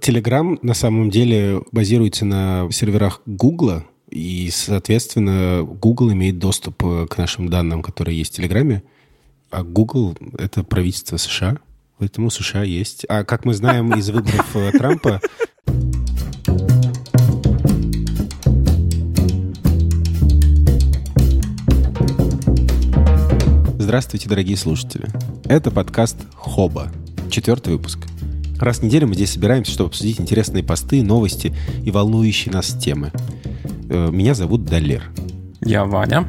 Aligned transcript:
Telegram 0.00 0.58
на 0.62 0.74
самом 0.74 1.10
деле 1.10 1.62
базируется 1.72 2.24
на 2.24 2.68
серверах 2.72 3.20
Google, 3.26 3.84
и, 4.08 4.50
соответственно, 4.52 5.62
Google 5.62 6.12
имеет 6.12 6.38
доступ 6.38 6.82
э, 6.84 7.06
к 7.08 7.16
нашим 7.16 7.48
данным, 7.48 7.82
которые 7.82 8.18
есть 8.18 8.32
в 8.32 8.36
Телеграме. 8.36 8.82
А 9.50 9.62
Google— 9.62 10.16
это 10.38 10.64
правительство 10.64 11.16
США, 11.16 11.58
поэтому 11.98 12.30
США 12.30 12.64
есть. 12.64 13.04
А 13.08 13.24
как 13.24 13.44
мы 13.44 13.54
знаем 13.54 13.94
из 13.94 14.10
выборов 14.10 14.56
э, 14.56 14.72
Трампа, 14.72 15.20
Здравствуйте, 23.78 24.28
дорогие 24.28 24.56
слушатели. 24.56 25.08
Это 25.46 25.72
подкаст 25.72 26.16
«Хоба», 26.36 26.92
четвертый 27.28 27.72
выпуск. 27.72 27.98
Раз 28.60 28.80
в 28.80 28.82
неделю 28.82 29.06
мы 29.06 29.14
здесь 29.14 29.32
собираемся, 29.32 29.72
чтобы 29.72 29.88
обсудить 29.88 30.20
интересные 30.20 30.62
посты, 30.62 31.02
новости 31.02 31.54
и 31.82 31.90
волнующие 31.90 32.52
нас 32.52 32.74
темы. 32.74 33.10
Э, 33.88 34.10
меня 34.10 34.34
зовут 34.34 34.66
Далер. 34.66 35.02
Я 35.62 35.86
Ваня. 35.86 36.28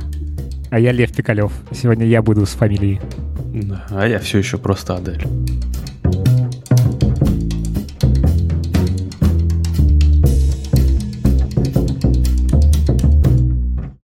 А 0.70 0.80
я 0.80 0.94
Лев 0.94 1.14
Пикалев. 1.14 1.52
Сегодня 1.74 2.06
я 2.06 2.22
буду 2.22 2.46
с 2.46 2.52
фамилией. 2.52 3.02
Да, 3.54 3.86
а 3.90 4.08
я 4.08 4.20
все 4.20 4.38
еще 4.38 4.58
просто 4.58 4.96
Адель. 4.96 5.28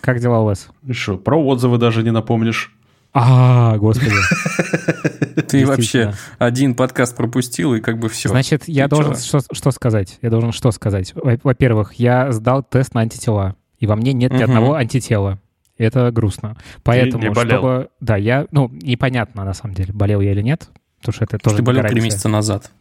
Как 0.02 0.20
дела 0.20 0.40
у 0.40 0.46
вас? 0.46 0.70
Что, 0.90 1.18
про 1.18 1.38
отзывы 1.38 1.78
даже 1.78 2.02
не 2.02 2.12
напомнишь? 2.12 2.77
А, 3.20 3.78
господи. 3.78 4.12
Ты 5.48 5.66
вообще 5.66 6.14
один 6.38 6.76
подкаст 6.76 7.16
пропустил, 7.16 7.74
и 7.74 7.82
как 7.82 7.98
бы 7.98 8.10
все. 8.10 8.30
Значит, 8.30 8.66
я 8.68 8.88
должен 8.88 9.16
что, 9.16 9.72
сказать? 9.72 10.20
Я 10.22 10.30
должен 10.30 10.52
что 10.52 10.70
сказать? 10.70 11.14
Во-первых, 11.16 11.94
я 11.94 12.32
сдал 12.32 12.62
тест 12.62 12.94
на 12.94 13.02
антитела, 13.02 13.56
и 13.80 13.88
во 13.88 13.96
мне 13.96 14.14
нет 14.14 14.32
ни 14.34 14.44
одного 14.44 14.76
антитела. 14.76 15.40
Это 15.80 16.12
грустно. 16.12 16.58
Поэтому, 16.84 17.34
чтобы... 17.34 17.90
Да, 18.00 18.18
я... 18.18 18.46
Ну, 18.52 18.70
непонятно, 18.72 19.44
на 19.46 19.54
самом 19.56 19.74
деле, 19.74 19.94
болел 19.94 20.22
я 20.22 20.32
или 20.32 20.42
нет, 20.42 20.70
потому 21.00 21.14
что 21.14 21.24
это 21.26 21.40
тоже 21.40 21.58
Ты 21.58 21.64
болел 21.64 21.84
три 21.86 22.02
месяца 22.02 22.30
назад. 22.30 22.72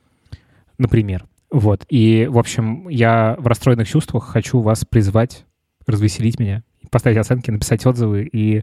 Например. 0.76 1.24
Вот. 1.50 1.86
И, 1.88 2.26
в 2.30 2.38
общем, 2.38 2.88
я 2.88 3.36
в 3.38 3.46
расстроенных 3.46 3.88
чувствах 3.88 4.24
хочу 4.24 4.60
вас 4.60 4.84
призвать 4.84 5.46
развеселить 5.86 6.38
меня, 6.38 6.62
поставить 6.90 7.18
оценки, 7.18 7.50
написать 7.50 7.84
отзывы. 7.86 8.28
И 8.32 8.62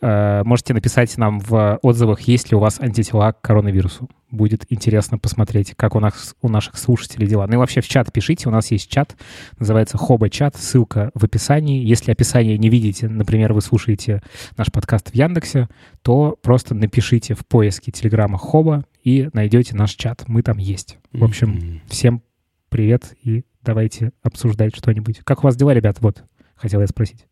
э, 0.00 0.42
можете 0.44 0.74
написать 0.74 1.16
нам 1.18 1.40
в 1.40 1.78
отзывах, 1.82 2.20
есть 2.22 2.50
ли 2.50 2.56
у 2.56 2.60
вас 2.60 2.80
антитела 2.80 3.32
к 3.32 3.40
коронавирусу. 3.40 4.08
Будет 4.30 4.66
интересно 4.68 5.18
посмотреть, 5.18 5.74
как 5.74 5.94
у, 5.94 6.00
нас, 6.00 6.34
у 6.42 6.48
наших 6.48 6.76
слушателей 6.76 7.26
дела. 7.26 7.46
Ну 7.46 7.54
и 7.54 7.56
вообще 7.56 7.80
в 7.80 7.88
чат 7.88 8.12
пишите. 8.12 8.48
У 8.48 8.52
нас 8.52 8.70
есть 8.70 8.90
чат, 8.90 9.16
называется 9.58 9.96
Хоба-чат. 9.96 10.54
Ссылка 10.56 11.10
в 11.14 11.24
описании. 11.24 11.82
Если 11.82 12.12
описание 12.12 12.58
не 12.58 12.68
видите, 12.68 13.08
например, 13.08 13.54
вы 13.54 13.62
слушаете 13.62 14.22
наш 14.56 14.70
подкаст 14.70 15.10
в 15.10 15.14
Яндексе, 15.14 15.68
то 16.02 16.38
просто 16.42 16.74
напишите 16.74 17.34
в 17.34 17.46
поиске 17.46 17.90
Телеграма 17.90 18.36
Хоба 18.36 18.84
и 19.02 19.30
найдете 19.32 19.74
наш 19.74 19.92
чат. 19.92 20.24
Мы 20.26 20.42
там 20.42 20.58
есть. 20.58 20.98
В 21.12 21.24
общем, 21.24 21.80
всем 21.88 22.22
привет 22.68 23.14
и 23.22 23.44
давайте 23.62 24.12
обсуждать 24.22 24.76
что-нибудь. 24.76 25.20
Как 25.24 25.40
у 25.40 25.42
вас 25.42 25.56
дела, 25.56 25.72
ребят? 25.72 25.98
Вот, 26.00 26.24
хотел 26.54 26.80
я 26.80 26.86
спросить. 26.86 27.26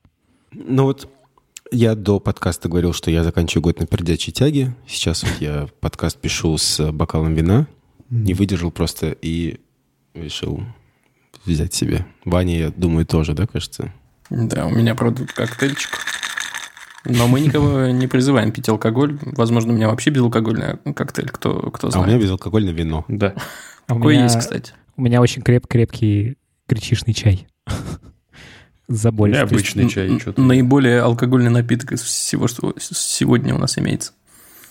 Ну 0.53 0.85
вот 0.85 1.09
я 1.73 1.95
до 1.95 2.21
подкаста 2.21 2.69
говорил, 2.69 2.93
что 2.93 3.11
я 3.11 3.25
заканчиваю 3.25 3.63
год 3.65 3.81
на 3.81 3.87
пердячей 3.87 4.33
тяге. 4.33 4.75
Сейчас 4.87 5.23
вот 5.23 5.33
я 5.41 5.69
подкаст 5.81 6.19
пишу 6.19 6.57
с 6.59 6.93
бокалом 6.93 7.35
вина. 7.35 7.67
Не 8.11 8.35
выдержал 8.35 8.71
просто 8.71 9.17
и 9.21 9.59
решил 10.15 10.63
взять 11.45 11.75
себе. 11.75 12.07
Ваня, 12.25 12.59
я 12.59 12.71
думаю, 12.71 13.05
тоже, 13.07 13.35
да, 13.35 13.47
кажется? 13.47 13.93
Да, 14.31 14.67
у 14.67 14.71
меня, 14.71 14.95
правда, 14.95 15.27
коктейльчик. 15.27 15.91
Но 17.05 17.29
мы 17.29 17.41
никого 17.41 17.87
не 17.89 18.07
призываем 18.09 18.51
пить 18.51 18.69
алкоголь. 18.69 19.19
Возможно, 19.23 19.73
у 19.73 19.77
меня 19.77 19.89
вообще 19.89 20.11
безалкогольный 20.11 20.77
коктейль, 20.95 21.29
кто, 21.31 21.71
кто 21.71 21.87
А 21.87 21.91
у 21.91 21.93
знает. 21.93 22.09
меня 22.09 22.19
безалкогольное 22.19 22.73
вино. 22.73 23.05
Да. 23.09 23.35
А 23.87 23.95
у 23.95 23.99
Какой 23.99 24.15
меня- 24.15 24.25
есть, 24.25 24.39
кстати. 24.39 24.73
У 24.97 25.03
меня 25.03 25.21
очень 25.21 25.43
креп 25.43 25.67
крепкий 25.69 26.37
гречишный 26.69 27.15
чай. 27.15 27.47
Забористый. 28.89 29.43
Необычный 29.45 29.83
Н- 29.85 29.89
чай. 29.89 30.19
что-то. 30.21 30.41
Наиболее 30.41 31.01
алкогольный 31.03 31.51
напиток 31.51 31.93
из 31.93 32.03
всего, 32.03 32.47
что 32.47 32.75
сегодня 32.79 33.55
у 33.55 33.59
нас 33.59 33.79
имеется. 33.79 34.13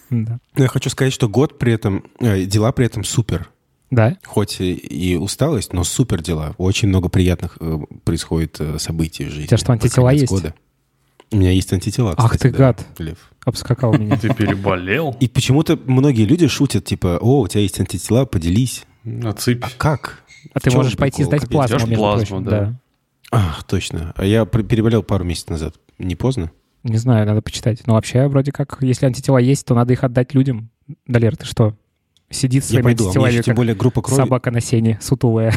Да. 0.09 0.39
Но 0.55 0.63
я 0.63 0.69
хочу 0.69 0.89
сказать, 0.89 1.11
что 1.13 1.27
год 1.27 1.57
при 1.59 1.73
этом, 1.73 2.05
э, 2.19 2.43
дела 2.45 2.71
при 2.71 2.85
этом 2.85 3.03
супер. 3.03 3.49
Да? 3.91 4.17
Хоть 4.25 4.57
и- 4.61 5.17
усталость, 5.17 5.73
но 5.73 5.83
супер 5.83 6.21
дела. 6.21 6.55
Очень 6.57 6.89
много 6.89 7.09
приятных 7.09 7.57
э, 7.59 7.79
происходит 8.03 8.57
э, 8.59 8.79
событий 8.79 9.25
в 9.25 9.29
жизни. 9.29 9.43
У 9.43 9.47
тебя 9.47 9.57
что, 9.57 9.73
антитела 9.73 10.09
есть? 10.09 10.27
года. 10.31 10.53
У 11.31 11.37
меня 11.37 11.51
есть 11.51 11.73
антитела, 11.73 12.13
Ах 12.17 12.31
кстати, 12.33 12.43
ты 12.43 12.51
да, 12.51 12.57
гад. 12.57 12.85
Лев. 12.99 13.17
Обскакал 13.45 13.93
меня. 13.97 14.15
Ты 14.21 14.33
переболел? 14.33 15.15
И 15.19 15.27
почему-то 15.27 15.77
многие 15.85 16.23
люди 16.25 16.47
шутят, 16.47 16.85
типа, 16.85 17.17
о, 17.19 17.41
у 17.41 17.47
тебя 17.47 17.61
есть 17.61 17.79
антитела, 17.79 18.25
поделись. 18.25 18.85
Отсыпь. 19.23 19.63
А 19.63 19.69
как? 19.77 20.23
А 20.53 20.59
ты 20.59 20.71
можешь 20.71 20.95
пойти 20.95 21.23
сдать 21.23 21.49
плазму, 21.49 21.95
плазму, 21.95 22.41
да. 22.41 22.79
Ах, 23.31 23.63
точно. 23.63 24.13
А 24.15 24.25
я 24.25 24.45
переболел 24.45 25.03
пару 25.03 25.23
месяцев 25.23 25.49
назад. 25.49 25.75
Не 25.97 26.15
поздно? 26.15 26.51
Не 26.83 26.97
знаю, 26.97 27.25
надо 27.25 27.41
почитать. 27.41 27.85
Но 27.87 27.93
вообще, 27.95 28.27
вроде 28.27 28.51
как, 28.51 28.77
если 28.81 29.05
антитела 29.07 29.39
есть, 29.39 29.65
то 29.65 29.73
надо 29.73 29.93
их 29.93 30.03
отдать 30.03 30.33
людям. 30.33 30.69
Далер, 31.07 31.35
ты 31.35 31.45
что? 31.45 31.75
Сидит 32.29 32.63
с 32.63 32.67
Я 32.67 32.81
своими 32.81 32.83
пойду. 32.83 33.05
А 33.05 33.07
антителами, 33.07 33.41
тем 33.41 33.55
более 33.55 33.75
группа 33.75 34.01
крови. 34.01 34.21
собака 34.21 34.51
на 34.51 34.61
сене, 34.61 34.99
сутулая. 35.01 35.53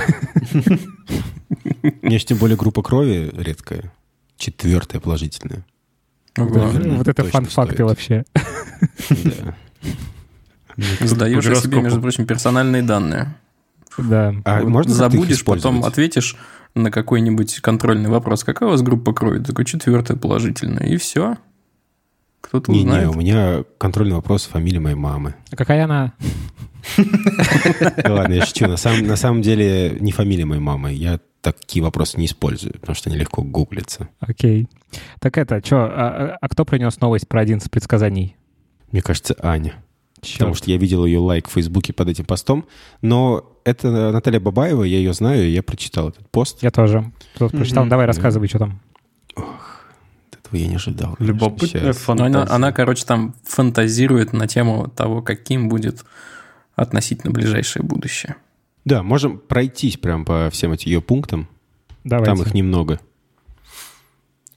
У 0.55 2.07
меня 2.07 2.19
тем 2.19 2.39
более 2.39 2.57
группа 2.57 2.83
крови 2.83 3.31
редкая. 3.37 3.93
Четвертая 4.37 5.01
положительная. 5.01 5.65
Наверное, 6.37 6.97
Вот 6.99 7.09
это 7.09 7.25
фан-факты 7.25 7.85
вообще. 7.85 8.25
Да. 9.11 9.57
Сдаешь 11.01 11.47
о 11.47 11.55
себе, 11.57 11.81
между 11.81 12.01
прочим, 12.01 12.27
персональные 12.27 12.83
данные. 12.83 13.35
Да. 13.99 14.35
А 14.45 14.63
можно 14.63 14.95
забудешь, 14.95 15.45
потом 15.45 15.85
ответишь 15.85 16.37
на 16.75 16.91
какой-нибудь 16.91 17.61
контрольный 17.61 18.09
вопрос. 18.11 18.45
Какая 18.45 18.69
у 18.69 18.73
вас 18.73 18.83
группа 18.83 19.13
крови? 19.13 19.43
Такой 19.43 19.65
четвертая 19.65 20.17
положительная. 20.17 20.87
И 20.87 20.97
все. 20.97 21.37
Кто-то 22.41 22.71
Не-не, 22.73 22.85
узнает. 22.87 23.09
у 23.11 23.19
меня 23.19 23.65
контрольный 23.79 24.15
вопрос 24.15 24.47
фамилии 24.47 24.79
моей 24.79 24.97
мамы. 24.97 25.35
А 25.51 25.57
какая 25.57 25.85
она? 25.85 26.13
Да 26.97 28.15
Ладно, 28.15 28.33
я 28.35 28.47
шучу. 28.47 28.67
На 28.67 28.77
самом, 28.77 29.07
на 29.07 29.17
самом 29.17 29.43
деле 29.43 29.97
не 30.01 30.13
фамилия 30.13 30.45
моей 30.45 30.61
мамы. 30.61 30.93
Я 30.93 31.21
такие 31.41 31.83
вопросы 31.83 32.19
не 32.19 32.27
использую, 32.27 32.75
потому 32.75 32.95
что 32.95 33.11
они 33.11 33.19
легко 33.19 33.43
гуглятся. 33.43 34.09
Окей. 34.21 34.69
Так 35.21 35.37
это, 35.37 35.65
что, 35.65 35.85
а, 35.85 36.37
а 36.41 36.49
кто 36.49 36.65
принес 36.65 37.01
новость 37.01 37.29
про 37.29 37.41
один 37.41 37.59
из 37.59 37.69
предсказаний? 37.69 38.37
Мне 38.93 39.03
кажется, 39.03 39.37
Аня. 39.43 39.75
Чёрт. 40.23 40.39
Потому 40.39 40.55
что 40.55 40.71
я 40.71 40.77
видел 40.77 41.05
ее 41.05 41.19
лайк 41.19 41.49
в 41.49 41.53
Фейсбуке 41.53 41.93
под 41.93 42.09
этим 42.09 42.25
постом. 42.25 42.67
Но 43.03 43.59
это 43.65 44.13
Наталья 44.13 44.41
Бабаева, 44.41 44.85
я 44.85 44.99
ее 44.99 45.13
знаю, 45.13 45.47
и 45.47 45.51
я 45.51 45.63
прочитал 45.63 46.09
этот 46.09 46.29
пост. 46.31 46.63
Я 46.63 46.71
тоже. 46.71 47.13
Тут 47.39 47.53
прочитал. 47.53 47.85
Мгм. 47.85 47.91
Давай, 47.91 48.07
рассказывай, 48.07 48.49
что 48.49 48.59
там. 48.59 48.81
Этого 49.37 50.57
я 50.57 50.69
не 50.69 50.77
ожидал. 50.77 51.17
Любопытная. 51.19 51.83
Но 51.83 51.89
она, 51.89 51.93
фантазия. 51.93 52.55
она, 52.55 52.73
короче, 52.73 53.05
там 53.05 53.35
фантазирует 53.45 54.33
на 54.33 54.49
тему 54.49 54.89
того, 54.89 55.23
каким 55.23 55.69
будет 55.69 56.05
относительно 56.75 57.33
ближайшее 57.33 57.83
будущее. 57.83 58.37
Да, 58.85 59.03
можем 59.03 59.39
пройтись 59.39 59.99
прям 59.99 60.25
по 60.25 60.49
всем 60.51 60.73
этим 60.73 60.91
ее 60.91 61.03
пунктам. 61.03 61.49
Давайте. 62.05 62.33
Там 62.33 62.43
их 62.43 62.55
немного. 62.55 63.01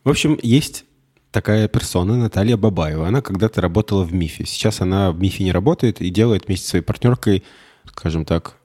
В 0.03 0.09
общем, 0.09 0.39
есть 0.41 0.85
такая 1.31 1.67
персона, 1.67 2.17
Наталья 2.17 2.57
Бабаева. 2.57 3.07
Она 3.07 3.21
когда-то 3.21 3.61
работала 3.61 4.03
в 4.03 4.13
МИФе. 4.13 4.45
Сейчас 4.45 4.81
она 4.81 5.11
в 5.11 5.19
МИФе 5.19 5.43
не 5.43 5.51
работает 5.51 6.01
и 6.01 6.09
делает 6.09 6.47
вместе 6.47 6.65
со 6.65 6.69
своей 6.71 6.83
партнеркой, 6.83 7.43
скажем 7.85 8.25
так, 8.25 8.57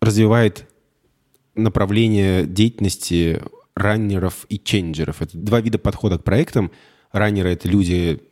развивает 0.00 0.66
направление 1.54 2.46
деятельности 2.46 3.42
раннеров 3.74 4.46
и 4.48 4.58
ченджеров. 4.58 5.22
Это 5.22 5.36
два 5.36 5.60
вида 5.60 5.78
подхода 5.78 6.18
к 6.18 6.24
проектам. 6.24 6.70
Раннеры— 7.12 7.50
это 7.52 7.68
люди, 7.68 8.22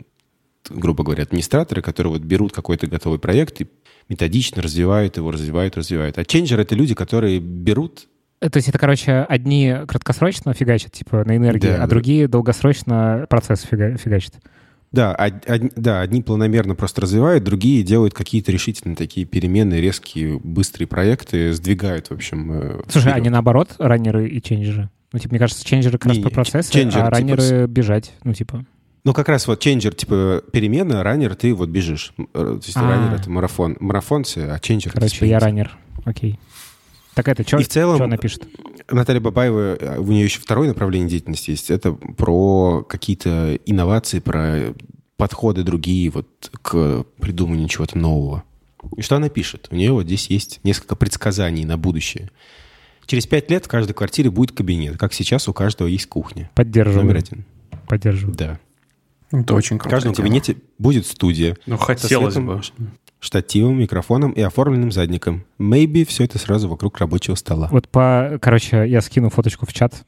грубо 0.69 1.05
говоря, 1.05 1.25
администраторы, 1.25 1.83
которые 1.83 2.13
вот 2.13 2.23
берут 2.23 2.53
какой-то 2.53 2.87
готовый 2.87 3.19
проект 3.19 3.61
и 3.61 3.69
методично 4.09 4.63
развивают 4.63 5.17
его, 5.17 5.31
развивают, 5.31 5.77
развивают. 5.77 6.19
А 6.19 6.25
ченджеры— 6.25 6.63
это 6.65 6.75
люди, 6.75 6.95
которые 6.95 7.41
берут 7.41 8.09
То 8.51 8.57
есть 8.57 8.69
это, 8.69 8.79
короче, 8.79 9.21
одни 9.29 9.75
краткосрочно 9.87 10.53
фигачат, 10.55 10.93
типа, 10.93 11.25
на 11.25 11.37
энергии, 11.37 11.69
Да, 11.69 11.75
а 11.77 11.79
да. 11.81 11.87
другие 11.87 12.29
долгосрочно 12.29 13.27
процесс 13.31 13.65
фига- 13.65 13.97
фигачат. 13.97 14.35
Да, 14.91 15.15
од- 15.19 15.49
од- 15.49 15.73
да, 15.77 16.01
одни 16.01 16.21
планомерно 16.23 16.75
просто 16.75 17.01
развивают, 17.01 17.45
другие 17.45 17.83
делают 17.83 18.13
какие-то 18.15 18.53
решительные 18.53 18.95
такие 18.97 19.25
перемены, 19.25 19.75
резкие, 19.81 20.39
быстрые 20.43 20.87
проекты, 20.87 21.53
сдвигают, 21.55 22.09
в 22.09 22.13
общем. 22.13 22.53
э, 22.53 22.81
Слушай, 22.89 23.05
вперед. 23.09 23.17
они 23.17 23.31
наоборот, 23.31 23.71
раннеры 23.79 24.29
и 24.29 24.43
ченджеры? 24.43 24.91
Ну, 25.15 25.19
типа, 25.19 25.33
мне 25.33 25.39
кажется, 25.39 25.65
ченджеры 25.65 25.97
как 25.99 26.09
раз 26.09 26.17
Не, 26.19 26.23
по 26.23 26.29
не, 26.29 26.35
процессу, 26.35 26.71
а 26.77 26.81
типа, 26.91 27.11
раннеры 27.11 27.67
бежать. 27.69 28.13
Ну, 28.25 28.35
типа, 28.35 28.65
Ну, 29.05 29.13
как 29.15 29.29
раз 29.29 29.47
вот 29.49 29.59
ченджер, 29.61 29.95
типа 29.95 30.43
перемена, 30.53 31.03
раннер, 31.03 31.35
ты 31.35 31.55
вот 31.55 31.71
бежишь. 31.71 32.13
Э, 32.19 32.25
То 32.35 32.61
есть 32.65 32.77
А. 32.77 32.83
раннер— 32.89 33.15
это 33.21 33.29
марафон. 33.31 33.77
Марафонцы, 33.81 34.39
а 34.49 34.59
ченджер— 34.61 34.93
короче, 34.95 35.27
я 35.27 35.39
раннер. 35.41 35.77
Окей. 36.05 36.39
Так 37.15 37.29
это, 37.29 37.43
что 37.47 37.59
И 37.59 37.65
в 37.65 37.69
целом- 37.69 38.01
она 38.03 38.17
пишет? 38.17 38.47
Наталья 38.91 39.21
Бабаева, 39.21 39.77
э, 39.79 39.99
у 39.99 40.07
нее 40.07 40.25
еще 40.25 40.41
второе 40.41 40.69
направление 40.69 41.09
деятельности 41.09 41.51
есть. 41.51 41.71
Это 41.71 41.93
про 41.93 42.83
какие-то 42.89 43.59
инновации, 43.67 44.19
про 44.19 44.75
подходы 45.17 45.63
другие 45.63 46.11
вот 46.11 46.27
к 46.63 47.05
придумыванию 47.21 47.69
чего-то 47.69 47.99
нового. 47.99 48.45
И 48.97 49.03
что 49.03 49.17
она 49.17 49.29
пишет? 49.29 49.69
У 49.71 49.77
нее 49.77 49.93
вот 49.93 50.07
здесь 50.07 50.27
есть 50.29 50.61
несколько 50.65 50.97
предсказаний 50.97 51.65
на 51.65 51.77
будущее. 51.79 52.31
Через 53.07 53.27
пять 53.27 53.51
лет 53.51 53.67
в 53.67 53.69
каждой 53.69 53.93
квартире 53.93 54.31
будет 54.31 54.53
кабинет, 54.53 54.97
как 54.97 55.13
сейчас 55.13 55.49
у 55.49 55.53
каждого 55.53 55.89
есть 55.89 56.07
кухня. 56.07 56.51
Поддерживаю. 56.55 57.05
Номер 57.05 57.19
один. 57.19 57.45
Поддерживаю. 57.89 58.35
Да. 58.37 58.59
Это 59.31 59.55
очень 59.55 59.77
В 59.77 59.81
круто. 59.81 59.97
каждом 59.97 60.15
кабинете 60.15 60.57
будет 60.79 61.07
студия. 61.07 61.57
Ну, 61.67 61.77
хотелось 61.79 62.35
светом, 62.35 62.47
бы. 62.47 62.63
Штативом, 63.23 63.79
микрофоном 63.79 64.33
и 64.33 64.41
оформленным 64.41 64.91
задником. 64.91 65.45
Maybe 65.59 66.05
все 66.05 66.25
это 66.25 66.39
сразу 66.39 66.69
вокруг 66.69 66.99
рабочего 66.99 67.37
стола. 67.37 67.69
Вот 67.71 67.89
по... 67.89 68.37
Короче, 68.43 68.85
я 68.89 69.01
скину 69.01 69.31
фоточку 69.31 69.65
в 69.65 69.73
чат. 69.73 70.05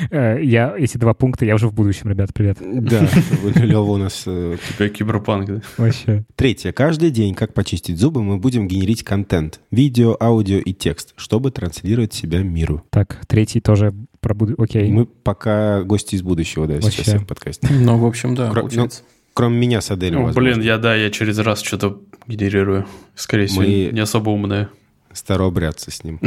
Я 0.10 0.74
эти 0.76 0.98
два 0.98 1.14
пункта, 1.14 1.44
я 1.44 1.54
уже 1.54 1.68
в 1.68 1.74
будущем, 1.74 2.10
ребят, 2.10 2.30
привет. 2.34 2.58
Да, 2.60 3.08
Лева 3.54 3.82
у 3.82 3.96
нас 3.96 4.24
э, 4.26 4.56
тебя 4.76 4.88
киберпанк, 4.88 5.46
да? 5.46 5.60
Вообще. 5.78 6.24
Третье. 6.36 6.72
Каждый 6.72 7.10
день, 7.10 7.34
как 7.34 7.54
почистить 7.54 7.98
зубы, 7.98 8.22
мы 8.22 8.38
будем 8.38 8.68
генерить 8.68 9.04
контент. 9.04 9.60
Видео, 9.70 10.16
аудио 10.20 10.58
и 10.58 10.72
текст, 10.72 11.14
чтобы 11.16 11.50
транслировать 11.50 12.12
себя 12.12 12.40
миру. 12.42 12.84
Так, 12.90 13.20
третий 13.26 13.60
тоже 13.60 13.94
про. 14.20 14.36
Окей. 14.58 14.90
Мы 14.90 15.06
пока 15.06 15.82
гости 15.82 16.14
из 16.14 16.22
будущего, 16.22 16.66
да, 16.66 16.74
Вообще. 16.74 16.90
сейчас 17.02 17.22
в 17.22 17.26
подкасте. 17.26 17.68
Ну, 17.70 17.98
в 17.98 18.04
общем, 18.04 18.34
да, 18.34 18.50
Кро- 18.50 18.60
получается. 18.60 19.02
Кроме 19.32 19.58
меня 19.58 19.80
с 19.80 19.90
Аделем, 19.90 20.26
Ну, 20.26 20.32
блин, 20.32 20.60
я, 20.60 20.76
да, 20.76 20.94
я 20.94 21.10
через 21.10 21.38
раз 21.38 21.62
что-то 21.62 22.02
генерирую. 22.26 22.86
Скорее 23.14 23.46
всего, 23.46 23.62
Мы- 23.62 23.90
не 23.92 24.00
особо 24.00 24.30
умное. 24.30 24.70
Старообрядцы 25.12 25.90
с 25.90 26.04
ним. 26.04 26.20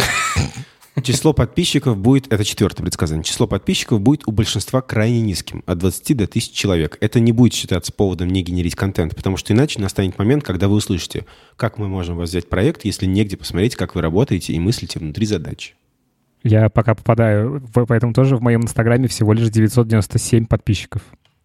Число 1.01 1.33
подписчиков 1.33 1.97
будет, 1.97 2.31
это 2.31 2.43
четвертое 2.43 2.83
предсказание, 2.83 3.23
число 3.23 3.47
подписчиков 3.47 3.99
будет 3.99 4.27
у 4.27 4.31
большинства 4.31 4.81
крайне 4.81 5.21
низким, 5.21 5.63
от 5.65 5.79
20 5.79 6.13
до 6.13 6.27
1000 6.27 6.53
человек. 6.55 6.97
Это 7.01 7.19
не 7.19 7.31
будет 7.31 7.53
считаться 7.53 7.91
поводом 7.91 8.29
не 8.29 8.43
генерить 8.43 8.75
контент, 8.75 9.15
потому 9.15 9.35
что 9.35 9.53
иначе 9.53 9.81
настанет 9.81 10.19
момент, 10.19 10.43
когда 10.43 10.67
вы 10.67 10.75
услышите, 10.75 11.25
как 11.55 11.79
мы 11.79 11.87
можем 11.87 12.17
вас 12.17 12.29
взять 12.29 12.47
проект, 12.47 12.85
если 12.85 13.07
негде 13.07 13.37
посмотреть, 13.37 13.75
как 13.75 13.95
вы 13.95 14.01
работаете 14.01 14.53
и 14.53 14.59
мыслите 14.59 14.99
внутри 14.99 15.25
задачи. 15.25 15.73
Я 16.43 16.69
пока 16.69 16.93
попадаю, 16.93 17.63
поэтому 17.73 18.13
тоже 18.13 18.35
в 18.35 18.41
моем 18.41 18.61
инстаграме 18.61 19.07
всего 19.07 19.33
лишь 19.33 19.49
997 19.49 20.45
подписчиков. 20.45 21.01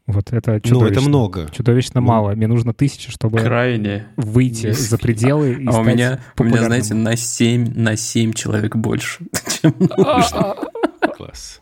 Вот 0.08 0.32
это 0.32 0.54
Ну, 0.54 0.60
чудовищно. 0.60 0.98
это 1.00 1.08
много. 1.08 1.48
Чудовищно 1.52 2.00
Ну. 2.00 2.06
мало. 2.06 2.30
Мне 2.32 2.46
нужно 2.46 2.72
тысяча, 2.72 3.10
чтобы 3.10 3.38
Крайне. 3.40 4.06
выйти 4.16 4.66
низкий. 4.68 4.82
за 4.84 4.96
пределы 4.98 5.52
и 5.52 5.66
А 5.66 5.70
у 5.70 5.72
стать 5.84 5.86
меня, 5.94 6.20
у 6.38 6.44
меня, 6.44 6.64
знаете, 6.64 6.94
на 6.94 7.14
7, 7.14 7.74
на 7.78 7.94
7 7.96 8.32
человек 8.32 8.74
больше, 8.74 9.24
чем 9.62 9.74
нужно. 9.78 10.54
Класс. 11.16 11.60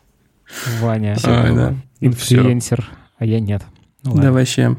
Ваня, 0.79 1.15
было. 1.23 1.55
да. 1.55 1.75
инфлюенсер, 1.99 2.89
а 3.17 3.25
я 3.25 3.41
нет. 3.41 3.63
Ну, 4.03 4.15
Да 4.15 4.31
вообще. 4.31 4.77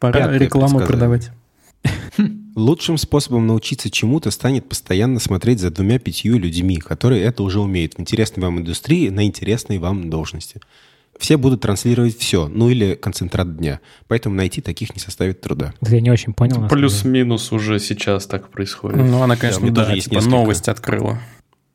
Пора 0.00 0.18
Пятое 0.20 0.38
рекламу 0.38 0.80
продавать. 0.80 1.30
Лучшим 2.56 2.98
способом 2.98 3.46
научиться 3.46 3.88
чему-то 3.90 4.32
станет 4.32 4.68
постоянно 4.68 5.20
смотреть 5.20 5.60
за 5.60 5.70
двумя-пятью 5.70 6.36
людьми, 6.38 6.78
которые 6.78 7.22
это 7.22 7.44
уже 7.44 7.60
умеют 7.60 7.94
в 7.94 8.00
интересной 8.00 8.42
вам 8.42 8.58
индустрии, 8.58 9.08
на 9.10 9.24
интересной 9.24 9.78
вам 9.78 10.10
должности. 10.10 10.60
Все 11.18 11.36
будут 11.36 11.60
транслировать 11.62 12.16
все, 12.18 12.48
ну 12.48 12.70
или 12.70 12.94
концентрат 12.94 13.56
дня. 13.56 13.80
Поэтому 14.06 14.34
найти 14.34 14.60
таких 14.60 14.94
не 14.94 15.00
составит 15.00 15.40
труда. 15.40 15.74
Я 15.80 16.00
не 16.00 16.10
очень 16.10 16.32
понял. 16.32 16.68
Плюс-минус 16.68 17.52
уже 17.52 17.78
сейчас 17.80 18.26
так 18.26 18.50
происходит. 18.50 18.98
Ну, 18.98 19.22
она, 19.22 19.36
конечно, 19.36 19.68
да, 19.70 19.82
тоже 19.82 19.96
есть 19.96 20.04
типа 20.06 20.14
несколько. 20.16 20.36
новость 20.36 20.68
открыла. 20.68 21.18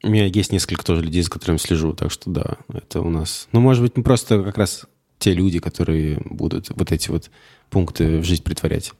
У 0.01 0.09
меня 0.09 0.25
есть 0.25 0.51
несколько 0.51 0.83
тоже 0.83 1.01
людей, 1.01 1.23
с 1.23 1.29
которыми 1.29 1.57
слежу, 1.57 1.93
так 1.93 2.11
что 2.11 2.29
да, 2.29 2.57
это 2.73 3.01
у 3.01 3.09
нас... 3.09 3.47
Ну, 3.51 3.61
может 3.61 3.83
быть, 3.83 3.95
мы 3.95 4.03
просто 4.03 4.43
как 4.43 4.57
раз 4.57 4.85
те 5.17 5.33
люди, 5.33 5.59
которые 5.59 6.21
будут 6.25 6.69
вот 6.75 6.91
эти 6.91 7.09
вот 7.09 7.29
пункты 7.69 8.17
в 8.19 8.23
жизнь 8.23 8.43
притворять. 8.43 8.91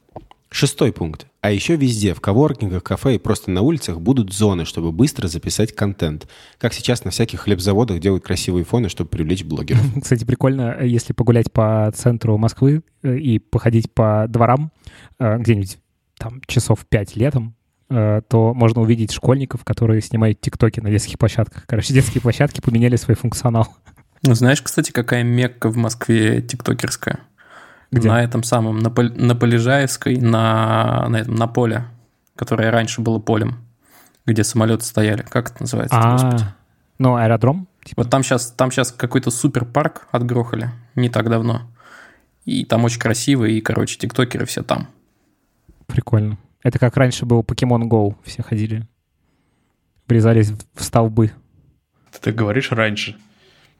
Шестой 0.50 0.92
пункт. 0.92 1.26
А 1.44 1.50
еще 1.50 1.76
везде, 1.76 2.14
в 2.14 2.22
коворкингах, 2.22 2.82
кафе 2.82 3.16
и 3.16 3.18
просто 3.18 3.50
на 3.50 3.60
улицах 3.60 4.00
будут 4.00 4.32
зоны, 4.32 4.64
чтобы 4.64 4.92
быстро 4.92 5.28
записать 5.28 5.76
контент. 5.76 6.26
Как 6.56 6.72
сейчас 6.72 7.04
на 7.04 7.10
всяких 7.10 7.40
хлебзаводах 7.40 8.00
делают 8.00 8.24
красивые 8.24 8.64
фоны, 8.64 8.88
чтобы 8.88 9.10
привлечь 9.10 9.44
блогеров. 9.44 9.82
Кстати, 10.02 10.24
прикольно, 10.24 10.74
э, 10.80 10.88
если 10.88 11.12
погулять 11.12 11.52
по 11.52 11.92
центру 11.94 12.38
Москвы 12.38 12.82
э, 13.02 13.18
и 13.18 13.38
походить 13.38 13.92
по 13.92 14.24
дворам 14.26 14.72
э, 15.18 15.36
где-нибудь 15.36 15.76
там 16.16 16.40
часов 16.46 16.86
пять 16.88 17.14
летом, 17.14 17.54
то 17.88 18.54
можно 18.54 18.80
увидеть 18.80 19.12
школьников, 19.12 19.64
которые 19.64 20.00
снимают 20.00 20.40
тиктоки 20.40 20.80
на 20.80 20.90
детских 20.90 21.18
площадках. 21.18 21.66
Короче, 21.66 21.92
детские 21.92 22.22
площадки 22.22 22.62
поменяли 22.62 22.96
свой 22.96 23.16
функционал. 23.16 23.68
Ну, 24.22 24.34
знаешь, 24.34 24.62
кстати, 24.62 24.90
какая 24.90 25.22
мекка 25.22 25.68
в 25.68 25.76
Москве 25.76 26.40
тиктокерская? 26.40 27.20
Где? 27.94 28.08
На 28.08 28.22
этом 28.22 28.42
самом, 28.42 28.78
на, 28.78 28.90
Пол- 28.90 29.10
на 29.14 29.34
Полежаевской, 29.34 30.16
на, 30.18 31.06
на, 31.08 31.16
этом, 31.18 31.34
на 31.34 31.46
поле, 31.46 31.84
которое 32.36 32.70
раньше 32.70 33.00
было 33.00 33.18
полем, 33.18 33.56
где 34.26 34.42
самолеты 34.44 34.84
стояли. 34.84 35.22
Как 35.22 35.50
это 35.50 35.62
называется? 35.62 35.96
А, 35.98 36.54
ну, 36.98 37.16
аэродром? 37.16 37.68
Типа, 37.84 38.02
Вот 38.02 38.10
там 38.10 38.22
сейчас, 38.22 38.50
там 38.50 38.70
сейчас 38.70 38.90
какой-то 38.92 39.30
суперпарк 39.30 40.08
отгрохали 40.10 40.70
не 40.94 41.08
так 41.08 41.28
давно. 41.28 41.62
И 42.44 42.64
там 42.64 42.84
очень 42.84 43.00
красиво, 43.00 43.44
и, 43.44 43.60
короче, 43.60 43.98
тиктокеры 43.98 44.44
все 44.46 44.62
там. 44.62 44.88
прикольно. 45.86 46.38
Это 46.62 46.78
как 46.78 46.96
раньше 46.96 47.26
был 47.26 47.42
Pokemon 47.42 47.82
Go. 47.88 48.16
Все 48.24 48.42
ходили, 48.42 48.86
врезались 50.08 50.50
в- 50.50 50.64
в 50.74 50.82
столбы. 50.82 51.30
Ты 52.12 52.18
так 52.20 52.34
говоришь 52.34 52.70
раньше. 52.72 53.16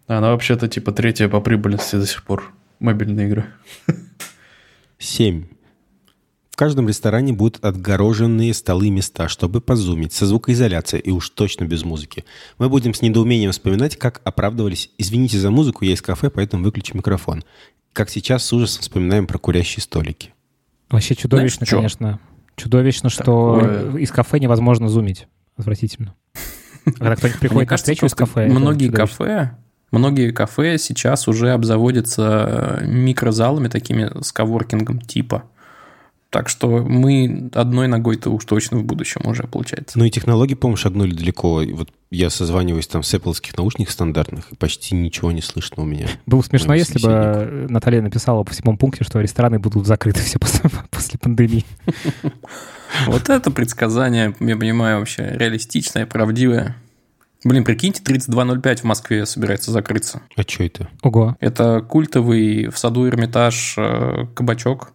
А 0.06 0.19
Она 0.19 0.31
вообще-то 0.31 0.69
типа 0.69 0.93
третья 0.93 1.28
по 1.28 1.40
прибыльности 1.40 1.96
до 1.96 2.06
сих 2.06 2.22
пор. 2.25 2.52
Мобильные 2.84 3.28
игры. 3.28 3.46
Семь. 4.98 5.46
В 6.50 6.56
каждом 6.56 6.86
ресторане 6.86 7.32
будут 7.32 7.64
отгороженные 7.64 8.52
столы 8.52 8.90
места, 8.90 9.26
чтобы 9.26 9.62
позумить, 9.62 10.12
со 10.12 10.26
звукоизоляцией 10.26 11.00
и 11.00 11.10
уж 11.10 11.31
точно 11.31 11.64
без 11.64 11.82
музыки. 11.82 12.26
Мы 12.58 12.69
будем 12.69 12.92
с 12.92 13.00
недоумением 13.00 13.52
вспоминать, 13.52 13.96
как 13.96 14.20
оправдывались 14.22 14.90
«Извините 14.98 15.38
за 15.38 15.50
музыку, 15.50 15.86
я 15.86 15.94
из 15.94 16.02
кафе, 16.02 16.28
поэтому 16.28 16.62
выключу 16.62 16.94
микрофон». 16.94 17.42
Как 17.94 18.10
сейчас 18.10 18.44
с 18.44 18.52
ужасом 18.52 18.82
вспоминаем 18.82 19.26
про 19.26 19.38
курящие 19.38 19.82
столики. 19.82 20.34
Вообще 20.90 21.14
чудовищно, 21.14 21.64
Знаешь, 21.64 21.70
чё? 21.70 21.76
конечно. 21.76 22.20
Чудовищно, 22.54 23.08
что 23.08 23.60
Такое. 23.60 23.96
из 23.96 24.10
кафе 24.10 24.40
невозможно 24.40 24.88
зумить. 24.90 25.26
Отвратительно. 25.56 26.14
Когда 26.84 27.16
кто-нибудь 27.16 27.40
приходит 27.40 27.70
на 27.70 27.76
встречу 27.78 28.04
из 28.04 28.14
кафе... 28.14 28.46
Многие 28.46 28.90
кафе, 28.90 29.56
многие 29.98 30.31
кафе 30.32 30.79
сейчас 30.79 31.29
уже 31.29 31.53
обзаводятся 31.53 32.81
э, 32.81 32.86
микрозалами 32.86 33.69
такими 33.69 34.10
с 34.22 34.32
коворкингом 34.32 35.01
типа. 35.01 35.44
Так 36.34 36.48
что 36.48 36.69
мы 36.79 37.48
одной 37.55 37.86
ногой-то 37.86 38.29
уж 38.31 38.44
точно 38.44 38.79
в 38.79 38.84
будущем 38.84 39.20
уже 39.24 39.44
получается. 39.44 39.96
Ну 39.96 40.05
и 40.05 40.10
технологии, 40.10 40.55
по-моему, 40.55 40.77
шагнули 40.77 41.15
далеко. 41.15 41.63
И 41.63 41.72
Вот 41.72 41.91
я 42.10 42.29
созваниваюсь 42.29 42.89
там 42.89 43.05
с 43.05 43.15
Apple 43.15 43.36
наушников 43.56 43.93
стандартных, 43.93 44.51
и 44.51 44.56
почти 44.56 44.96
ничего 44.96 45.31
не 45.31 45.43
слышно 45.43 45.84
у 45.84 45.86
меня. 45.86 46.08
Было 46.27 46.41
бы 46.41 46.44
смешно, 46.44 46.74
если 46.74 47.01
бы 47.01 47.67
Наталья 47.70 48.03
написала 48.03 48.43
по 48.43 48.53
седьмому 48.53 48.79
пункте, 48.79 49.05
что 49.05 49.20
рестораны 49.20 49.60
будут 49.60 49.86
закрыты 49.86 50.22
все 50.22 50.41
после, 50.41 50.69
после 50.91 51.20
пандемии. 51.20 51.65
Вот 53.06 53.29
это 53.29 53.53
предсказание, 53.53 54.34
я 54.41 54.56
понимаю, 54.56 54.98
вообще 54.98 55.36
реалистичное, 55.36 56.05
правдивое. 56.05 56.74
Блин, 57.44 57.63
прикиньте, 57.63 58.03
3205 58.03 58.81
в 58.81 58.84
Москве 58.84 59.27
собирается 59.27 59.70
закрыться. 59.70 60.22
А 60.34 60.43
что 60.43 60.65
это? 60.65 60.89
Ого. 61.03 61.36
Это 61.41 61.82
культовый 61.82 62.69
в 62.69 62.79
саду 62.79 63.06
Эрмитаж 63.06 63.74
э, 63.77 64.27
кабачок 64.34 64.93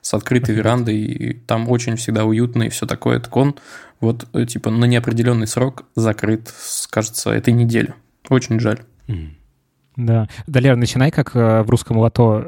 с 0.00 0.12
открытой 0.12 0.56
верандой, 0.56 0.98
и 0.98 1.32
там 1.32 1.70
очень 1.70 1.94
всегда 1.94 2.24
уютно 2.24 2.64
и 2.64 2.70
все 2.70 2.86
такое. 2.86 3.20
Так 3.20 3.36
он 3.36 3.54
вот, 4.00 4.26
э, 4.32 4.46
типа, 4.46 4.70
на 4.70 4.86
неопределенный 4.86 5.46
срок 5.46 5.84
закрыт, 5.94 6.52
кажется, 6.90 7.30
этой 7.30 7.54
неделе. 7.54 7.94
Очень 8.28 8.58
жаль. 8.58 8.80
Да. 9.94 10.28
Далер, 10.48 10.74
начинай, 10.74 11.12
как 11.12 11.36
э, 11.36 11.62
в 11.62 11.70
русском 11.70 11.98
лото 11.98 12.40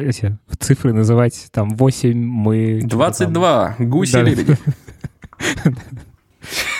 эти 0.00 0.38
цифры 0.58 0.94
называть, 0.94 1.48
там, 1.50 1.76
8 1.76 2.16
мы... 2.16 2.80
Типа, 2.80 2.88
22, 2.88 3.76
гуси-лебеди. 3.78 4.56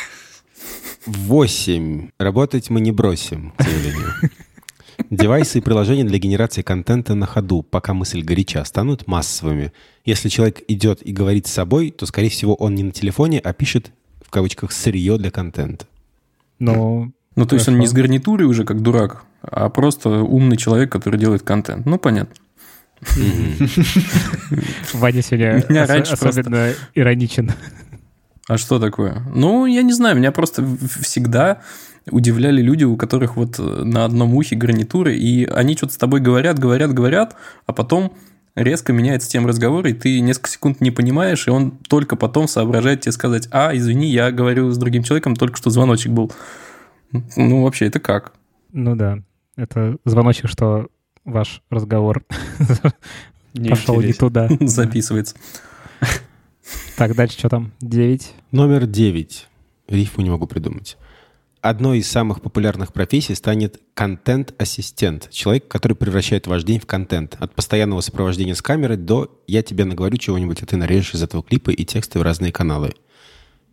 Восемь. 1.07 2.11
Работать 2.19 2.71
мы 2.71 2.81
не 2.81 2.93
бросим, 2.93 3.53
к 3.57 3.63
сожалению. 3.63 4.09
Девайсы 5.11 5.59
и 5.59 5.61
приложения 5.61 6.05
для 6.05 6.19
генерации 6.19 6.63
контента 6.63 7.15
на 7.15 7.27
ходу, 7.27 7.63
пока 7.63 7.93
мысль 7.93 8.23
горяча, 8.23 8.65
станут 8.65 9.07
массовыми. 9.07 9.73
Если 10.05 10.29
человек 10.29 10.63
идет 10.69 11.03
и 11.03 11.13
говорит 11.13 11.47
с 11.47 11.53
собой, 11.53 11.91
то, 11.91 12.07
скорее 12.07 12.29
всего, 12.29 12.55
он 12.55 12.75
не 12.75 12.83
на 12.83 12.93
телефоне, 12.93 13.39
а 13.41 13.53
пишет, 13.53 13.91
в 14.25 14.31
кавычках, 14.31 14.73
сырье 14.73 15.19
для 15.19 15.31
контента. 15.31 15.87
Но... 16.59 17.11
Ну, 17.35 17.47
то 17.47 17.57
есть 17.57 17.67
он 17.67 17.79
не 17.79 17.87
с 17.87 17.93
гарнитурой 17.93 18.47
уже, 18.47 18.65
как 18.65 18.83
дурак, 18.83 19.25
а 19.41 19.71
просто 19.71 20.11
умный 20.11 20.59
человек, 20.59 20.93
который 20.93 21.19
делает 21.19 21.43
контент. 21.43 21.87
Ну, 21.87 21.99
понятно. 21.99 22.35
Ваня 24.93 25.23
сегодня 25.23 25.65
особенно 26.03 26.73
ироничен. 26.95 27.51
А 28.49 28.59
что 28.59 28.79
такое? 28.79 29.23
Ну, 29.35 29.67
я 29.67 29.83
не 29.83 29.93
знаю, 29.93 30.17
меня 30.17 30.33
просто 30.33 30.65
всегда 31.01 31.63
удивляли 32.11 32.61
люди, 32.61 32.85
у 32.85 32.97
которых 32.97 33.37
вот 33.37 33.59
на 33.59 34.05
одном 34.05 34.35
ухе 34.35 34.57
гарнитуры, 34.57 35.17
и 35.17 35.45
они 35.45 35.77
что-то 35.77 35.93
с 35.93 35.97
тобой 35.97 36.21
говорят, 36.21 36.59
говорят, 36.59 36.93
говорят, 36.93 37.37
а 37.67 37.73
потом 37.73 38.13
резко 38.55 38.93
меняется 38.93 39.31
тема 39.31 39.49
разговора, 39.49 39.91
и 39.91 39.95
ты 39.95 40.21
несколько 40.21 40.51
секунд 40.51 40.81
не 40.81 40.91
понимаешь, 40.91 41.47
и 41.47 41.51
он 41.51 41.71
только 41.89 42.17
потом 42.17 42.49
соображает 42.49 43.03
тебе 43.03 43.13
сказать, 43.13 43.49
а, 43.51 43.75
извини, 43.75 44.09
я 44.09 44.31
говорю 44.31 44.71
с 44.71 44.79
другим 44.79 45.03
человеком, 45.03 45.37
только 45.37 45.57
что 45.57 45.71
звоночек 45.71 46.13
был. 46.13 46.33
Ну, 47.37 47.63
вообще, 47.63 47.87
это 47.87 48.01
как? 48.01 48.33
Ну 48.73 48.97
да, 48.97 49.19
это 49.57 49.97
звоночек, 50.05 50.49
что 50.49 50.89
ваш 51.25 51.63
разговор 51.71 52.25
пошел 53.69 54.01
не 54.03 54.13
туда. 54.13 54.49
Записывается. 54.61 55.37
Так, 56.97 57.15
дальше 57.15 57.39
что 57.39 57.49
там? 57.49 57.73
Девять? 57.81 58.33
Номер 58.51 58.87
девять. 58.87 59.49
Рифму 59.89 60.23
не 60.23 60.31
могу 60.31 60.47
придумать. 60.47 60.97
Одной 61.61 61.99
из 61.99 62.11
самых 62.11 62.43
популярных 62.43 62.93
профессий 62.93 63.37
станет 63.37 63.81
контент-ассистент. 63.95 65.31
Человек, 65.31 65.69
который 65.69 65.95
превращает 65.95 66.49
ваш 66.49 66.65
день 66.65 66.81
в 66.81 66.87
контент. 66.87 67.37
От 67.39 67.55
постоянного 67.55 68.01
сопровождения 68.01 68.55
с 68.55 68.63
камерой 68.63 68.97
до 68.97 69.41
«я 69.47 69.63
тебе 69.63 69.85
наговорю 69.85 70.17
чего-нибудь, 70.17 70.61
а 70.63 70.67
ты 70.67 70.77
нарежешь 70.77 71.15
из 71.15 71.23
этого 71.23 71.43
клипа 71.43 71.71
и 71.71 71.85
тексты 71.85 72.19
в 72.19 72.23
разные 72.23 72.51
каналы». 72.51 72.95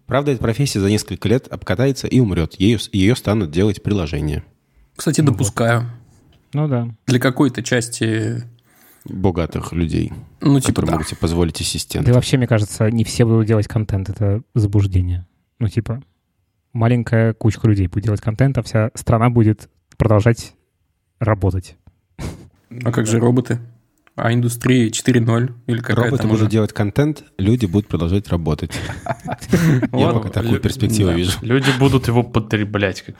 Правда, 0.05 0.31
эта 0.31 0.41
профессия 0.41 0.79
за 0.79 0.89
несколько 0.89 1.27
лет 1.29 1.47
обкатается 1.47 2.07
и 2.07 2.19
умрет. 2.19 2.59
Ее, 2.59 2.79
ее 2.91 3.15
станут 3.15 3.51
делать 3.51 3.81
приложения. 3.81 4.43
Кстати, 4.95 5.21
допускаю. 5.21 5.89
Ну 6.53 6.67
да. 6.67 6.89
Для 7.07 7.19
какой-то 7.19 7.63
части 7.63 8.43
Богатых 9.05 9.71
людей, 9.71 10.11
ну, 10.41 10.59
типа, 10.59 10.67
которые 10.67 10.87
да. 10.87 10.93
могут 10.93 11.07
себе 11.07 11.17
позволить 11.17 11.61
ассистента. 11.61 12.05
Да 12.05 12.11
и 12.11 12.15
вообще, 12.15 12.37
мне 12.37 12.47
кажется, 12.47 12.89
не 12.91 13.03
все 13.03 13.25
будут 13.25 13.47
делать 13.47 13.67
контент. 13.67 14.09
Это 14.09 14.41
заблуждение. 14.53 15.25
Ну, 15.59 15.67
типа, 15.67 16.03
маленькая 16.73 17.33
кучка 17.33 17.67
людей 17.67 17.87
будет 17.87 18.05
делать 18.05 18.21
контент, 18.21 18.57
а 18.57 18.63
вся 18.63 18.91
страна 18.95 19.29
будет 19.29 19.69
продолжать 19.97 20.53
работать. 21.19 21.77
А 22.83 22.91
как 22.91 23.07
же 23.07 23.19
роботы? 23.19 23.59
А 24.21 24.33
индустрия 24.33 24.89
4.0 24.89 25.53
или 25.67 25.79
какая-то 25.79 26.01
Роботы 26.03 26.23
будут 26.23 26.41
уже? 26.41 26.49
делать 26.49 26.73
контент, 26.73 27.23
люди 27.37 27.65
будут 27.65 27.87
продолжать 27.87 28.27
работать. 28.29 28.71
Я 29.05 29.87
Вот, 29.91 30.13
пока 30.13 30.29
такую 30.29 30.59
перспективу 30.59 31.11
вижу. 31.11 31.37
Люди 31.41 31.69
будут 31.79 32.07
его 32.07 32.23
потреблять, 32.23 33.01
как. 33.01 33.15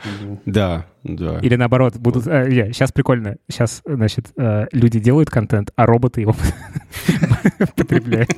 Да, 0.45 0.85
да. 1.03 1.39
Или 1.39 1.55
наоборот, 1.55 1.95
будут... 1.97 2.25
сейчас 2.25 2.91
прикольно. 2.91 3.37
Сейчас, 3.49 3.81
значит, 3.85 4.27
э, 4.37 4.67
люди 4.71 4.99
делают 4.99 5.29
контент, 5.29 5.71
а 5.75 5.85
роботы 5.85 6.21
его 6.21 6.35
потребляют. 7.75 8.37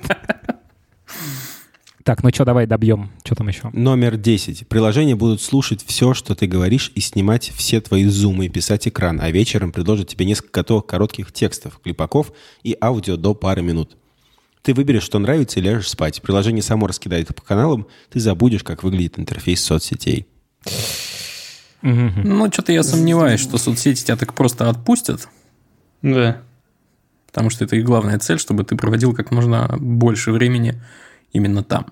Так, 2.03 2.23
ну 2.23 2.29
что, 2.33 2.45
давай 2.45 2.65
добьем. 2.65 3.11
Что 3.23 3.35
там 3.35 3.47
еще? 3.47 3.69
Номер 3.73 4.17
10. 4.17 4.67
Приложения 4.67 5.15
будут 5.15 5.41
слушать 5.41 5.83
все, 5.85 6.13
что 6.13 6.33
ты 6.33 6.47
говоришь, 6.47 6.91
и 6.95 6.99
снимать 7.01 7.51
все 7.55 7.79
твои 7.79 8.05
зумы, 8.05 8.47
и 8.47 8.49
писать 8.49 8.87
экран, 8.87 9.19
а 9.21 9.29
вечером 9.29 9.71
предложат 9.71 10.07
тебе 10.07 10.25
несколько 10.25 10.63
коротких 10.81 11.31
текстов, 11.31 11.79
клипаков 11.83 12.31
и 12.63 12.75
аудио 12.81 13.17
до 13.17 13.35
пары 13.35 13.61
минут. 13.61 13.97
Ты 14.63 14.73
выберешь, 14.73 15.03
что 15.03 15.19
нравится, 15.19 15.59
и 15.59 15.63
ляжешь 15.63 15.89
спать. 15.89 16.21
Приложение 16.21 16.61
само 16.63 16.87
раскидает 16.87 17.29
их 17.29 17.35
по 17.35 17.41
каналам, 17.41 17.87
ты 18.09 18.19
забудешь, 18.19 18.63
как 18.63 18.83
выглядит 18.83 19.19
интерфейс 19.19 19.61
соцсетей. 19.61 20.27
Ну, 21.81 22.51
что-то 22.51 22.71
я 22.71 22.83
сомневаюсь, 22.83 23.41
что 23.41 23.57
соцсети 23.57 24.03
тебя 24.03 24.15
так 24.15 24.33
просто 24.35 24.69
отпустят, 24.69 25.27
Да. 26.03 26.41
потому 27.27 27.49
что 27.49 27.63
это 27.65 27.75
их 27.75 27.83
главная 27.85 28.19
цель, 28.19 28.37
чтобы 28.39 28.63
ты 28.63 28.75
проводил 28.75 29.13
как 29.15 29.31
можно 29.31 29.75
больше 29.79 30.31
времени 30.31 30.79
именно 31.33 31.63
там. 31.63 31.85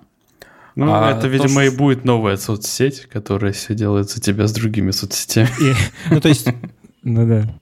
Ну, 0.76 0.92
А 0.94 1.10
это, 1.10 1.22
то, 1.22 1.28
видимо, 1.28 1.48
что- 1.48 1.62
и 1.62 1.70
будет 1.76 2.04
новая 2.04 2.36
соцсеть, 2.36 3.06
которая 3.06 3.52
все 3.52 3.74
делает 3.74 4.08
за 4.10 4.20
тебя 4.20 4.46
с 4.46 4.52
другими 4.52 4.92
соцсетями. 4.92 5.48
Ну, 6.10 6.20
то 6.20 6.28
есть, 6.28 6.46
Ну 7.02 7.26
да. 7.26 7.52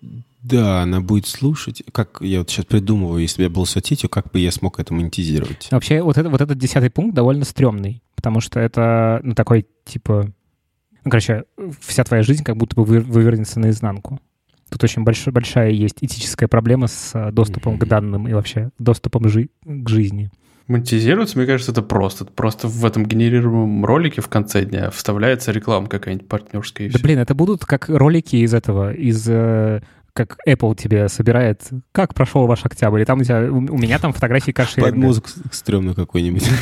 да, 0.42 0.82
она 0.82 1.00
будет 1.00 1.26
слушать. 1.26 1.82
Как 1.92 2.18
я 2.20 2.40
вот 2.40 2.50
сейчас 2.50 2.66
придумываю, 2.66 3.22
если 3.22 3.38
бы 3.38 3.42
я 3.44 3.50
был 3.50 3.64
соцсетью, 3.66 4.08
как 4.10 4.30
бы 4.30 4.38
я 4.40 4.52
смог 4.52 4.78
это 4.78 4.92
монетизировать? 4.94 5.68
Вообще, 5.70 6.02
вот, 6.02 6.18
это, 6.18 6.28
вот 6.28 6.40
этот 6.40 6.58
десятый 6.58 6.90
пункт 6.90 7.14
довольно 7.14 7.44
стрёмный, 7.44 8.02
потому 8.14 8.40
что 8.40 8.60
это, 8.60 9.20
ну, 9.22 9.34
такой, 9.34 9.66
типа... 9.84 10.30
Ну, 11.04 11.10
короче, 11.10 11.44
вся 11.80 12.04
твоя 12.04 12.22
жизнь 12.22 12.44
как 12.44 12.56
будто 12.56 12.76
бы 12.76 12.84
вы- 12.84 13.00
вывернется 13.00 13.58
наизнанку. 13.58 14.20
Тут 14.68 14.84
очень 14.84 15.02
большой, 15.02 15.32
большая 15.32 15.70
есть 15.70 15.96
этическая 16.02 16.46
проблема 16.46 16.88
с 16.88 17.12
э, 17.14 17.32
доступом 17.32 17.78
к 17.78 17.86
данным 17.86 18.28
и 18.28 18.34
вообще 18.34 18.68
доступом 18.78 19.26
жи- 19.28 19.48
к 19.64 19.88
жизни. 19.88 20.30
Монетизируется, 20.68 21.38
мне 21.38 21.46
кажется, 21.46 21.72
это 21.72 21.82
просто. 21.82 22.24
Просто 22.26 22.68
в 22.68 22.84
этом 22.84 23.06
генерируемом 23.06 23.84
ролике 23.84 24.20
в 24.20 24.28
конце 24.28 24.64
дня 24.64 24.90
вставляется 24.90 25.50
реклама 25.50 25.88
какая-нибудь 25.88 26.28
партнерская. 26.28 26.86
и 26.86 26.90
Да 26.90 26.98
всё. 26.98 27.04
блин, 27.04 27.18
это 27.18 27.34
будут 27.34 27.64
как 27.64 27.88
ролики 27.88 28.36
из 28.36 28.52
этого, 28.54 28.92
из... 28.92 29.26
э, 29.28 29.80
как 30.12 30.36
Apple 30.46 30.74
тебе 30.76 31.08
собирает, 31.08 31.62
как 31.92 32.12
прошел 32.14 32.46
ваш 32.46 32.64
октябрь, 32.66 33.00
и 33.02 33.04
там 33.04 33.20
у 33.20 33.24
тебя, 33.24 33.50
у 33.50 33.60
меня 33.78 33.98
там 33.98 34.12
фотографии 34.12 34.50
Под 34.52 34.56
каршеринга. 34.56 34.96
музыку 34.98 35.28
стрёмную 35.52 35.94
какую-нибудь. 35.94 36.48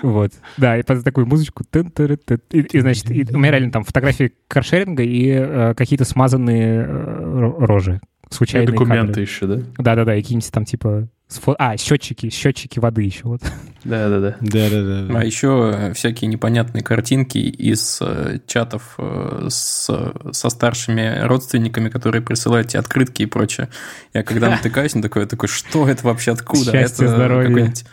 Вот. 0.00 0.30
Да, 0.56 0.78
и 0.78 0.84
под 0.84 1.02
такую 1.02 1.26
музычку. 1.26 1.64
И, 1.72 2.60
и, 2.60 2.80
значит, 2.80 3.10
и 3.10 3.26
у 3.34 3.38
меня 3.38 3.50
реально 3.50 3.72
там 3.72 3.82
фотографии 3.82 4.32
каршеринга 4.46 5.02
и 5.02 5.28
э, 5.28 5.74
какие-то 5.76 6.04
смазанные 6.04 6.84
э, 6.84 6.86
ро- 6.86 7.56
рожи. 7.66 8.00
И 8.30 8.32
Случайные 8.32 8.68
документы 8.68 9.06
кадры. 9.08 9.22
еще, 9.22 9.46
да? 9.48 9.60
Да-да-да, 9.78 10.14
и 10.14 10.22
какие-нибудь 10.22 10.52
там 10.52 10.64
типа... 10.64 11.08
с 11.28 11.38
фо- 11.38 11.54
А, 11.58 11.76
счетчики, 11.76 12.30
счетчики 12.30 12.78
воды 12.78 13.02
еще 13.02 13.24
вот. 13.24 13.42
Да-да-да. 13.84 14.36
Да-да-да. 14.40 15.18
А 15.18 15.24
еще 15.24 15.92
всякие 15.94 16.28
непонятные 16.28 16.82
картинки 16.82 17.36
из 17.38 17.98
э, 18.00 18.38
чатов 18.46 18.94
э, 18.98 19.46
с, 19.50 19.90
со 20.32 20.48
старшими 20.50 21.20
родственниками, 21.22 21.88
которые 21.90 22.22
присылают 22.22 22.68
тебе 22.68 22.80
открытки 22.80 23.22
и 23.22 23.26
прочее. 23.26 23.68
Я 24.14 24.22
когда 24.22 24.48
натыкаюсь 24.56 24.94
на 24.94 25.02
такое, 25.02 25.26
такой, 25.26 25.48
что 25.48 25.86
это 25.88 26.06
вообще, 26.06 26.32
откуда? 26.32 26.72
Счастье, 26.72 27.06
это 27.06 27.14
здоровье. 27.14 27.48
какой-нибудь- 27.48 27.84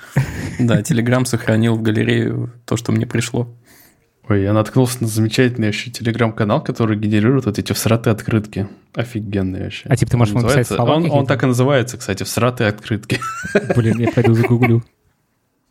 Да, 0.59 0.81
Телеграм 0.81 1.25
сохранил 1.25 1.75
в 1.75 1.81
галерею 1.81 2.53
то, 2.65 2.77
что 2.77 2.91
мне 2.93 3.05
пришло. 3.05 3.53
Ой, 4.27 4.41
я 4.41 4.53
наткнулся 4.53 4.97
на 5.01 5.07
замечательный 5.07 5.67
вообще 5.67 5.91
телеграм-канал, 5.91 6.63
который 6.63 6.97
генерирует 6.97 7.45
вот 7.45 7.59
эти 7.59 7.73
всратые 7.73 8.11
открытки. 8.13 8.67
Офигенные 8.93 9.63
вообще. 9.65 9.87
А 9.87 9.95
типа 9.95 10.11
ты 10.11 10.17
можешь 10.17 10.33
Он 10.33 10.39
ему 10.41 10.47
написать 10.49 10.69
называется- 10.71 10.75
слова 10.75 11.13
он, 11.15 11.19
он 11.21 11.25
так 11.27 11.43
и 11.43 11.45
называется, 11.45 11.97
кстати, 11.97 12.23
всратые 12.23 12.69
открытки. 12.69 13.19
Блин, 13.75 13.99
я 13.99 14.11
пойду 14.11 14.33
загуглю. 14.33 14.83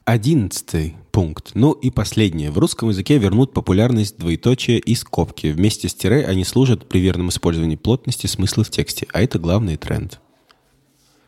Одиннадцатый 0.04 0.96
пункт. 1.12 1.52
Ну 1.54 1.72
и 1.72 1.90
последнее. 1.90 2.50
В 2.50 2.58
русском 2.58 2.90
языке 2.90 3.16
вернут 3.18 3.54
популярность 3.54 4.18
двоеточия 4.18 4.76
и 4.76 4.94
скобки. 4.94 5.46
Вместе 5.48 5.88
с 5.88 5.94
тире 5.94 6.26
они 6.26 6.44
служат 6.44 6.86
при 6.88 6.98
верном 7.00 7.30
использовании 7.30 7.76
плотности 7.76 8.26
смысла 8.26 8.64
в 8.64 8.70
тексте. 8.70 9.06
А 9.12 9.22
это 9.22 9.38
главный 9.38 9.76
тренд. 9.78 10.20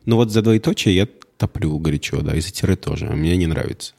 Ну 0.04 0.16
вот 0.16 0.30
за 0.30 0.42
двоеточие 0.42 0.94
я 0.94 1.08
топлю 1.38 1.76
горячо, 1.78 2.20
да, 2.20 2.36
и 2.36 2.40
за 2.40 2.52
тире 2.52 2.76
тоже. 2.76 3.06
А 3.08 3.12
мне 3.16 3.36
не 3.36 3.46
нравится. 3.46 3.94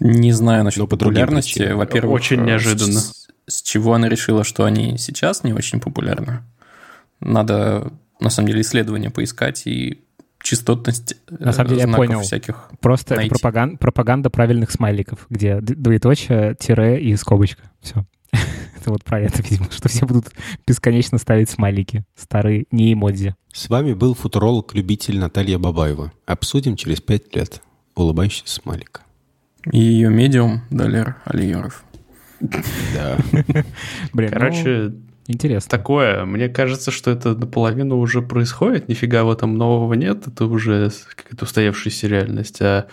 Не 0.00 0.32
знаю 0.32 0.64
насчет 0.64 0.78
другим 0.88 0.98
популярности. 0.98 1.72
Во-первых, 1.72 2.14
Очень 2.14 2.42
неожиданно. 2.44 3.00
С, 3.00 3.28
с 3.46 3.62
чего 3.62 3.94
она 3.94 4.08
решила, 4.08 4.44
что 4.44 4.64
они 4.64 4.96
сейчас 4.98 5.44
не 5.44 5.52
очень 5.52 5.80
популярны? 5.80 6.42
Надо, 7.20 7.92
на 8.18 8.30
самом 8.30 8.48
деле, 8.48 8.62
исследования 8.62 9.10
поискать 9.10 9.66
и 9.66 10.02
частотность 10.42 11.14
э, 11.28 11.36
На 11.38 11.52
самом 11.52 11.68
деле 11.70 11.82
я 11.82 11.88
понял. 11.88 12.20
всяких. 12.20 12.70
Просто 12.80 13.14
это 13.14 13.20
Найти. 13.22 13.34
пропаган- 13.34 13.76
пропаганда 13.76 14.30
правильных 14.30 14.70
смайликов, 14.70 15.26
где 15.28 15.60
двоеточие, 15.60 16.56
тире 16.58 16.98
и 17.00 17.14
скобочка. 17.16 17.70
Все. 17.82 18.06
Это 18.80 18.90
вот 18.92 19.04
про 19.04 19.20
это, 19.20 19.42
видимо, 19.42 19.70
что 19.70 19.90
все 19.90 20.06
будут 20.06 20.30
бесконечно 20.66 21.18
ставить 21.18 21.50
смайлики. 21.50 22.04
Старые, 22.16 22.64
не 22.70 22.94
эмодзи. 22.94 23.34
С 23.52 23.68
вами 23.68 23.92
был 23.92 24.14
футуролог-любитель 24.14 25.18
Наталья 25.18 25.58
Бабаева. 25.58 26.10
Обсудим 26.24 26.76
через 26.76 27.02
пять 27.02 27.36
лет. 27.36 27.60
Улыбающийся 27.94 28.54
смайлик. 28.54 29.02
И 29.70 29.78
ее 29.78 30.08
медиум 30.08 30.62
Далер 30.70 31.16
Алиеров. 31.24 31.84
Да. 32.40 33.18
Блин, 34.12 34.30
ну, 34.32 34.38
Короче, 34.38 34.92
интересно. 35.26 35.70
такое. 35.70 36.24
Мне 36.24 36.48
кажется, 36.48 36.90
что 36.90 37.10
это 37.10 37.34
наполовину 37.34 37.98
уже 37.98 38.22
происходит. 38.22 38.88
Нифига 38.88 39.24
в 39.24 39.30
этом 39.30 39.58
нового 39.58 39.94
нет. 39.94 40.26
Это 40.26 40.46
уже 40.46 40.90
какая-то 41.14 41.44
устоявшаяся 41.44 42.08
реальность. 42.08 42.62
А, 42.62 42.86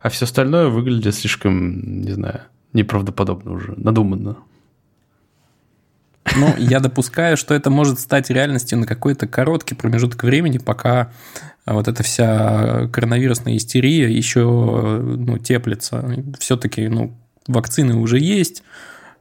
а 0.00 0.08
все 0.08 0.24
остальное 0.24 0.68
выглядит 0.68 1.14
слишком, 1.14 2.00
не 2.02 2.12
знаю, 2.12 2.42
неправдоподобно 2.72 3.52
уже, 3.52 3.74
надуманно. 3.76 4.36
Ну, 6.36 6.54
я 6.56 6.80
допускаю, 6.80 7.36
что 7.36 7.52
это 7.54 7.68
может 7.68 7.98
стать 7.98 8.30
реальностью 8.30 8.78
на 8.78 8.86
какой-то 8.86 9.26
короткий 9.26 9.74
промежуток 9.74 10.22
времени, 10.22 10.58
пока 10.58 11.12
вот 11.66 11.88
эта 11.88 12.02
вся 12.02 12.88
коронавирусная 12.88 13.56
истерия 13.56 14.12
еще 14.12 14.42
ну, 14.42 15.38
теплится. 15.38 16.04
Все-таки 16.38 16.88
ну, 16.88 17.14
вакцины 17.46 17.96
уже 17.96 18.18
есть, 18.18 18.62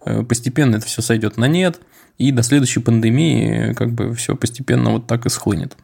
э, 0.05 0.23
постепенно 0.23 0.77
это 0.77 0.85
все 0.85 1.01
сойдет 1.01 1.37
на 1.37 1.47
нет, 1.47 1.79
и 2.17 2.31
до 2.31 2.43
следующей 2.43 2.79
пандемии 2.79 3.73
как 3.73 3.91
бы 3.91 4.13
все 4.13 4.35
постепенно 4.35 4.91
вот 4.91 5.07
так 5.07 5.25
и 5.25 5.29
схлынет. 5.29 5.77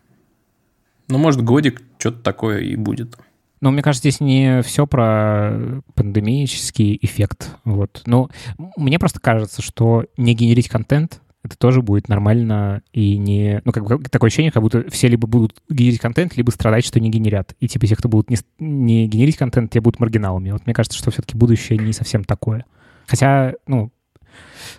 Ну, 1.07 1.17
может, 1.17 1.41
годик 1.41 1.81
что-то 1.99 2.21
такое 2.21 2.59
и 2.59 2.75
будет. 2.75 3.17
Но 3.61 3.71
мне 3.71 3.81
кажется, 3.81 4.09
здесь 4.09 4.19
не 4.19 4.61
все 4.61 4.85
про 4.85 5.81
пандемический 5.95 6.99
эффект. 7.01 7.55
Вот. 7.63 8.03
Но 8.05 8.29
мне 8.75 8.99
просто 8.99 9.19
кажется, 9.19 9.61
что 9.61 10.05
не 10.15 10.35
генерить 10.35 10.69
контент 10.69 11.21
это 11.47 11.57
тоже 11.57 11.81
будет 11.81 12.07
нормально 12.07 12.83
и 12.93 13.17
не... 13.17 13.61
Ну, 13.65 13.71
как 13.71 13.83
бы 13.83 14.03
такое 14.03 14.27
ощущение, 14.27 14.51
как 14.51 14.61
будто 14.61 14.89
все 14.89 15.07
либо 15.07 15.27
будут 15.27 15.61
генерить 15.69 15.99
контент, 15.99 16.37
либо 16.37 16.51
страдать, 16.51 16.85
что 16.85 16.99
не 16.99 17.09
генерят. 17.09 17.55
И 17.59 17.67
типа 17.67 17.87
те, 17.87 17.95
кто 17.95 18.07
будут 18.07 18.29
не, 18.29 18.37
не 18.59 19.07
генерить 19.07 19.37
контент, 19.37 19.71
те 19.71 19.81
будут 19.81 19.99
маргиналами. 19.99 20.51
Вот 20.51 20.65
мне 20.65 20.73
кажется, 20.73 20.97
что 20.97 21.11
все-таки 21.11 21.37
будущее 21.37 21.79
не 21.79 21.93
совсем 21.93 22.23
такое. 22.23 22.65
Хотя, 23.07 23.53
ну, 23.65 23.91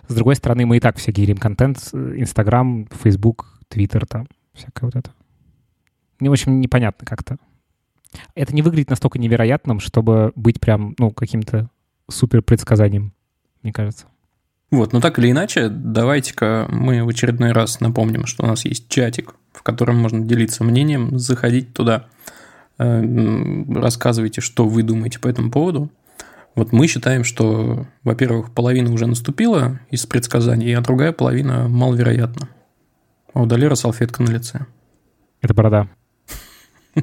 с 0.07 0.13
другой 0.13 0.35
стороны, 0.35 0.65
мы 0.65 0.77
и 0.77 0.79
так 0.79 0.97
все 0.97 1.11
генерим 1.11 1.37
контент. 1.37 1.77
Инстаграм, 1.93 2.87
Фейсбук, 3.03 3.59
Твиттер, 3.67 4.05
там, 4.05 4.27
всякое 4.53 4.85
вот 4.85 4.95
это. 4.95 5.11
Мне, 6.19 6.29
в 6.29 6.33
общем, 6.33 6.61
непонятно 6.61 7.05
как-то. 7.05 7.37
Это 8.35 8.55
не 8.55 8.61
выглядит 8.61 8.89
настолько 8.89 9.19
невероятным, 9.19 9.79
чтобы 9.79 10.31
быть 10.35 10.59
прям, 10.59 10.95
ну, 10.97 11.11
каким-то 11.11 11.69
супер 12.09 12.41
предсказанием, 12.41 13.13
мне 13.61 13.71
кажется. 13.71 14.07
Вот, 14.71 14.93
но 14.93 15.01
так 15.01 15.17
или 15.17 15.31
иначе, 15.31 15.67
давайте-ка 15.69 16.67
мы 16.69 17.03
в 17.03 17.09
очередной 17.09 17.53
раз 17.53 17.79
напомним, 17.79 18.27
что 18.27 18.43
у 18.43 18.47
нас 18.47 18.65
есть 18.65 18.87
чатик, 18.87 19.33
в 19.51 19.63
котором 19.63 19.97
можно 19.97 20.23
делиться 20.23 20.63
мнением, 20.63 21.17
заходить 21.17 21.73
туда, 21.73 22.05
э, 22.77 23.63
рассказывайте, 23.73 24.41
что 24.41 24.67
вы 24.67 24.83
думаете 24.83 25.19
по 25.19 25.27
этому 25.27 25.49
поводу. 25.49 25.89
Вот 26.53 26.71
мы 26.71 26.87
считаем, 26.87 27.23
что, 27.23 27.87
во-первых, 28.03 28.53
половина 28.53 28.91
уже 28.91 29.07
наступила 29.07 29.79
из 29.89 30.05
предсказаний, 30.05 30.75
а 30.75 30.81
другая 30.81 31.13
половина 31.13 31.67
маловероятна. 31.67 32.49
А 33.33 33.41
у 33.41 33.45
Далера 33.45 33.75
салфетка 33.75 34.21
на 34.21 34.29
лице. 34.29 34.65
Это 35.41 35.53
борода. 35.53 35.87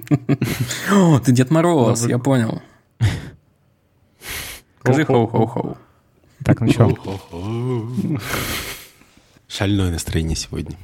О, 0.92 1.18
ты 1.18 1.32
Дед 1.32 1.50
Мороз, 1.50 2.06
я 2.06 2.18
понял. 2.18 2.62
Скажи 4.80 5.04
хоу-хоу-хоу. 5.04 5.78
Так, 6.46 6.60
ну 6.60 6.70
что? 6.70 7.90
Шальное 9.48 9.90
настроение 9.90 10.36
сегодня. 10.36 10.76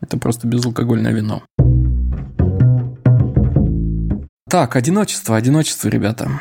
Это 0.00 0.16
просто 0.16 0.46
безалкогольное 0.46 1.12
вино. 1.12 1.42
Так, 4.48 4.76
одиночество, 4.76 5.36
одиночество, 5.36 5.88
ребята. 5.88 6.40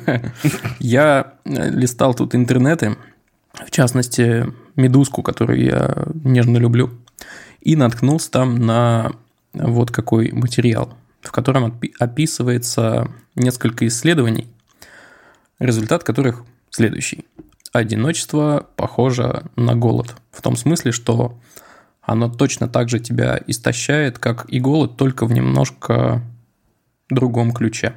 Я 0.80 1.34
листал 1.44 2.14
тут 2.14 2.34
интернеты, 2.34 2.96
в 3.52 3.70
частности, 3.70 4.52
медузку, 4.74 5.22
которую 5.22 5.62
я 5.62 5.94
нежно 6.24 6.56
люблю, 6.56 6.90
и 7.60 7.76
наткнулся 7.76 8.30
там 8.32 8.56
на 8.56 9.12
вот 9.52 9.92
какой 9.92 10.32
материал, 10.32 10.94
в 11.20 11.30
котором 11.30 11.78
описывается 12.00 13.08
несколько 13.36 13.86
исследований, 13.86 14.48
результат 15.60 16.02
которых 16.02 16.42
следующий. 16.70 17.24
Одиночество 17.72 18.66
похоже 18.76 19.44
на 19.56 19.74
голод. 19.74 20.14
В 20.30 20.42
том 20.42 20.56
смысле, 20.56 20.92
что 20.92 21.38
оно 22.02 22.28
точно 22.28 22.68
так 22.68 22.90
же 22.90 23.00
тебя 23.00 23.40
истощает, 23.46 24.18
как 24.18 24.44
и 24.48 24.60
голод, 24.60 24.96
только 24.96 25.24
в 25.24 25.32
немножко 25.32 26.22
другом 27.08 27.52
ключе. 27.52 27.94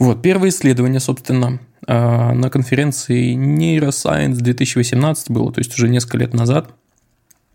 Вот, 0.00 0.20
первое 0.20 0.48
исследование, 0.48 0.98
собственно, 0.98 1.60
а, 1.86 2.32
на 2.32 2.50
конференции 2.50 3.36
Neuroscience 3.36 4.34
2018 4.34 5.30
было, 5.30 5.52
то 5.52 5.60
есть 5.60 5.74
уже 5.74 5.88
несколько 5.88 6.18
лет 6.18 6.34
назад. 6.34 6.74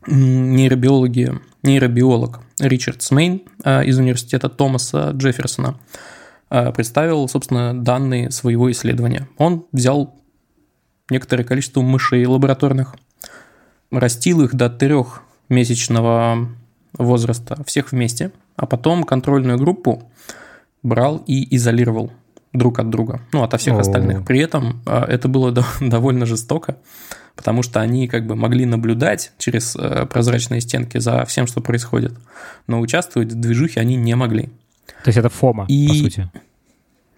Нейробиологи, 0.06 1.34
нейробиолог 1.64 2.40
Ричард 2.60 3.02
Смейн 3.02 3.42
а, 3.66 3.84
из 3.84 3.98
университета 3.98 4.48
Томаса 4.48 5.12
Джефферсона 5.12 5.78
а, 6.50 6.72
представил, 6.72 7.28
собственно, 7.28 7.78
данные 7.78 8.32
своего 8.32 8.72
исследования. 8.72 9.28
Он 9.38 9.66
взял 9.74 10.16
некоторое 11.10 11.44
количество 11.44 11.82
мышей 11.82 12.26
лабораторных, 12.26 12.96
растил 13.92 14.42
их 14.42 14.56
до 14.56 14.70
трехмесячного 14.70 16.50
возраста 16.94 17.64
всех 17.66 17.92
вместе, 17.92 18.32
а 18.56 18.66
потом 18.66 19.04
контрольную 19.04 19.58
группу 19.58 20.12
брал 20.84 21.24
и 21.26 21.56
изолировал 21.56 22.12
друг 22.54 22.80
от 22.80 22.90
друга, 22.90 23.22
ну, 23.32 23.44
ото 23.44 23.58
всех 23.58 23.76
О. 23.76 23.80
остальных. 23.80 24.26
При 24.26 24.40
этом 24.40 24.82
а, 24.86 25.06
это 25.06 25.28
было 25.28 25.52
довольно 25.80 26.26
жестоко, 26.26 26.78
потому 27.36 27.62
что 27.62 27.82
они 27.82 28.08
как 28.08 28.26
бы 28.26 28.36
могли 28.36 28.66
наблюдать 28.66 29.32
через 29.38 29.76
э, 29.76 30.06
прозрачные 30.08 30.62
стенки 30.62 30.98
за 30.98 31.24
всем, 31.26 31.46
что 31.46 31.62
происходит, 31.62 32.14
но 32.66 32.80
участвовать 32.80 33.32
в 33.32 33.40
движухе 33.40 33.80
они 33.80 33.96
не 33.96 34.16
могли. 34.16 34.50
То 35.04 35.10
есть 35.10 35.18
это 35.18 35.30
фома, 35.30 35.66
и... 35.68 35.88
по 35.88 35.94
сути? 35.94 36.32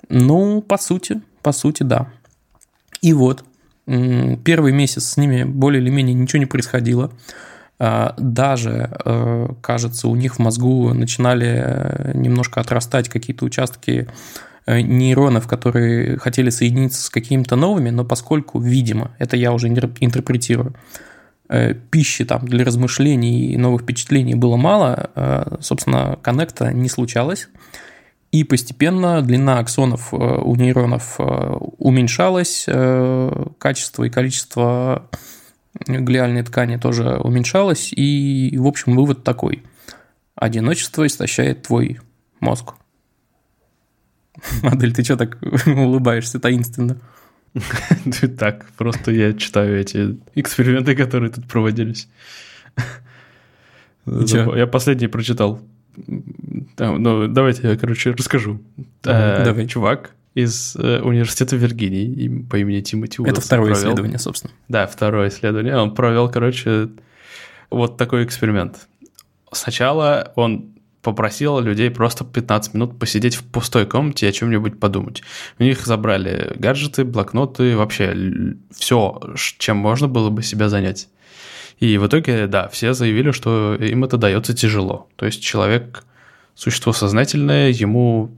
Ну, 0.10 0.62
по 0.62 0.78
сути, 0.78 1.22
по 1.42 1.52
сути, 1.52 1.84
да. 1.84 2.08
И 3.02 3.14
вот, 3.14 3.46
первый 4.44 4.72
месяц 4.72 5.06
с 5.06 5.18
ними 5.18 5.44
более 5.44 5.82
или 5.82 5.90
менее 5.90 6.14
ничего 6.14 6.40
не 6.40 6.46
происходило. 6.46 7.12
А, 7.82 8.14
даже, 8.18 8.92
э, 9.06 9.48
кажется, 9.62 10.10
у 10.10 10.16
них 10.16 10.36
в 10.36 10.40
мозгу 10.40 10.94
начинали 10.94 11.48
э, 11.48 12.12
немножко 12.14 12.60
отрастать 12.60 13.08
какие-то 13.08 13.46
участки 13.46 14.10
э, 14.66 14.82
нейронов, 14.82 15.48
которые 15.48 16.18
хотели 16.20 16.50
соединиться 16.50 17.02
с 17.02 17.10
какими-то 17.10 17.56
новыми, 17.56 17.90
но 17.90 18.04
поскольку, 18.04 18.60
видимо, 18.60 19.12
это 19.18 19.38
я 19.38 19.54
уже 19.54 19.70
интерпретирую, 19.70 20.74
пищи 21.90 22.26
там 22.26 22.48
для 22.48 22.64
размышлений 22.64 23.54
и 23.54 23.58
новых 23.58 23.82
впечатлений 23.82 24.36
было 24.36 24.56
мало, 24.56 25.58
собственно, 25.62 26.20
коннекта 26.22 26.72
не 26.72 26.90
случалось. 26.90 27.50
И 28.32 28.44
постепенно 28.44 29.22
длина 29.22 29.60
аксонов 29.60 30.14
у 30.14 30.56
нейронов 30.56 31.20
уменьшалась, 31.20 32.68
качество 33.58 34.04
и 34.04 34.10
количество 34.10 35.10
глиальной 35.88 36.44
ткани 36.44 36.78
тоже 36.78 37.18
уменьшалось, 37.18 37.92
и, 37.92 38.56
в 38.58 38.68
общем, 38.68 38.96
вывод 38.96 39.24
такой. 39.24 39.64
Одиночество 40.36 41.06
истощает 41.06 41.64
твой 41.64 42.00
мозг. 42.40 42.76
Модель, 44.62 44.94
ты 44.94 45.04
что 45.04 45.18
так 45.18 45.38
улыбаешься 45.66 46.40
таинственно? 46.40 47.00
Так, 48.38 48.68
просто 48.78 49.12
я 49.12 49.34
читаю 49.34 49.80
эти 49.80 50.20
эксперименты, 50.36 50.96
которые 50.96 51.32
тут 51.32 51.48
проводились. 51.48 52.08
Я 54.06 54.68
последний 54.68 55.08
прочитал. 55.08 55.60
Ну, 56.80 57.28
давайте 57.28 57.68
я, 57.68 57.78
короче, 57.78 58.12
расскажу. 58.12 58.62
Давай. 59.04 59.68
Чувак 59.68 60.16
из 60.34 60.76
э, 60.76 61.02
университета 61.02 61.56
Виргинии 61.56 62.44
по 62.50 62.58
имени 62.58 62.82
Тимоти 62.82 63.22
Уилсон. 63.22 63.34
Это 63.34 63.42
второе 63.42 63.74
провел, 63.74 63.82
исследование, 63.82 64.20
собственно. 64.20 64.54
Да, 64.68 64.88
второе 64.88 65.30
исследование. 65.30 65.76
Он 65.76 65.94
провел, 65.94 66.30
короче, 66.30 66.90
вот 67.70 67.98
такой 67.98 68.24
эксперимент. 68.24 68.88
Сначала 69.52 70.32
он 70.36 70.74
попросил 71.02 71.60
людей 71.60 71.90
просто 71.90 72.26
15 72.26 72.74
минут 72.74 73.00
посидеть 73.00 73.36
в 73.36 73.44
пустой 73.44 73.86
комнате 73.86 74.26
и 74.26 74.30
о 74.30 74.32
чем-нибудь 74.32 74.80
подумать. 74.80 75.24
У 75.58 75.64
них 75.64 75.86
забрали 75.86 76.54
гаджеты, 76.56 77.06
блокноты, 77.06 77.76
вообще 77.76 78.16
все, 78.72 79.20
чем 79.36 79.78
можно 79.78 80.08
было 80.08 80.30
бы 80.30 80.44
себя 80.44 80.70
занять. 80.70 81.08
И 81.80 81.98
в 81.98 82.08
итоге, 82.08 82.48
да, 82.48 82.68
все 82.68 82.94
заявили, 82.94 83.32
что 83.32 83.76
им 83.76 84.04
это 84.04 84.18
дается 84.18 84.54
тяжело. 84.54 85.08
То 85.16 85.26
есть 85.26 85.42
человек 85.42 86.04
существо 86.60 86.94
сознательное, 86.94 87.70
ему 87.70 88.32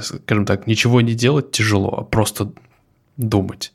скажем 0.00 0.46
так, 0.46 0.66
ничего 0.66 1.00
не 1.00 1.14
делать 1.14 1.52
тяжело, 1.52 1.98
а 1.98 2.02
просто 2.02 2.52
думать. 3.16 3.72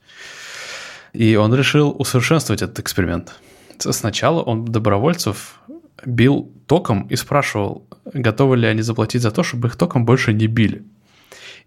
И 1.13 1.35
он 1.35 1.53
решил 1.53 1.95
усовершенствовать 1.97 2.61
этот 2.61 2.79
эксперимент. 2.79 3.39
Сначала 3.77 4.41
он 4.41 4.65
добровольцев 4.65 5.61
бил 6.05 6.51
током 6.67 7.07
и 7.07 7.15
спрашивал, 7.15 7.87
готовы 8.05 8.57
ли 8.57 8.67
они 8.67 8.81
заплатить 8.81 9.21
за 9.21 9.31
то, 9.31 9.43
чтобы 9.43 9.67
их 9.67 9.75
током 9.75 10.05
больше 10.05 10.33
не 10.33 10.47
били. 10.47 10.83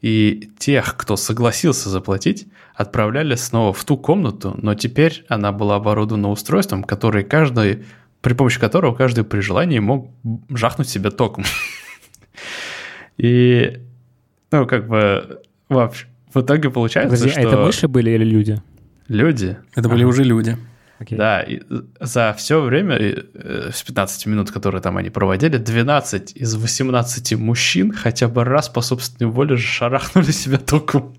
И 0.03 0.51
тех, 0.59 0.97
кто 0.97 1.17
согласился 1.17 1.89
заплатить, 1.89 2.49
отправляли 2.75 3.35
снова 3.35 3.73
в 3.73 3.83
ту 3.85 3.97
комнату, 3.97 4.55
но 4.61 4.75
теперь 4.75 5.25
она 5.29 5.53
была 5.53 5.77
оборудована 5.77 6.29
устройством, 6.31 6.85
который 6.85 7.25
каждый, 7.25 7.87
при 8.21 8.35
помощи 8.35 8.61
которого 8.61 8.95
каждый 8.95 9.25
при 9.25 9.41
желании 9.41 9.79
мог 9.79 10.11
жахнуть 10.51 10.89
себя 10.89 11.11
током. 11.11 11.45
И 13.17 13.81
ну, 14.51 14.67
как 14.67 14.87
бы, 14.87 15.41
вообще, 15.69 16.07
в 16.33 16.41
итоге 16.41 16.71
получается, 16.71 17.17
Подожди, 17.17 17.31
что... 17.31 17.41
а 17.41 17.53
это 17.53 17.57
мыши 17.59 17.89
были 17.89 18.11
или 18.11 18.25
люди? 18.25 18.63
Люди. 19.09 19.57
Это 19.75 19.89
были 19.89 20.05
уже 20.05 20.25
люди. 20.25 20.57
Окей. 20.99 21.19
Да, 21.19 21.43
и 21.43 21.61
за 22.01 22.35
все 22.39 22.61
время, 22.63 22.97
э, 22.97 23.71
с 23.73 23.83
15 23.83 24.27
минут, 24.27 24.51
которые 24.51 24.81
там 24.81 24.97
они 24.97 25.11
проводили, 25.11 25.59
12 25.59 26.33
из 26.35 26.55
18 26.55 27.35
мужчин 27.39 27.93
хотя 27.93 28.29
бы 28.29 28.45
раз 28.45 28.71
по 28.71 28.81
собственной 28.81 29.31
воле 29.31 29.57
же 29.57 29.67
шарахнули 29.67 30.31
себя 30.31 30.57
током. 30.57 31.15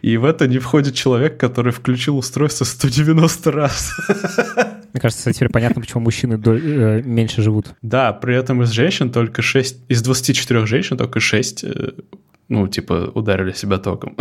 И 0.00 0.16
в 0.16 0.24
это 0.24 0.46
не 0.46 0.58
входит 0.58 0.94
человек, 0.94 1.38
который 1.38 1.72
включил 1.72 2.16
устройство 2.16 2.64
190 2.64 3.52
раз. 3.52 3.92
Мне 4.92 5.00
кажется, 5.00 5.32
теперь 5.32 5.50
понятно, 5.50 5.80
почему 5.80 6.02
мужчины 6.02 6.40
э, 6.44 7.02
меньше 7.04 7.42
живут. 7.42 7.74
Да, 7.82 8.12
при 8.12 8.36
этом 8.36 8.62
из 8.62 8.70
женщин 8.70 9.10
только 9.10 9.42
6, 9.42 9.76
из 9.88 10.02
24 10.02 10.66
женщин 10.66 10.96
только 10.96 11.20
6, 11.20 11.64
ну, 12.48 12.66
типа, 12.66 13.10
ударили 13.14 13.52
себя 13.52 13.76
током. 13.78 14.16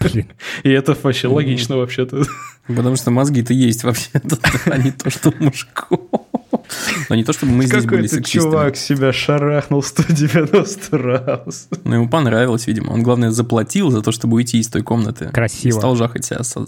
Блин. 0.00 0.26
И 0.64 0.70
это 0.70 0.96
вообще 1.00 1.28
логично 1.28 1.76
вообще-то. 1.76 2.24
Потому 2.66 2.96
что 2.96 3.12
мозги-то 3.12 3.54
есть 3.54 3.84
вообще-то, 3.84 4.36
а 4.66 4.78
не 4.78 4.90
то, 4.90 5.10
что 5.10 5.32
мужиков. 5.38 6.00
Но 7.08 7.14
не 7.14 7.22
то, 7.22 7.32
чтобы 7.32 7.52
мы 7.52 7.66
здесь 7.66 7.84
были 7.84 8.02
Какой-то 8.02 8.14
сексистами. 8.16 8.50
чувак 8.50 8.76
себя 8.76 9.12
шарахнул 9.12 9.82
190 9.82 10.98
раз. 10.98 11.68
Но 11.84 11.94
ему 11.94 12.08
понравилось, 12.08 12.66
видимо. 12.66 12.92
Он, 12.92 13.04
главное, 13.04 13.30
заплатил 13.30 13.90
за 13.90 14.02
то, 14.02 14.10
чтобы 14.10 14.34
уйти 14.36 14.58
из 14.58 14.66
той 14.66 14.82
комнаты. 14.82 15.26
И 15.26 15.28
Красиво. 15.28 15.78
стал 15.78 15.94
жахать 15.94 16.24
себя 16.24 16.42
сам. 16.42 16.66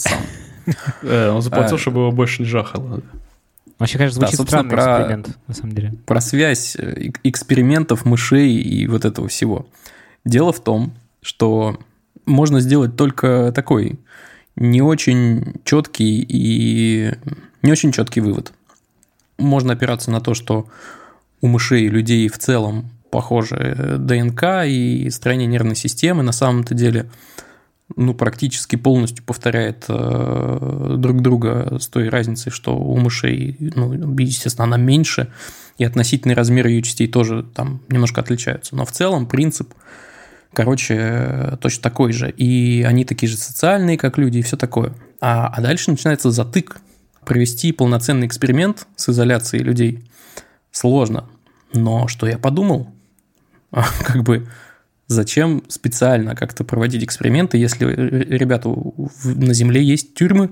Э, 1.02 1.30
Он 1.30 1.42
заплатил, 1.42 1.76
А. 1.76 1.78
чтобы 1.78 2.00
его 2.00 2.12
больше 2.12 2.42
не 2.42 2.48
жахало. 2.48 3.02
Вообще, 3.78 3.98
конечно, 3.98 4.20
звучит 4.20 4.40
странный 4.40 4.70
про- 4.70 4.98
эксперимент, 4.98 5.38
на 5.46 5.54
самом 5.54 5.72
деле. 5.74 5.94
Про 6.06 6.20
связь 6.20 6.74
э, 6.76 7.08
эк- 7.08 7.20
экспериментов, 7.22 8.04
мышей 8.04 8.52
и 8.54 8.86
вот 8.86 9.04
этого 9.04 9.28
всего. 9.28 9.66
Дело 10.24 10.52
в 10.52 10.60
том, 10.60 10.92
что 11.22 11.78
можно 12.26 12.60
сделать 12.60 12.96
только 12.96 13.52
такой 13.54 13.98
не 14.56 14.82
очень 14.82 15.54
четкий 15.64 16.24
и 16.28 17.14
не 17.62 17.70
очень 17.72 17.92
четкий 17.92 18.20
вывод. 18.20 18.52
Можно 19.38 19.74
опираться 19.74 20.10
на 20.10 20.20
то, 20.20 20.34
что 20.34 20.66
у 21.40 21.46
мышей 21.46 21.84
и 21.84 21.88
людей 21.88 22.28
в 22.28 22.36
целом 22.38 22.90
похоже 23.10 23.96
ДНК 23.98 24.64
и 24.66 25.08
строение 25.10 25.46
нервной 25.46 25.76
системы 25.76 26.22
на 26.24 26.32
самом-то 26.32 26.74
деле 26.74 27.08
ну, 27.96 28.14
практически 28.14 28.76
полностью 28.76 29.24
повторяет 29.24 29.86
э, 29.88 30.94
друг 30.98 31.22
друга 31.22 31.78
с 31.80 31.88
той 31.88 32.08
разницей, 32.08 32.52
что 32.52 32.76
у 32.76 32.96
мышей, 32.96 33.56
ну, 33.58 33.92
естественно, 34.18 34.64
она 34.64 34.76
меньше, 34.76 35.32
и 35.78 35.84
относительный 35.84 36.34
размер 36.34 36.66
ее 36.66 36.82
частей 36.82 37.08
тоже 37.08 37.44
там 37.54 37.80
немножко 37.88 38.20
отличаются. 38.20 38.76
Но 38.76 38.84
в 38.84 38.92
целом 38.92 39.26
принцип, 39.26 39.72
короче, 40.52 41.56
точно 41.60 41.82
такой 41.82 42.12
же. 42.12 42.30
И 42.30 42.82
они 42.82 43.04
такие 43.04 43.30
же 43.30 43.36
социальные, 43.36 43.96
как 43.96 44.18
люди, 44.18 44.38
и 44.38 44.42
все 44.42 44.56
такое. 44.56 44.92
А, 45.20 45.46
а 45.46 45.60
дальше 45.60 45.90
начинается 45.90 46.30
затык. 46.30 46.80
Провести 47.24 47.72
полноценный 47.72 48.26
эксперимент 48.26 48.86
с 48.96 49.08
изоляцией 49.08 49.62
людей 49.62 50.04
сложно. 50.72 51.28
Но 51.72 52.08
что 52.08 52.26
я 52.26 52.38
подумал? 52.38 52.92
Как 53.70 54.22
бы 54.22 54.48
зачем 55.08 55.62
специально 55.68 56.34
как-то 56.36 56.64
проводить 56.64 57.02
эксперименты, 57.02 57.58
если, 57.58 57.86
э, 57.88 58.36
ребята, 58.38 58.68
у- 58.68 59.08
в- 59.22 59.38
на 59.38 59.52
Земле 59.54 59.82
есть 59.82 60.14
тюрьмы? 60.14 60.50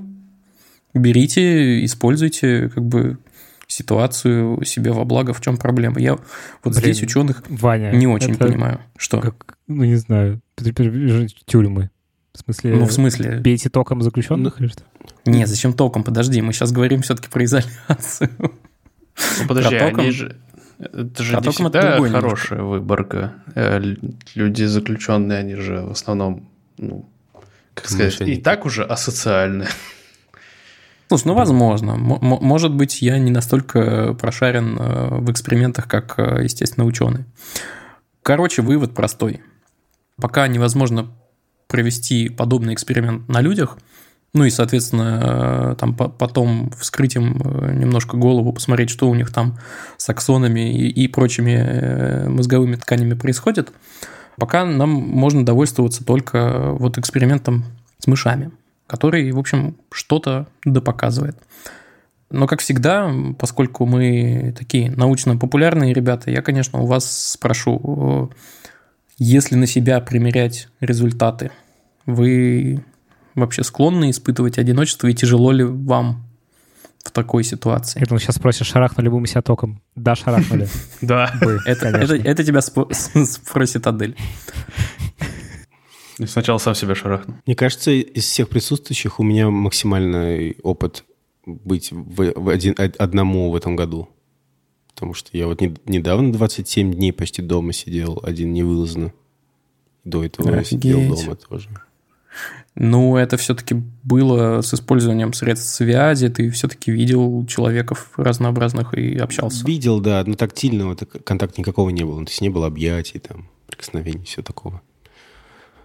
Берите, 0.94 1.84
используйте 1.84 2.70
как 2.70 2.84
бы 2.84 3.18
ситуацию 3.68 4.64
себе 4.64 4.92
во 4.92 5.04
благо, 5.04 5.32
в 5.34 5.40
чем 5.40 5.56
проблема. 5.56 6.00
Я 6.00 6.12
вот 6.14 6.22
Блин, 6.64 6.74
здесь 6.80 7.02
ученых 7.02 7.42
Ваня. 7.48 7.90
не 7.92 8.06
очень 8.06 8.32
это 8.32 8.46
понимаю, 8.46 8.80
что. 8.96 9.20
как- 9.20 9.58
ну, 9.66 9.84
не 9.84 9.96
знаю. 9.96 10.40
Тюрьмы. 11.46 11.90
В 12.32 12.38
смысле, 12.38 12.74
Ну, 12.76 12.84
в 12.86 12.92
смысле, 12.92 13.40
бейте 13.40 13.68
током 13.70 14.02
заключенных 14.02 14.60
или 14.60 14.68
что? 14.68 14.82
нет, 15.24 15.48
зачем 15.48 15.72
током? 15.72 16.04
Подожди, 16.04 16.40
мы 16.42 16.52
сейчас 16.52 16.70
говорим 16.70 17.02
все-таки 17.02 17.28
про 17.28 17.44
изоляцию. 17.44 18.30
Ну, 18.38 19.48
подожди, 19.48 19.78
Про 19.78 19.88
током- 19.90 20.00
они 20.00 20.10
же... 20.10 20.36
Это 20.78 21.22
же 21.22 21.32
Про 21.38 21.44
не 21.46 21.50
всегда 21.52 22.00
хорошая 22.08 22.62
выборка. 22.62 23.34
Э, 23.54 23.80
Люди 24.34 24.64
заключенные, 24.64 25.38
они 25.38 25.54
же 25.54 25.80
в 25.82 25.90
основном, 25.92 26.48
ну, 26.78 27.08
как 27.74 27.88
сказать, 27.88 28.12
Мошенники. 28.20 28.38
и 28.38 28.42
так 28.42 28.66
уже 28.66 28.84
асоциальны. 28.84 29.66
Слушай, 31.08 31.26
ну, 31.28 31.34
возможно. 31.34 31.90
М- 31.92 32.18
может 32.20 32.74
быть, 32.74 33.00
я 33.00 33.18
не 33.18 33.30
настолько 33.30 34.14
прошарен 34.14 34.76
э, 34.78 35.08
в 35.20 35.30
экспериментах, 35.30 35.86
как, 35.88 36.18
э, 36.18 36.42
естественно, 36.42 36.84
ученый. 36.84 37.24
Короче, 38.22 38.60
вывод 38.62 38.92
простой. 38.94 39.40
Пока 40.20 40.48
невозможно 40.48 41.12
провести 41.68 42.28
подобный 42.28 42.74
эксперимент 42.74 43.28
на 43.28 43.40
людях, 43.40 43.78
ну 44.36 44.44
и, 44.44 44.50
соответственно, 44.50 45.72
э, 45.72 45.76
там 45.80 45.94
по- 45.94 46.10
потом 46.10 46.70
вскрыть 46.78 47.16
им 47.16 47.40
э, 47.42 47.72
немножко 47.72 48.18
голову, 48.18 48.52
посмотреть, 48.52 48.90
что 48.90 49.08
у 49.08 49.14
них 49.14 49.32
там 49.32 49.58
с 49.96 50.10
аксонами 50.10 50.70
и, 50.76 50.88
и 50.88 51.08
прочими 51.08 51.52
э, 51.52 52.28
мозговыми 52.28 52.76
тканями 52.76 53.14
происходит, 53.14 53.72
пока 54.36 54.66
нам 54.66 54.90
можно 54.90 55.42
довольствоваться 55.42 56.04
только 56.04 56.72
вот 56.72 56.98
экспериментом 56.98 57.64
с 57.98 58.06
мышами, 58.06 58.50
который, 58.86 59.32
в 59.32 59.38
общем, 59.38 59.78
что-то 59.90 60.46
допоказывает. 60.66 61.38
Но, 62.30 62.46
как 62.46 62.60
всегда, 62.60 63.10
поскольку 63.38 63.86
мы 63.86 64.54
такие 64.58 64.90
научно-популярные 64.90 65.94
ребята, 65.94 66.30
я, 66.30 66.42
конечно, 66.42 66.80
у 66.80 66.86
вас 66.86 67.30
спрошу, 67.30 68.30
если 69.16 69.54
на 69.54 69.66
себя 69.66 70.00
примерять 70.00 70.68
результаты, 70.80 71.52
вы 72.04 72.84
вообще 73.36 73.62
склонны 73.62 74.10
испытывать 74.10 74.58
одиночество 74.58 75.06
и 75.06 75.14
тяжело 75.14 75.52
ли 75.52 75.62
вам 75.64 76.24
в 77.04 77.10
такой 77.12 77.44
ситуации? 77.44 78.00
Я 78.00 78.06
думал, 78.06 78.18
сейчас 78.20 78.36
спросишь, 78.36 78.66
шарахнули 78.66 79.08
бы 79.08 79.20
мы 79.20 79.26
себя 79.28 79.42
током. 79.42 79.80
Да, 79.94 80.14
шарахнули. 80.16 80.68
Да. 81.00 81.32
Это, 81.66 82.42
тебя 82.44 82.60
спросит 83.26 83.86
Адель. 83.86 84.16
Сначала 86.24 86.58
сам 86.58 86.74
себя 86.74 86.94
шарахнул. 86.94 87.36
Мне 87.44 87.54
кажется, 87.54 87.90
из 87.90 88.24
всех 88.24 88.48
присутствующих 88.48 89.20
у 89.20 89.22
меня 89.22 89.50
максимальный 89.50 90.56
опыт 90.62 91.04
быть 91.44 91.92
в, 91.92 92.32
в 92.34 92.48
один, 92.48 92.74
од- 92.78 92.96
одному 92.96 93.50
в 93.50 93.54
этом 93.56 93.76
году. 93.76 94.08
Потому 94.94 95.12
что 95.12 95.36
я 95.36 95.46
вот 95.46 95.60
не- 95.60 95.74
недавно 95.84 96.32
27 96.32 96.94
дней 96.94 97.12
почти 97.12 97.42
дома 97.42 97.74
сидел, 97.74 98.18
один 98.22 98.54
невылазно. 98.54 99.12
До 100.04 100.24
этого 100.24 100.54
я 100.54 100.64
сидел 100.64 100.98
Офигеть. 101.00 101.24
дома 101.24 101.36
тоже. 101.36 101.68
Ну, 102.78 103.16
это 103.16 103.38
все-таки 103.38 103.74
было 104.04 104.60
с 104.60 104.74
использованием 104.74 105.32
средств 105.32 105.74
связи, 105.74 106.28
ты 106.28 106.50
все-таки 106.50 106.92
видел 106.92 107.46
человеков 107.46 108.12
разнообразных 108.18 108.92
и 108.92 109.16
общался. 109.16 109.66
Видел, 109.66 110.00
да, 110.00 110.22
но 110.26 110.34
тактильного 110.34 110.94
так- 110.94 111.24
контакта 111.24 111.58
никакого 111.60 111.88
не 111.88 112.04
было. 112.04 112.22
То 112.24 112.30
есть 112.30 112.42
не 112.42 112.50
было 112.50 112.66
объятий, 112.66 113.18
там, 113.18 113.48
прикосновений, 113.66 114.26
все 114.26 114.42
такого. 114.42 114.82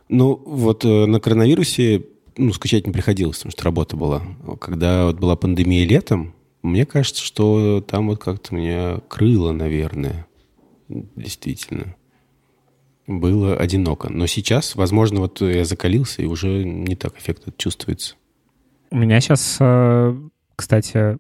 Ну, 0.10 0.42
вот 0.46 0.84
э, 0.84 1.06
на 1.06 1.22
коронавирусе 1.22 2.04
ну, 2.36 2.52
скучать 2.52 2.86
не 2.86 2.92
приходилось, 2.92 3.38
потому 3.38 3.52
что 3.52 3.64
работа 3.64 3.96
была. 3.96 4.22
Когда 4.60 5.06
вот 5.06 5.18
была 5.18 5.38
пандемия 5.38 5.86
летом, 5.88 6.34
мне 6.62 6.86
кажется, 6.86 7.24
что 7.24 7.82
там 7.88 8.10
вот 8.10 8.22
как-то 8.22 8.54
меня 8.54 9.00
крыло, 9.08 9.54
наверное. 9.54 10.28
Действительно. 10.90 11.96
Было 13.08 13.56
одиноко. 13.56 14.10
Но 14.10 14.28
сейчас, 14.28 14.76
возможно, 14.76 15.22
вот 15.22 15.42
я 15.42 15.66
закалился, 15.66 16.22
и 16.22 16.26
уже 16.26 16.64
не 16.64 16.96
так 16.96 17.18
эффект 17.18 17.44
чувствуется. 17.58 18.16
У 18.90 18.98
меня 18.98 19.20
сейчас, 19.22 19.58
кстати, 20.56 21.18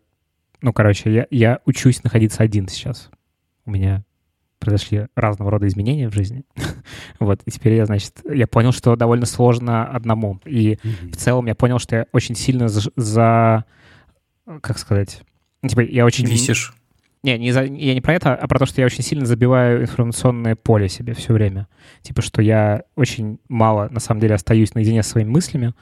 ну, 0.62 0.74
короче, 0.74 1.12
я, 1.12 1.28
я 1.32 1.60
учусь 1.66 2.04
находиться 2.04 2.44
один 2.44 2.68
сейчас. 2.68 3.10
У 3.66 3.72
меня 3.72 4.04
произошли 4.60 5.08
разного 5.16 5.50
рода 5.52 5.68
изменения 5.68 6.08
в 6.08 6.14
жизни. 6.14 6.44
вот, 7.20 7.42
и 7.46 7.52
теперь 7.52 7.74
я, 7.74 7.86
значит, 7.86 8.22
я 8.32 8.46
понял, 8.46 8.72
что 8.72 8.96
довольно 8.96 9.26
сложно 9.26 9.86
одному. 9.88 10.40
И 10.46 10.78
в 11.12 11.16
целом 11.16 11.48
я 11.48 11.56
понял, 11.56 11.80
что 11.80 11.96
я 11.96 12.06
очень 12.14 12.36
сильно 12.36 12.70
за... 12.70 12.92
за- 12.96 13.66
как 14.62 14.78
сказать? 14.78 15.24
Ну, 15.64 15.70
Типа, 15.70 15.82
я 15.82 16.06
очень... 16.06 16.26
Висишь. 16.28 16.74
Не, 17.24 17.38
не 17.38 17.52
за, 17.52 17.64
я 17.64 17.94
не 17.94 18.02
про 18.02 18.16
это, 18.16 18.34
а 18.34 18.48
про 18.48 18.58
то, 18.58 18.66
что 18.66 18.82
я 18.82 18.88
очень 18.88 19.04
сильно 19.04 19.28
забиваю 19.28 19.84
информационное 19.84 20.56
поле 20.56 20.90
себе 20.90 21.14
все 21.14 21.34
время. 21.34 21.68
Типа, 22.02 22.24
что 22.24 22.42
я 22.42 22.84
очень 22.96 23.38
мало, 23.48 23.90
на 23.92 24.00
самом 24.00 24.22
деле, 24.22 24.34
остаюсь 24.34 24.74
наедине 24.74 25.04
со 25.04 25.12
своими 25.12 25.30
мыслями 25.30 25.76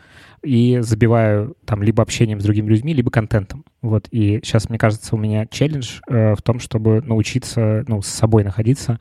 и 0.44 0.80
забиваю 0.82 1.56
там 1.66 1.82
либо 1.82 2.04
общением 2.04 2.42
с 2.42 2.44
другими 2.44 2.68
людьми, 2.68 2.94
либо 2.94 3.10
контентом. 3.10 3.64
Вот, 3.82 4.10
и 4.12 4.42
сейчас, 4.44 4.68
мне 4.68 4.78
кажется, 4.78 5.16
у 5.16 5.18
меня 5.18 5.46
челлендж 5.46 6.02
э, 6.10 6.36
в 6.36 6.42
том, 6.42 6.60
чтобы 6.60 7.02
научиться, 7.02 7.86
ну, 7.88 8.02
с 8.02 8.08
собой 8.08 8.44
находиться, 8.44 9.00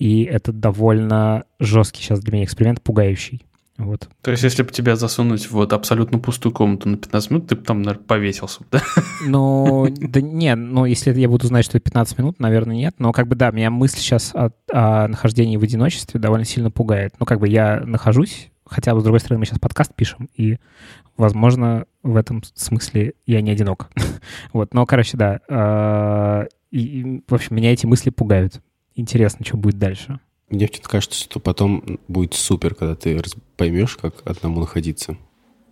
и 0.00 0.24
это 0.24 0.52
довольно 0.52 1.44
жесткий 1.60 2.02
сейчас 2.02 2.18
для 2.18 2.32
меня 2.32 2.44
эксперимент, 2.44 2.82
пугающий. 2.82 3.46
Вот. 3.78 4.08
То 4.22 4.30
есть, 4.30 4.42
если 4.42 4.62
бы 4.62 4.70
тебя 4.70 4.96
засунуть 4.96 5.46
в 5.46 5.52
вот 5.52 5.72
абсолютно 5.72 6.18
пустую 6.18 6.52
комнату 6.52 6.88
на 6.88 6.96
15 6.96 7.30
минут, 7.30 7.48
ты 7.48 7.56
бы 7.56 7.62
там, 7.62 7.82
наверное, 7.82 8.04
повесился, 8.04 8.62
да? 8.70 8.80
Ну, 9.26 9.86
да 9.90 10.20
не, 10.20 10.54
ну, 10.54 10.84
если 10.84 11.12
я 11.12 11.28
буду 11.28 11.46
знать, 11.46 11.64
что 11.64 11.76
это 11.76 11.84
15 11.84 12.18
минут, 12.18 12.40
наверное, 12.40 12.76
нет. 12.76 12.94
Но 12.98 13.12
как 13.12 13.28
бы 13.28 13.36
да, 13.36 13.50
меня 13.50 13.70
мысль 13.70 13.98
сейчас 13.98 14.34
о, 14.34 14.50
о 14.72 15.08
нахождении 15.08 15.56
в 15.56 15.62
одиночестве 15.62 16.20
довольно 16.20 16.44
сильно 16.44 16.70
пугает. 16.70 17.14
Ну, 17.18 17.26
как 17.26 17.40
бы 17.40 17.48
я 17.48 17.82
нахожусь 17.84 18.50
хотя 18.66 18.94
бы, 18.94 19.00
с 19.00 19.04
другой 19.04 19.20
стороны, 19.20 19.40
мы 19.40 19.46
сейчас 19.46 19.58
подкаст 19.58 19.94
пишем, 19.94 20.28
и, 20.34 20.58
возможно, 21.16 21.86
в 22.02 22.16
этом 22.16 22.42
смысле 22.54 23.14
я 23.24 23.40
не 23.40 23.50
одинок. 23.50 23.90
вот, 24.52 24.74
но, 24.74 24.84
короче, 24.86 25.16
да. 25.16 25.40
Э, 25.48 26.46
и, 26.70 27.22
в 27.26 27.34
общем, 27.34 27.56
меня 27.56 27.72
эти 27.72 27.86
мысли 27.86 28.10
пугают. 28.10 28.60
Интересно, 28.94 29.44
что 29.44 29.56
будет 29.56 29.78
дальше. 29.78 30.20
Мне 30.48 30.68
почему-то 30.68 30.88
кажется, 30.88 31.18
что 31.18 31.40
потом 31.40 31.98
будет 32.06 32.34
супер, 32.34 32.74
когда 32.74 32.94
ты 32.94 33.20
поймешь, 33.56 33.96
как 33.96 34.14
одному 34.24 34.60
находиться. 34.60 35.16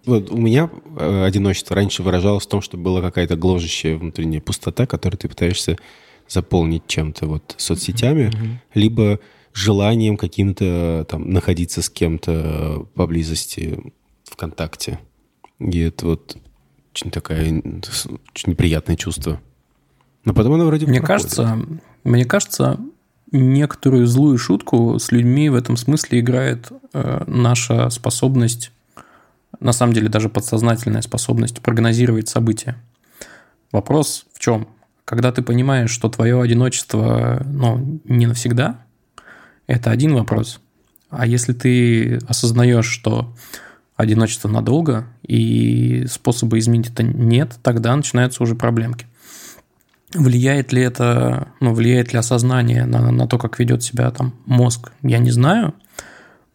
Вот 0.05 0.31
у 0.31 0.37
меня 0.37 0.71
э, 0.97 1.25
одиночество 1.25 1.77
раньше 1.77 2.03
выражалось 2.03 2.45
в 2.45 2.49
том, 2.49 2.61
что 2.61 2.77
была 2.77 3.01
какая-то 3.01 3.37
гложущая 3.37 3.97
внутренняя 3.97 4.41
пустота, 4.41 4.87
которую 4.87 5.19
ты 5.19 5.29
пытаешься 5.29 5.79
заполнить 6.29 6.87
чем-то, 6.87 7.27
вот 7.27 7.55
соцсетями, 7.57 8.31
mm-hmm. 8.31 8.57
либо 8.75 9.21
желанием 9.53 10.17
каким-то 10.17 11.07
там 11.09 11.31
находиться 11.31 11.81
с 11.81 11.89
кем-то 11.89 12.87
поблизости 12.95 13.79
ВКонтакте. 14.25 14.99
И 15.61 15.79
это 15.79 16.07
вот 16.07 16.37
очень 16.93 17.11
такая 17.11 17.51
очень 17.51 18.51
неприятное 18.51 18.97
чувство. 18.97 19.41
Но 20.25 20.35
потом 20.35 20.55
оно 20.55 20.67
вроде 20.67 20.87
Мне 20.87 21.01
проходит. 21.01 21.23
кажется, 21.23 21.59
мне 22.03 22.25
кажется, 22.25 22.81
некоторую 23.31 24.07
злую 24.07 24.39
шутку 24.39 24.99
с 24.99 25.13
людьми 25.13 25.49
в 25.49 25.55
этом 25.55 25.77
смысле 25.77 26.21
играет 26.21 26.71
э, 26.93 27.25
наша 27.27 27.91
способность, 27.91 28.73
на 29.61 29.73
самом 29.73 29.93
деле 29.93 30.09
даже 30.09 30.29
подсознательная 30.29 31.03
способность 31.03 31.61
прогнозировать 31.61 32.29
события. 32.29 32.77
Вопрос 33.73 34.27
в 34.33 34.39
чем? 34.39 34.69
Когда 35.05 35.33
ты 35.33 35.43
понимаешь, 35.43 35.91
что 35.91 36.09
твое 36.09 36.41
одиночество 36.41 37.43
ну, 37.45 38.01
не 38.05 38.27
навсегда, 38.27 38.81
это 39.67 39.91
один 39.91 40.15
вопрос. 40.15 40.61
А 41.11 41.27
если 41.27 41.53
ты 41.53 42.17
осознаешь, 42.27 42.87
что 42.87 43.35
одиночество 43.97 44.49
надолго, 44.49 45.07
и 45.23 46.07
способа 46.09 46.59
изменить 46.59 46.91
это 46.91 47.03
нет, 47.03 47.57
тогда 47.63 47.95
начинаются 47.95 48.43
уже 48.43 48.55
проблемки. 48.55 49.07
Влияет 50.15 50.73
ли 50.73 50.81
это, 50.81 51.49
ну, 51.61 51.75
влияет 51.75 52.13
ли 52.13 52.19
осознание 52.19 52.87
на, 52.87 53.11
на 53.11 53.27
то, 53.27 53.37
как 53.37 53.59
ведет 53.59 53.83
себя 53.83 54.11
там 54.11 54.35
мозг, 54.47 54.93
я 55.03 55.19
не 55.19 55.31
знаю, 55.31 55.75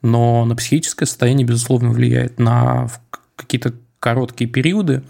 но 0.01 0.45
на 0.45 0.55
психическое 0.55 1.05
состояние, 1.05 1.45
безусловно, 1.45 1.89
влияет. 1.89 2.39
На 2.39 2.87
какие-то 3.35 3.73
короткие 3.99 4.49
периоды 4.49 5.03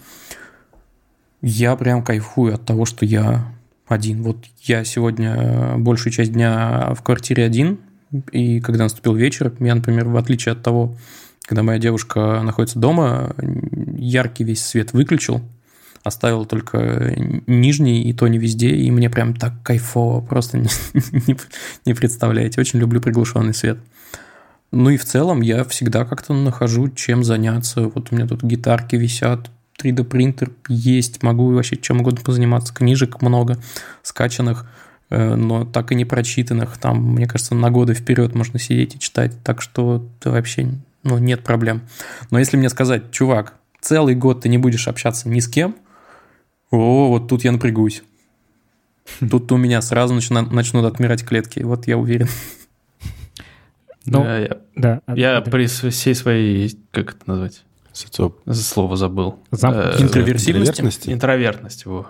я 1.41 1.75
прям 1.75 2.03
кайфую 2.03 2.55
от 2.55 2.65
того, 2.65 2.85
что 2.85 3.05
я 3.05 3.53
один. 3.87 4.23
Вот 4.23 4.45
я 4.63 4.83
сегодня 4.83 5.75
большую 5.77 6.11
часть 6.11 6.33
дня 6.33 6.93
в 6.95 7.03
квартире 7.03 7.45
один, 7.45 7.79
и 8.31 8.59
когда 8.59 8.85
наступил 8.85 9.15
вечер, 9.15 9.53
я, 9.59 9.75
например, 9.75 10.07
в 10.07 10.17
отличие 10.17 10.53
от 10.53 10.63
того, 10.63 10.95
когда 11.43 11.63
моя 11.63 11.79
девушка 11.79 12.41
находится 12.43 12.79
дома, 12.79 13.35
яркий 13.97 14.43
весь 14.43 14.63
свет 14.65 14.93
выключил, 14.93 15.41
оставил 16.03 16.45
только 16.45 17.13
нижний, 17.47 18.03
и 18.03 18.13
то 18.13 18.27
не 18.27 18.37
везде, 18.37 18.69
и 18.69 18.89
мне 18.91 19.09
прям 19.09 19.33
так 19.33 19.53
кайфово, 19.63 20.21
просто 20.21 20.57
не, 20.59 20.69
не, 21.27 21.37
не 21.85 21.93
представляете. 21.93 22.61
Очень 22.61 22.79
люблю 22.79 23.01
приглушенный 23.01 23.53
свет. 23.53 23.79
Ну 24.71 24.89
и 24.91 24.97
в 24.97 25.05
целом 25.05 25.41
я 25.41 25.63
всегда 25.63 26.05
как-то 26.05 26.33
нахожу, 26.33 26.89
чем 26.89 27.23
заняться. 27.23 27.83
Вот 27.83 28.11
у 28.11 28.15
меня 28.15 28.27
тут 28.27 28.43
гитарки 28.43 28.95
висят, 28.95 29.49
3D 29.81 30.03
принтер 30.03 30.51
есть, 30.67 31.23
могу 31.23 31.51
вообще 31.51 31.77
чем 31.77 32.01
угодно 32.01 32.21
позаниматься. 32.23 32.73
Книжек 32.73 33.21
много 33.21 33.57
скачанных, 34.03 34.65
э, 35.09 35.35
но 35.35 35.65
так 35.65 35.91
и 35.91 35.95
не 35.95 36.05
прочитанных. 36.05 36.77
Там, 36.77 37.13
мне 37.13 37.25
кажется, 37.25 37.55
на 37.55 37.71
годы 37.71 37.93
вперед 37.93 38.35
можно 38.35 38.59
сидеть 38.59 38.95
и 38.95 38.99
читать. 38.99 39.33
Так 39.43 39.61
что 39.61 40.07
вообще 40.23 40.71
ну, 41.03 41.17
нет 41.17 41.43
проблем. 41.43 41.81
Но 42.29 42.37
если 42.37 42.55
мне 42.55 42.69
сказать, 42.69 43.11
чувак, 43.11 43.53
целый 43.81 44.13
год 44.13 44.41
ты 44.41 44.49
не 44.49 44.57
будешь 44.57 44.87
общаться 44.87 45.27
ни 45.29 45.39
с 45.39 45.47
кем– 45.47 45.75
о, 46.71 47.09
вот 47.09 47.27
тут 47.27 47.43
я 47.43 47.51
напрягусь. 47.51 48.03
Тут 49.31 49.51
у 49.51 49.57
меня 49.57 49.81
сразу 49.81 50.13
начнут, 50.13 50.51
начнут 50.51 50.85
отмирать 50.85 51.25
клетки, 51.25 51.61
вот 51.61 51.87
я 51.87 51.97
уверен. 51.97 52.27
Ну, 54.05 54.23
да, 54.23 54.37
я, 54.39 54.57
да, 54.75 55.01
я 55.07 55.41
да. 55.41 55.51
при 55.51 55.67
всей 55.67 56.15
своей, 56.15 56.77
как 56.91 57.15
это 57.15 57.21
назвать? 57.25 57.63
Социоп. 57.91 58.39
Слово 58.51 58.95
забыл. 58.95 59.39
Зам... 59.51 59.73
Э, 59.73 59.95
интроверсивности? 59.99 61.11
Интровертность 61.11 61.83
его. 61.83 62.07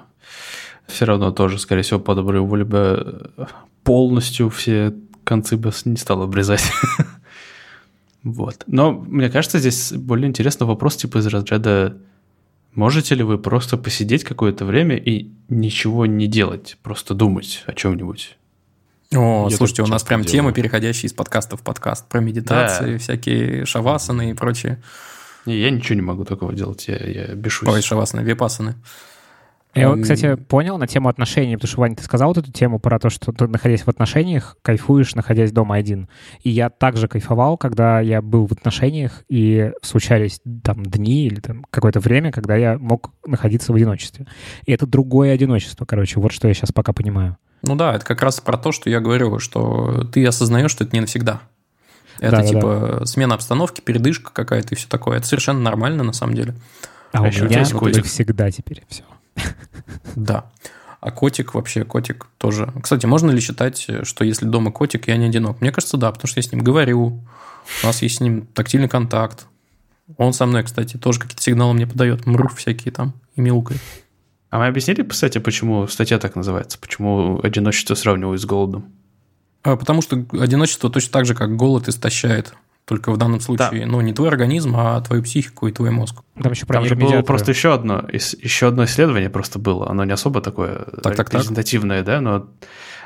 Все 0.87 1.05
равно 1.05 1.31
тоже, 1.31 1.59
скорее 1.59 1.81
всего, 1.81 1.99
по 1.99 2.15
доброй 2.15 2.41
воле 2.41 2.63
бы 2.63 3.31
полностью 3.83 4.49
все 4.49 4.93
концы 5.23 5.57
бы 5.57 5.71
не 5.85 5.97
стал 5.97 6.21
обрезать. 6.21 6.63
вот. 8.23 8.63
Но 8.67 8.91
мне 8.91 9.29
кажется, 9.29 9.59
здесь 9.59 9.93
более 9.93 10.27
интересный 10.27 10.67
вопрос 10.67 10.95
типа 10.95 11.19
из 11.19 11.27
разряда 11.27 11.97
Можете 12.73 13.15
ли 13.15 13.23
вы 13.23 13.37
просто 13.37 13.77
посидеть 13.77 14.23
какое-то 14.23 14.65
время 14.65 14.95
и 14.95 15.31
ничего 15.49 16.05
не 16.05 16.27
делать, 16.27 16.77
просто 16.83 17.13
думать 17.13 17.63
о 17.65 17.73
чем-нибудь? 17.73 18.37
О, 19.15 19.47
Я 19.49 19.57
слушайте, 19.57 19.81
у 19.81 19.87
нас 19.87 20.03
прям 20.03 20.21
делаю. 20.21 20.31
темы, 20.31 20.53
переходящие 20.53 21.07
из 21.07 21.13
подкаста 21.13 21.57
в 21.57 21.61
подкаст, 21.61 22.07
про 22.07 22.19
медитации, 22.19 22.93
да. 22.93 22.97
всякие 22.99 23.65
шавасаны 23.65 24.31
и 24.31 24.33
прочее. 24.35 24.81
Не, 25.47 25.57
я 25.57 25.71
ничего 25.71 25.95
не 25.95 26.03
могу 26.03 26.25
такого 26.25 26.53
делать, 26.53 26.87
я, 26.87 26.97
я 26.97 27.33
бешусь. 27.33 27.67
Ой, 27.67 27.81
шавасаны, 27.81 28.21
випасаны. 28.21 28.75
Я, 29.79 30.01
кстати, 30.01 30.35
понял 30.35 30.77
на 30.77 30.87
тему 30.87 31.09
отношений, 31.09 31.55
потому 31.55 31.69
что, 31.69 31.81
Ваня, 31.81 31.95
ты 31.95 32.03
сказал 32.03 32.29
вот 32.29 32.37
эту 32.37 32.51
тему 32.51 32.79
про 32.79 32.99
то, 32.99 33.09
что 33.09 33.31
ты, 33.31 33.47
находясь 33.47 33.81
в 33.81 33.87
отношениях, 33.87 34.57
кайфуешь, 34.61 35.15
находясь 35.15 35.51
дома 35.51 35.75
один. 35.75 36.09
И 36.43 36.49
я 36.49 36.69
также 36.69 37.07
кайфовал, 37.07 37.57
когда 37.57 37.99
я 37.99 38.21
был 38.21 38.47
в 38.47 38.51
отношениях, 38.51 39.23
и 39.29 39.71
случались 39.81 40.41
там 40.63 40.83
дни 40.83 41.25
или 41.25 41.39
там 41.39 41.65
какое-то 41.69 41.99
время, 41.99 42.31
когда 42.31 42.55
я 42.55 42.77
мог 42.77 43.11
находиться 43.25 43.71
в 43.71 43.75
одиночестве. 43.75 44.27
И 44.65 44.71
это 44.71 44.85
другое 44.85 45.33
одиночество, 45.33 45.85
короче, 45.85 46.19
вот 46.19 46.31
что 46.31 46.47
я 46.47 46.53
сейчас 46.53 46.71
пока 46.71 46.93
понимаю. 46.93 47.37
Ну 47.61 47.75
да, 47.75 47.95
это 47.95 48.05
как 48.05 48.21
раз 48.21 48.39
про 48.39 48.57
то, 48.57 48.71
что 48.71 48.89
я 48.89 48.99
говорю, 48.99 49.39
что 49.39 50.05
ты 50.11 50.25
осознаешь, 50.25 50.71
что 50.71 50.83
это 50.83 50.95
не 50.95 51.01
навсегда. 51.01 51.41
Это 52.19 52.37
да, 52.37 52.43
типа 52.43 52.97
да. 52.99 53.05
смена 53.05 53.35
обстановки, 53.35 53.81
передышка 53.81 54.31
какая-то 54.33 54.75
и 54.75 54.77
все 54.77 54.87
такое. 54.87 55.17
Это 55.17 55.27
совершенно 55.27 55.59
нормально 55.59 56.03
на 56.03 56.13
самом 56.13 56.35
деле. 56.35 56.55
А, 57.11 57.19
а 57.19 57.21
у 57.21 57.25
меня 57.25 57.61
это 57.61 58.03
всегда 58.03 58.51
теперь 58.51 58.83
все. 58.87 59.03
Да. 60.15 60.49
А 61.01 61.11
котик 61.11 61.53
вообще, 61.53 61.85
котик 61.85 62.27
тоже. 62.37 62.73
Кстати, 62.81 63.05
можно 63.05 63.31
ли 63.31 63.39
считать, 63.39 63.87
что 64.03 64.25
если 64.25 64.45
дома 64.45 64.71
котик, 64.71 65.07
я 65.07 65.17
не 65.17 65.27
одинок? 65.27 65.61
Мне 65.61 65.71
кажется, 65.71 65.97
да, 65.97 66.11
потому 66.11 66.27
что 66.27 66.39
я 66.39 66.43
с 66.43 66.51
ним 66.51 66.61
говорю, 66.61 67.21
у 67.83 67.85
нас 67.85 68.01
есть 68.01 68.17
с 68.17 68.19
ним 68.19 68.47
тактильный 68.47 68.89
контакт. 68.89 69.45
Он 70.17 70.33
со 70.33 70.45
мной, 70.45 70.63
кстати, 70.63 70.97
тоже 70.97 71.19
какие-то 71.19 71.43
сигналы 71.43 71.73
мне 71.73 71.87
подает, 71.87 72.25
мрур 72.25 72.53
всякие 72.53 72.91
там 72.91 73.13
и 73.35 73.41
мяукает. 73.41 73.81
А 74.49 74.57
мы 74.57 74.67
объяснили, 74.67 75.03
кстати, 75.03 75.37
почему 75.37 75.87
статья 75.87 76.17
так 76.17 76.35
называется? 76.35 76.79
Почему 76.79 77.39
одиночество 77.43 77.93
сравнивают 77.93 78.41
с 78.41 78.45
голодом? 78.45 78.91
А, 79.61 79.75
потому 79.75 80.01
что 80.01 80.25
одиночество 80.31 80.89
точно 80.89 81.11
так 81.11 81.25
же, 81.25 81.35
как 81.35 81.55
голод 81.55 81.87
истощает. 81.87 82.53
Только 82.89 83.11
в 83.11 83.17
данном 83.17 83.39
случае, 83.39 83.81
да. 83.81 83.85
ну, 83.85 84.01
не 84.01 84.13
твой 84.13 84.29
организм, 84.29 84.75
а 84.75 84.99
твою 85.01 85.21
психику 85.21 85.67
и 85.67 85.71
твой 85.71 85.91
мозг. 85.91 86.23
Там 86.41 86.53
еще 86.53 86.65
Там 86.65 86.85
же 86.85 86.95
было 86.95 87.21
просто 87.21 87.51
еще 87.51 87.71
одно, 87.71 88.03
еще 88.11 88.67
одно 88.67 88.85
исследование 88.85 89.29
просто 89.29 89.59
было. 89.59 89.87
Оно 89.87 90.05
не 90.05 90.11
особо 90.11 90.41
такое 90.41 90.85
так, 91.03 91.15
так, 91.15 91.31
репрезентативное, 91.31 92.03
так. 92.03 92.05
да, 92.07 92.21
но 92.21 92.47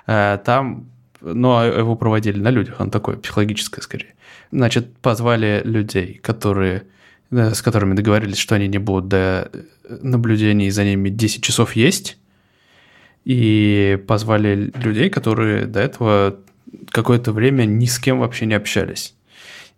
э, 0.07 0.39
там, 0.45 0.85
но 1.19 1.57
а 1.57 1.65
его 1.65 1.97
проводили 1.97 2.39
на 2.39 2.49
людях, 2.49 2.75
оно 2.79 2.91
такое 2.91 3.17
психологическое 3.17 3.81
скорее. 3.81 4.15
Значит, 4.53 4.95
позвали 4.99 5.61
людей, 5.65 6.17
которые 6.23 6.83
с 7.29 7.61
которыми 7.61 7.93
договорились, 7.93 8.37
что 8.37 8.55
они 8.55 8.69
не 8.69 8.77
будут 8.77 9.09
до 9.09 9.51
наблюдений 9.83 10.69
за 10.69 10.85
ними 10.85 11.09
10 11.09 11.43
часов 11.43 11.75
есть, 11.75 12.17
и 13.25 14.01
позвали 14.07 14.71
людей, 14.75 15.09
которые 15.09 15.65
до 15.65 15.81
этого 15.81 16.37
какое-то 16.89 17.33
время 17.33 17.65
ни 17.65 17.85
с 17.85 17.99
кем 17.99 18.19
вообще 18.19 18.45
не 18.45 18.53
общались. 18.53 19.13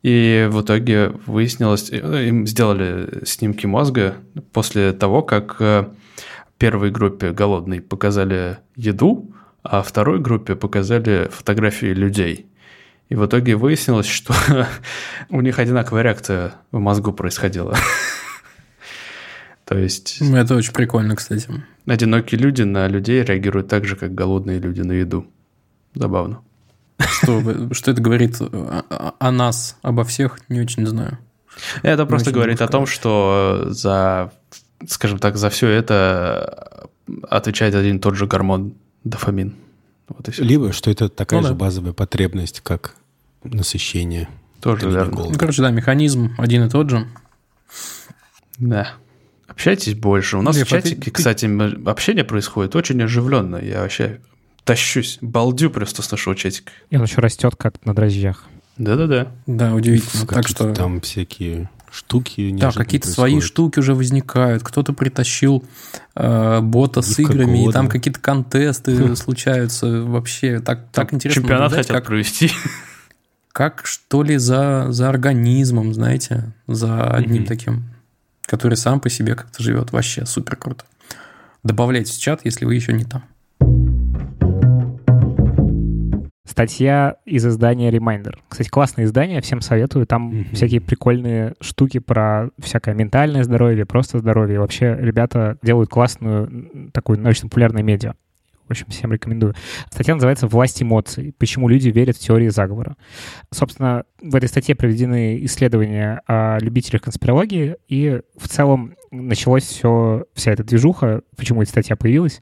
И 0.05 0.47
в 0.51 0.61
итоге 0.61 1.13
выяснилось, 1.25 1.89
э, 1.91 2.27
им 2.27 2.45
сделали 2.45 3.25
снимки 3.25 3.65
мозга 3.65 4.17
после 4.53 4.93
того, 4.93 5.23
как 5.23 5.55
э, 5.59 5.87
первой 6.59 6.91
группе 6.91 7.31
голодной 7.31 7.81
показали 7.81 8.59
еду, 8.75 9.33
а 9.63 9.81
второй 9.81 10.19
группе 10.19 10.53
показали 10.55 11.27
фотографии 11.31 11.87
людей. 11.87 12.45
И 13.09 13.15
в 13.15 13.25
итоге 13.25 13.55
выяснилось, 13.55 14.05
что 14.05 14.35
у 15.29 15.41
них 15.41 15.57
одинаковая 15.57 16.03
реакция 16.03 16.53
в 16.71 16.77
мозгу 16.77 17.11
происходила. 17.11 17.75
То 19.65 19.75
есть... 19.75 20.17
Ну, 20.19 20.37
это 20.37 20.53
очень 20.53 20.73
прикольно, 20.73 21.15
кстати. 21.15 21.49
Одинокие 21.87 22.39
люди 22.39 22.61
на 22.61 22.87
людей 22.87 23.23
реагируют 23.23 23.69
так 23.69 23.85
же, 23.85 23.95
как 23.95 24.13
голодные 24.13 24.59
люди 24.59 24.81
на 24.81 24.91
еду. 24.91 25.25
Забавно. 25.95 26.44
Что, 26.97 27.73
что 27.73 27.91
это 27.91 28.01
говорит 28.01 28.39
о, 28.39 29.15
о 29.19 29.31
нас, 29.31 29.77
обо 29.81 30.03
всех, 30.03 30.39
не 30.49 30.61
очень 30.61 30.85
знаю. 30.85 31.17
Это 31.83 32.05
просто 32.05 32.31
говорит 32.31 32.61
о 32.61 32.67
том, 32.67 32.85
что 32.85 33.65
за, 33.69 34.31
скажем 34.87 35.19
так, 35.19 35.37
за 35.37 35.49
все 35.49 35.69
это 35.69 36.89
отвечает 37.29 37.75
один 37.75 37.97
и 37.97 37.99
тот 37.99 38.15
же 38.15 38.27
гормон 38.27 38.73
дофамин. 39.03 39.55
Вот 40.07 40.27
и 40.27 40.31
все. 40.31 40.43
Либо 40.43 40.71
что 40.71 40.91
это 40.91 41.09
такая 41.09 41.41
ну, 41.41 41.47
же 41.47 41.53
да. 41.53 41.59
базовая 41.59 41.93
потребность, 41.93 42.61
как 42.61 42.95
насыщение. 43.43 44.29
Тоже 44.61 44.89
верно. 44.89 45.25
Ну, 45.29 45.33
короче, 45.37 45.61
да, 45.61 45.71
механизм 45.71 46.33
один 46.37 46.63
и 46.63 46.69
тот 46.69 46.89
же. 46.89 47.07
Да. 48.57 48.93
Общайтесь 49.47 49.93
больше. 49.95 50.37
У 50.37 50.41
нас 50.41 50.57
Лев, 50.57 50.67
в 50.67 50.69
чатике, 50.69 50.95
ты- 50.95 51.11
кстати, 51.11 51.45
общение 51.87 52.23
происходит 52.23 52.75
очень 52.75 53.01
оживленно. 53.01 53.57
Я 53.57 53.81
вообще 53.81 54.19
тащусь, 54.65 55.19
балдю 55.21 55.69
просто 55.69 56.01
с 56.01 56.11
нашего 56.11 56.35
чатика. 56.35 56.73
И 56.89 56.97
он 56.97 57.03
еще 57.03 57.21
растет 57.21 57.55
как 57.55 57.85
на 57.85 57.93
дрожжах. 57.95 58.45
Да-да-да. 58.77 59.31
Да, 59.45 59.73
удивительно. 59.73 60.27
Так 60.27 60.47
что... 60.47 60.73
Там 60.73 60.99
всякие 60.99 61.69
штуки 61.91 62.53
Да, 62.59 62.71
какие-то 62.71 63.07
свои 63.07 63.39
штуки 63.39 63.79
уже 63.79 63.93
возникают. 63.93 64.63
Кто-то 64.63 64.91
притащил 64.91 65.63
э, 66.15 66.59
бота 66.61 67.01
с 67.01 67.17
Гифка 67.17 67.33
играми, 67.33 67.69
и 67.69 67.71
там 67.71 67.87
какие-то 67.87 68.19
контесты 68.19 69.15
случаются. 69.15 70.01
Вообще, 70.01 70.59
так, 70.59 70.89
так 70.91 71.13
интересно 71.13 71.41
Чемпионат 71.41 71.71
хотят 71.71 71.95
как, 71.95 72.05
провести. 72.07 72.51
как 73.53 73.85
что 73.85 74.23
ли 74.23 74.35
за, 74.37 74.87
за 74.89 75.07
организмом, 75.07 75.93
знаете, 75.93 76.51
за 76.67 77.09
одним 77.11 77.43
Мгм. 77.43 77.47
таким, 77.47 77.83
который 78.45 78.75
сам 78.75 78.99
по 78.99 79.09
себе 79.09 79.35
как-то 79.35 79.63
живет. 79.63 79.93
Вообще 79.93 80.25
супер 80.25 80.57
круто. 80.57 80.83
Добавляйте 81.63 82.11
в 82.11 82.17
чат, 82.19 82.41
если 82.43 82.65
вы 82.65 82.75
еще 82.75 82.91
не 82.91 83.05
там. 83.05 83.23
Статья 86.55 87.17
из 87.25 87.45
издания 87.45 87.91
Reminder. 87.91 88.37
Кстати, 88.47 88.69
классное 88.69 89.03
издание, 89.03 89.41
всем 89.41 89.59
советую. 89.59 90.07
Там 90.07 90.27
Мгм. 90.27 90.45
всякие 90.53 90.79
прикольные 90.79 91.53
штуки 91.59 91.99
про 91.99 92.47
всякое 92.59 92.95
ментальное 92.95 93.43
здоровье, 93.43 93.85
просто 93.85 94.19
здоровье. 94.19 94.61
Вообще, 94.61 94.95
ребята 94.97 95.57
делают 95.61 95.89
классную 95.89 96.89
такую 96.93 97.19
научно-популярную 97.19 97.83
медиа. 97.83 98.13
В 98.67 98.71
общем, 98.71 98.85
всем 98.87 99.11
рекомендую. 99.11 99.53
Статья 99.91 100.13
называется 100.13 100.47
«Власть 100.47 100.81
эмоций. 100.81 101.35
Почему 101.37 101.67
люди 101.67 101.89
верят 101.89 102.15
в 102.15 102.19
теории 102.19 102.47
заговора». 102.47 102.95
Собственно, 103.51 104.05
в 104.21 104.33
этой 104.33 104.47
статье 104.47 104.75
проведены 104.75 105.43
исследования 105.43 106.21
о 106.25 106.57
любителях 106.61 107.01
конспирологии, 107.01 107.75
и 107.89 108.21
в 108.37 108.47
целом 108.47 108.95
началось 109.11 109.63
все, 109.63 110.23
вся 110.33 110.53
эта 110.53 110.63
движуха, 110.63 111.21
почему 111.35 111.63
эта 111.63 111.71
статья 111.71 111.97
появилась. 111.97 112.41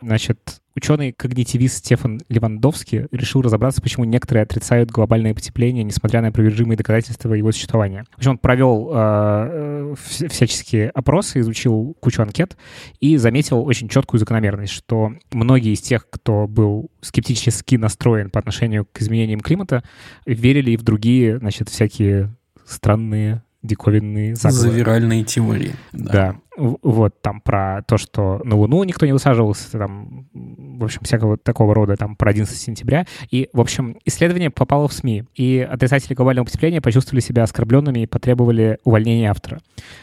Значит, 0.00 0.61
ученый-когнитивист 0.76 1.78
Стефан 1.78 2.20
Левандовский 2.28 3.06
решил 3.10 3.42
разобраться, 3.42 3.82
почему 3.82 4.04
некоторые 4.04 4.42
отрицают 4.44 4.90
глобальное 4.90 5.34
потепление, 5.34 5.84
несмотря 5.84 6.20
на 6.22 6.28
опровержимые 6.28 6.76
доказательства 6.76 7.34
его 7.34 7.52
существования. 7.52 8.04
В 8.14 8.18
общем, 8.18 8.32
он 8.32 8.38
провел 8.38 8.90
э, 8.92 8.94
э, 8.94 9.94
вс- 9.94 10.28
всяческие 10.28 10.90
опросы, 10.90 11.40
изучил 11.40 11.96
кучу 12.00 12.22
анкет 12.22 12.56
и 13.00 13.16
заметил 13.16 13.62
очень 13.64 13.88
четкую 13.88 14.18
закономерность, 14.20 14.72
что 14.72 15.12
многие 15.32 15.72
из 15.72 15.80
тех, 15.80 16.08
кто 16.08 16.46
был 16.46 16.90
скептически 17.00 17.76
настроен 17.76 18.30
по 18.30 18.38
отношению 18.38 18.86
к 18.90 19.00
изменениям 19.00 19.40
климата, 19.40 19.82
верили 20.26 20.72
и 20.72 20.76
в 20.76 20.82
другие, 20.82 21.38
значит, 21.38 21.68
всякие 21.68 22.34
странные 22.64 23.42
диковинные 23.62 24.34
заговоры. 24.34 24.70
Завиральные 24.70 25.24
теории. 25.24 25.72
Да. 25.92 26.32
В- 26.32 26.41
Вот 26.56 27.20
там 27.22 27.40
про 27.40 27.82
то, 27.86 27.96
что 27.96 28.40
на 28.44 28.56
Луну 28.56 28.84
никто 28.84 29.06
не 29.06 29.12
высаживался, 29.12 29.70
там, 29.78 30.28
в 30.34 30.84
общем, 30.84 31.00
всякого 31.02 31.38
такого 31.38 31.74
рода, 31.74 31.96
там, 31.96 32.14
про 32.14 32.30
11 32.30 32.54
сентября. 32.56 33.06
И, 33.30 33.48
в 33.52 33.60
общем, 33.60 33.96
исследование 34.04 34.50
попало 34.50 34.86
в 34.86 34.92
СМИ, 34.92 35.24
и 35.34 35.66
отрицатели 35.70 36.14
глобального 36.14 36.44
потепления 36.44 36.82
почувствовали 36.82 37.20
себя 37.20 37.44
оскорбленными 37.44 38.00
и 38.00 38.06
потребовали 38.06 38.78
увольнения 38.84 39.30
автора. 39.30 39.60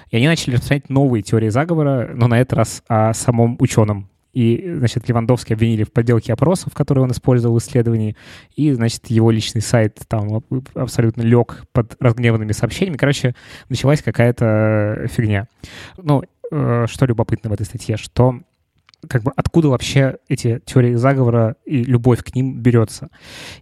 И 0.09 0.17
они 0.17 0.27
начали 0.27 0.53
распространять 0.53 0.89
новые 0.89 1.21
теории 1.21 1.49
заговора, 1.49 2.11
но 2.15 2.27
на 2.27 2.39
этот 2.39 2.53
раз 2.53 2.83
о 2.87 3.13
самом 3.13 3.55
ученом. 3.59 4.09
И, 4.33 4.73
значит, 4.75 5.07
Левандовский 5.09 5.55
обвинили 5.55 5.83
в 5.83 5.91
подделке 5.91 6.33
опросов, 6.33 6.73
которые 6.73 7.03
он 7.03 7.11
использовал 7.11 7.55
в 7.55 7.59
исследовании, 7.59 8.15
и, 8.55 8.71
значит, 8.71 9.07
его 9.07 9.31
личный 9.31 9.61
сайт 9.61 9.99
там 10.07 10.35
аб- 10.35 10.69
абсолютно 10.75 11.23
лег 11.23 11.63
под 11.73 11.95
разгневанными 11.99 12.51
сообщениями. 12.51 12.97
Короче, 12.97 13.35
началась 13.69 14.03
какая-то 14.03 15.07
фигня. 15.09 15.47
Ну, 15.97 16.23
что 16.49 17.05
любопытно 17.05 17.49
в 17.49 17.53
этой 17.53 17.65
статье, 17.65 17.97
что 17.97 18.41
как 19.07 19.23
бы 19.23 19.31
откуда 19.35 19.69
вообще 19.69 20.17
эти 20.27 20.61
теории 20.65 20.95
заговора 20.95 21.55
и 21.65 21.83
любовь 21.83 22.23
к 22.23 22.35
ним 22.35 22.59
берется. 22.59 23.09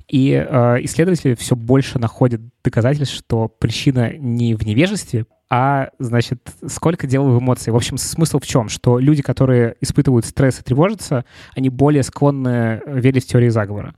И 0.08 0.32
э, 0.32 0.78
исследователи 0.82 1.36
все 1.36 1.56
больше 1.56 2.00
находят 2.00 2.41
доказательств, 2.63 3.15
что 3.15 3.47
причина 3.47 4.17
не 4.17 4.56
в 4.56 4.65
невежестве, 4.65 5.26
а, 5.50 5.89
значит, 5.97 6.41
сколько 6.67 7.08
дело 7.08 7.30
в 7.30 7.39
эмоции. 7.39 7.71
В 7.71 7.76
общем, 7.76 7.97
смысл 7.97 8.39
в 8.39 8.45
чем? 8.45 8.67
Что 8.67 9.00
люди, 9.00 9.21
которые 9.21 9.76
испытывают 9.80 10.26
стресс 10.26 10.60
и 10.60 10.63
тревожатся, 10.63 11.23
они 11.56 11.69
более 11.69 12.04
склонны 12.04 12.82
верить 12.86 13.26
в 13.26 13.28
теории 13.28 13.50
заговора 13.50 13.95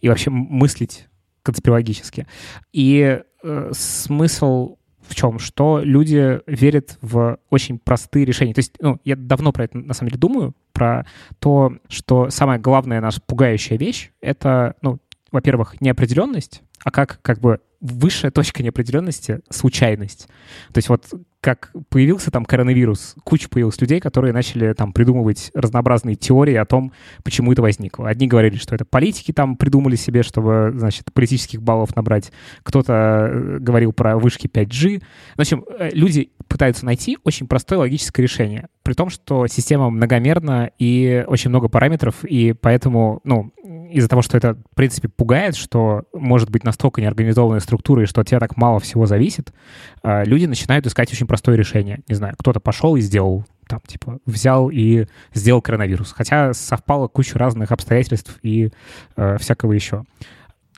и 0.00 0.08
вообще 0.08 0.30
мыслить 0.30 1.06
конспирологически. 1.42 2.26
И 2.72 3.22
э, 3.42 3.70
смысл 3.72 4.77
в 5.08 5.14
чем? 5.14 5.38
Что 5.38 5.80
люди 5.82 6.40
верят 6.46 6.98
в 7.00 7.38
очень 7.50 7.78
простые 7.78 8.24
решения. 8.24 8.54
То 8.54 8.60
есть, 8.60 8.74
ну, 8.80 9.00
я 9.04 9.16
давно 9.16 9.52
про 9.52 9.64
это 9.64 9.78
на 9.78 9.94
самом 9.94 10.10
деле 10.10 10.20
думаю, 10.20 10.54
про 10.72 11.06
то, 11.38 11.74
что 11.88 12.30
самая 12.30 12.58
главная 12.58 13.00
наша 13.00 13.20
пугающая 13.20 13.78
вещь— 13.78 14.10
это, 14.20 14.74
ну, 14.82 14.98
во-первых, 15.32 15.80
неопределенность, 15.80 16.62
а 16.84 16.90
как, 16.90 17.20
как 17.22 17.40
бы 17.40 17.60
высшая 17.80 18.30
точка 18.30 18.62
неопределенности— 18.62 19.40
случайность. 19.50 20.26
То 20.72 20.78
есть 20.78 20.88
вот 20.88 21.06
как 21.40 21.70
появился 21.88 22.32
там 22.32 22.44
коронавирус, 22.44 23.14
куча 23.22 23.48
появилась 23.48 23.80
людей, 23.80 24.00
которые 24.00 24.32
начали 24.32 24.72
там 24.72 24.92
придумывать 24.92 25.52
разнообразные 25.54 26.16
теории 26.16 26.54
о 26.54 26.64
том, 26.64 26.92
почему 27.22 27.52
это 27.52 27.62
возникло. 27.62 28.08
Одни 28.08 28.26
говорили, 28.26 28.56
что 28.56 28.74
это 28.74 28.84
политики 28.84 29.32
там 29.32 29.56
придумали 29.56 29.94
себе, 29.94 30.24
чтобы, 30.24 30.72
значит, 30.76 31.12
политических 31.12 31.62
баллов 31.62 31.94
набрать. 31.94 32.32
Кто-то 32.64 32.92
э, 32.92 33.58
говорил 33.60 33.92
про 33.92 34.18
вышки 34.18 34.48
5G. 34.48 35.00
В 35.36 35.40
общем, 35.40 35.64
э, 35.78 35.90
люди 35.92 36.32
пытаются 36.48 36.84
найти 36.84 37.18
очень 37.22 37.46
простое 37.46 37.78
логическое 37.78 38.22
решение, 38.22 38.68
при 38.82 38.94
том, 38.94 39.08
что 39.08 39.46
система 39.46 39.90
многомерна 39.90 40.70
и 40.78 41.24
очень 41.28 41.50
много 41.50 41.68
параметров, 41.68 42.24
и 42.24 42.52
поэтому, 42.52 43.20
ну, 43.22 43.52
из-за 43.90 44.08
того, 44.08 44.22
что 44.22 44.36
это, 44.36 44.54
в 44.54 44.74
принципе, 44.74 45.08
пугает, 45.08 45.56
что 45.56 46.04
может 46.12 46.50
быть 46.50 46.64
настолько 46.64 47.00
неорганизованная 47.00 47.60
структура, 47.60 48.02
и 48.02 48.06
что 48.06 48.20
от 48.20 48.28
тебя 48.28 48.40
так 48.40 48.56
мало 48.56 48.80
всего 48.80 49.06
зависит, 49.06 49.52
э, 50.02 50.24
люди 50.24 50.46
начинают 50.46 50.86
искать 50.86 51.12
очень 51.12 51.26
простое 51.26 51.56
решение. 51.56 52.00
Не 52.08 52.14
знаю, 52.14 52.34
кто-то 52.38 52.60
пошел 52.60 52.96
и 52.96 53.00
сделал 53.00 53.44
там, 53.68 53.80
типа, 53.86 54.18
взял 54.24 54.70
и 54.70 55.06
сделал 55.34 55.60
коронавирус. 55.60 56.12
Хотя 56.12 56.54
совпало 56.54 57.06
куча 57.08 57.38
разных 57.38 57.70
обстоятельств 57.70 58.38
и 58.42 58.70
э, 59.16 59.36
всякого 59.38 59.72
еще. 59.72 60.04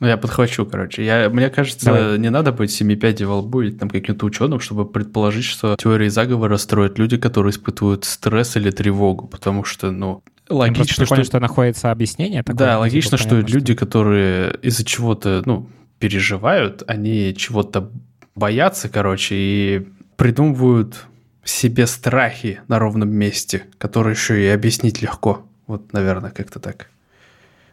Ну, 0.01 0.07
я 0.07 0.17
подхвачу, 0.17 0.65
короче. 0.65 1.05
Я, 1.05 1.29
мне 1.29 1.51
кажется, 1.51 1.87
Давай. 1.87 2.19
не 2.19 2.31
надо 2.31 2.53
быть 2.53 2.73
семи 2.73 2.97
пядей 2.97 3.27
во 3.27 3.37
лбу 3.37 3.61
или 3.61 3.71
там 3.71 3.91
каким-то 3.91 4.25
ученым, 4.25 4.59
чтобы 4.59 4.87
предположить, 4.87 5.45
что 5.45 5.77
теории 5.79 6.09
заговора 6.09 6.57
строят 6.57 6.99
люди, 6.99 7.19
которые 7.19 7.51
испытывают 7.51 8.07
стресс 8.07 8.57
или 8.57 8.71
тревогу, 8.71 9.29
потому 9.29 9.63
что, 9.63 9.91
ну, 9.91 10.23
Просто 10.51 10.81
логично, 10.81 11.05
прикольно, 11.05 11.25
что... 11.25 11.31
что 11.31 11.41
находится 11.41 11.91
объяснение. 11.91 12.43
такое, 12.43 12.59
Да, 12.59 12.73
типа, 12.73 12.81
логично, 12.81 13.19
что 13.19 13.29
понятно, 13.29 13.53
люди, 13.53 13.75
которые 13.75 14.55
из-за 14.63 14.85
чего-то, 14.85 15.43
ну, 15.47 15.69
переживают, 16.01 16.83
они 16.89 17.35
чего-то 17.37 17.91
боятся, 18.35 18.89
короче, 18.89 19.35
и 19.37 19.87
придумывают 20.17 21.07
себе 21.45 21.87
страхи 21.87 22.61
на 22.69 22.79
ровном 22.79 23.11
месте, 23.11 23.65
которые 23.79 24.15
еще 24.15 24.43
и 24.43 24.49
объяснить 24.49 25.03
легко. 25.03 25.47
Вот, 25.67 25.93
наверное, 25.93 26.31
как-то 26.31 26.59
так. 26.59 26.89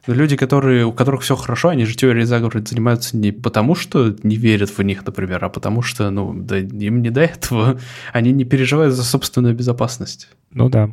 Но 0.05 0.13
люди, 0.13 0.37
которые, 0.37 0.85
у 0.85 0.93
которых 0.93 1.21
все 1.21 1.35
хорошо, 1.35 1.69
они 1.69 1.85
же 1.85 1.95
теорией 1.95 2.25
заговора 2.25 2.63
занимаются 2.63 3.17
не 3.17 3.31
потому, 3.31 3.75
что 3.75 4.15
не 4.23 4.37
верят 4.37 4.69
в 4.69 4.81
них, 4.83 5.05
например, 5.05 5.43
а 5.43 5.49
потому 5.49 5.81
что, 5.81 6.09
ну, 6.11 6.33
да, 6.33 6.59
им 6.59 7.01
не 7.01 7.09
до 7.09 7.21
этого. 7.21 7.79
Они 8.13 8.31
не 8.31 8.45
переживают 8.45 8.93
за 8.93 9.03
собственную 9.03 9.53
безопасность. 9.53 10.29
Ну 10.51 10.69
да. 10.69 10.91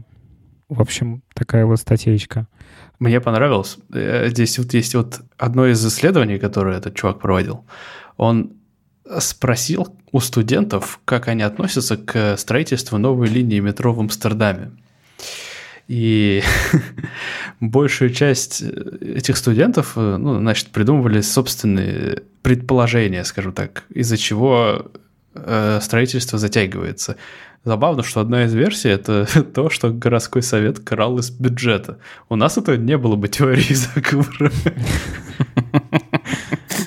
В 0.75 0.81
общем, 0.81 1.23
такая 1.35 1.67
вот 1.67 1.79
статейка. 1.79 2.49
Мне 2.99 3.21
понравилось. 3.21 3.79
Э, 3.93 4.29
Здесь 4.29 4.59
вот 4.59 4.75
есть 4.75 4.95
вот 4.95 5.21
одно 5.39 5.67
из 5.67 5.87
исследований, 5.87 6.39
которое 6.39 6.79
этот 6.79 6.97
чувак 6.97 7.21
проводил. 7.21 7.65
Он 8.17 8.55
спросил 9.21 9.97
у 10.11 10.21
студентов, 10.21 10.99
как 11.05 11.29
они 11.29 11.43
относятся 11.43 11.97
к 11.97 12.37
строительству 12.37 12.99
новой 12.99 13.29
линии 13.29 13.61
метро 13.61 13.93
в 13.93 14.01
Амстердаме. 14.01 14.73
И 15.87 16.43
большую 17.61 18.11
часть 18.11 18.63
этих 18.63 19.37
студентов, 19.37 19.93
э, 19.95 20.17
ну, 20.17 20.39
значит, 20.39 20.69
придумывали 20.71 21.21
собственные 21.21 22.25
предположения, 22.43 23.23
скажем 23.25 23.53
так, 23.53 23.85
из-за 23.91 24.17
чего 24.17 24.91
э, 25.35 25.79
строительство 25.81 26.37
затягивается. 26.39 27.17
Забавно, 27.65 28.03
что 28.03 28.21
одна 28.21 28.45
из 28.45 28.55
версий 28.55 28.91
это 28.91 29.27
то, 29.55 29.71
что 29.71 29.91
городской 29.91 30.43
совет 30.43 30.81
крал 30.81 31.19
из 31.19 31.31
бюджета. 31.31 31.99
У 32.29 32.37
нас 32.37 32.59
это 32.59 32.77
не 32.77 32.99
было 32.99 33.17
бы 33.17 33.29
теории 33.29 33.75
заговора. 33.75 34.53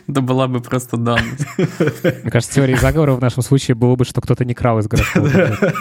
Да 0.08 0.22
была 0.22 0.48
бы 0.48 0.62
просто 0.62 0.98
данность. 0.98 1.46
Мне 1.58 2.32
кажется, 2.32 2.56
теорией 2.56 2.78
заговора 2.78 3.14
в 3.14 3.22
нашем 3.22 3.44
случае 3.44 3.76
было 3.76 3.96
бы, 3.96 4.06
что 4.06 4.22
кто-то 4.22 4.46
не 4.46 4.54
крал 4.54 4.80
из 4.80 4.88
городского 4.88 5.28
бюджета. 5.28 5.74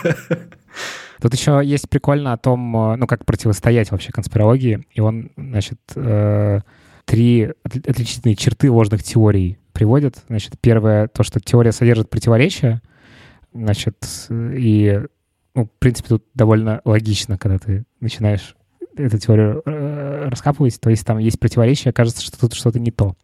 Тут 1.20 1.34
еще 1.34 1.60
есть 1.64 1.88
прикольно 1.88 2.32
о 2.32 2.36
том, 2.36 2.76
э, 2.76 2.96
ну, 2.96 3.06
как 3.06 3.24
противостоять 3.24 3.90
вообще 3.90 4.12
конспирологии. 4.12 4.84
И 4.92 5.00
он, 5.00 5.30
значит, 5.36 5.80
э, 5.94 6.60
три 7.06 7.52
отличительные 7.64 8.36
черты 8.36 8.70
ложных 8.70 9.02
теорий 9.02 9.58
приводит. 9.72 10.18
Значит, 10.28 10.54
первое, 10.60 11.08
то, 11.08 11.22
что 11.22 11.40
теория 11.40 11.72
содержит 11.72 12.10
противоречия, 12.10 12.82
значит, 13.60 13.96
и, 14.30 15.00
ну, 15.54 15.64
в 15.64 15.70
принципе, 15.78 16.08
тут 16.10 16.24
довольно 16.34 16.80
логично, 16.84 17.38
когда 17.38 17.58
ты 17.58 17.84
начинаешь 18.00 18.56
эту 18.96 19.18
теорию 19.18 19.62
э, 19.64 20.28
раскапывать, 20.28 20.80
то 20.80 20.90
есть 20.90 21.06
там 21.06 21.18
есть 21.18 21.38
противоречия, 21.38 21.92
кажется, 21.92 22.22
что 22.22 22.38
тут 22.38 22.54
что-то 22.54 22.78
не 22.78 22.90
то. 22.90 23.14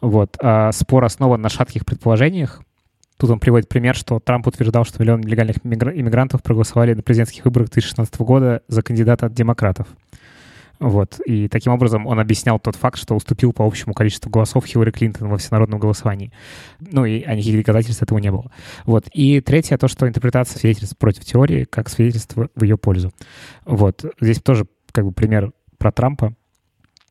Вот. 0.00 0.36
А 0.40 0.72
спор 0.72 1.04
основан 1.04 1.40
на 1.40 1.48
шатких 1.48 1.84
предположениях. 1.84 2.62
Тут 3.16 3.30
он 3.30 3.38
приводит 3.38 3.68
пример, 3.68 3.94
что 3.94 4.18
Трамп 4.18 4.48
утверждал, 4.48 4.84
что 4.84 5.00
миллион 5.00 5.20
нелегальных 5.20 5.58
иммигрантов 5.64 6.42
проголосовали 6.42 6.94
на 6.94 7.02
президентских 7.02 7.44
выборах 7.44 7.68
2016 7.68 8.18
года 8.20 8.62
за 8.66 8.82
кандидата 8.82 9.26
от 9.26 9.34
демократов. 9.34 9.86
Вот. 10.82 11.20
И 11.24 11.46
таким 11.46 11.72
образом 11.72 12.08
он 12.08 12.18
объяснял 12.18 12.58
тот 12.58 12.74
факт, 12.74 12.98
что 12.98 13.14
уступил 13.14 13.52
по 13.52 13.64
общему 13.64 13.94
количеству 13.94 14.28
голосов 14.28 14.66
Хиллари 14.66 14.90
Клинтон 14.90 15.28
во 15.28 15.38
всенародном 15.38 15.78
голосовании. 15.78 16.32
Ну 16.80 17.04
и 17.04 17.22
а 17.22 17.36
никаких 17.36 17.58
доказательств 17.58 18.02
этого 18.02 18.18
не 18.18 18.32
было. 18.32 18.50
Вот. 18.84 19.06
И 19.12 19.40
третье, 19.40 19.78
то, 19.78 19.86
что 19.86 20.08
интерпретация 20.08 20.58
свидетельств 20.58 20.98
против 20.98 21.24
теории 21.24 21.64
как 21.70 21.88
свидетельство 21.88 22.48
в 22.56 22.64
ее 22.64 22.76
пользу. 22.76 23.12
Вот. 23.64 24.04
Здесь 24.20 24.42
тоже 24.42 24.66
как 24.90 25.04
бы 25.04 25.12
пример 25.12 25.52
про 25.78 25.92
Трампа, 25.92 26.34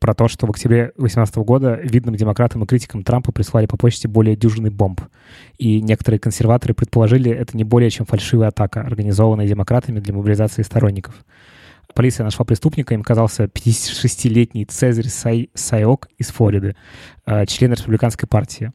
про 0.02 0.14
то, 0.16 0.28
что 0.28 0.48
в 0.48 0.50
октябре 0.50 0.92
2018 0.98 1.36
года 1.38 1.80
видным 1.82 2.16
демократам 2.16 2.64
и 2.64 2.68
критикам 2.68 3.04
Трампа 3.04 3.32
прислали 3.32 3.68
по 3.68 3.78
почте 3.78 4.10
более 4.10 4.36
дюжины 4.36 4.70
бомб. 4.70 5.00
И 5.58 5.82
некоторые 5.82 6.20
консерваторы 6.20 6.74
предположили, 6.74 7.32
это 7.32 7.56
не 7.56 7.64
более 7.64 7.90
чем 7.90 8.06
фальшивая 8.06 8.50
атака, 8.50 8.82
организованная 8.82 9.48
демократами 9.48 10.02
для 10.02 10.14
мобилизации 10.14 10.64
сторонников. 10.64 11.16
Полиция 11.94 12.24
нашла 12.24 12.46
преступника, 12.46 12.94
им 12.94 13.04
казался 13.04 13.46
56-летний 13.46 14.66
Цезарь 14.66 15.08
Сай, 15.08 15.50
Сайок 15.54 16.10
из 16.18 16.30
Флориды, 16.30 16.76
э, 17.26 17.46
член 17.46 17.72
республиканской 17.72 18.28
партии. 18.28 18.72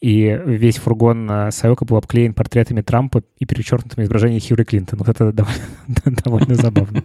И 0.00 0.38
весь 0.44 0.76
фургон 0.76 1.30
э, 1.30 1.50
Сайока 1.50 1.84
был 1.86 1.96
обклеен 1.96 2.34
портретами 2.34 2.82
Трампа 2.82 3.22
и 3.38 3.46
перечеркнутым 3.46 4.04
изображением 4.04 4.40
Хиллари 4.40 4.64
Клинтон. 4.64 4.98
Вот 4.98 5.08
это 5.08 5.32
довольно, 5.86 6.16
довольно 6.24 6.54
забавно. 6.54 7.02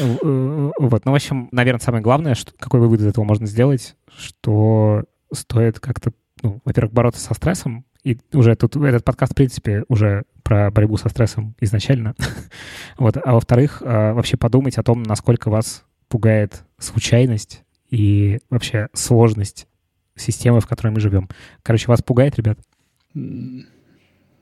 Э, 0.00 0.70
вот. 0.78 1.04
Ну, 1.04 1.12
в 1.12 1.14
общем, 1.14 1.48
наверное, 1.50 1.80
самое 1.80 2.02
главное, 2.02 2.34
что, 2.34 2.52
какой 2.58 2.80
вывод 2.80 3.00
из 3.00 3.06
этого 3.06 3.24
можно 3.24 3.46
сделать, 3.46 3.96
что 4.16 5.04
стоит 5.32 5.80
как-то, 5.80 6.12
ну, 6.42 6.60
во-первых, 6.64 6.92
бороться 6.92 7.20
со 7.20 7.34
стрессом, 7.34 7.86
и 8.02 8.18
уже 8.34 8.54
тут 8.54 8.76
этот 8.76 9.02
подкаст, 9.02 9.32
в 9.32 9.36
принципе, 9.36 9.84
уже 9.88 10.24
про 10.44 10.70
борьбу 10.70 10.96
со 10.96 11.08
стрессом 11.08 11.56
изначально. 11.60 12.14
вот. 12.98 13.16
А 13.16 13.32
во-вторых, 13.32 13.82
а, 13.84 14.14
вообще 14.14 14.36
подумать 14.36 14.78
о 14.78 14.84
том, 14.84 15.02
насколько 15.02 15.50
вас 15.50 15.84
пугает 16.08 16.62
случайность 16.78 17.64
и 17.90 18.38
вообще 18.50 18.88
сложность 18.92 19.66
системы, 20.14 20.60
в 20.60 20.68
которой 20.68 20.90
мы 20.90 21.00
живем. 21.00 21.28
Короче, 21.62 21.88
вас 21.88 22.02
пугает, 22.02 22.36
ребят? 22.36 22.58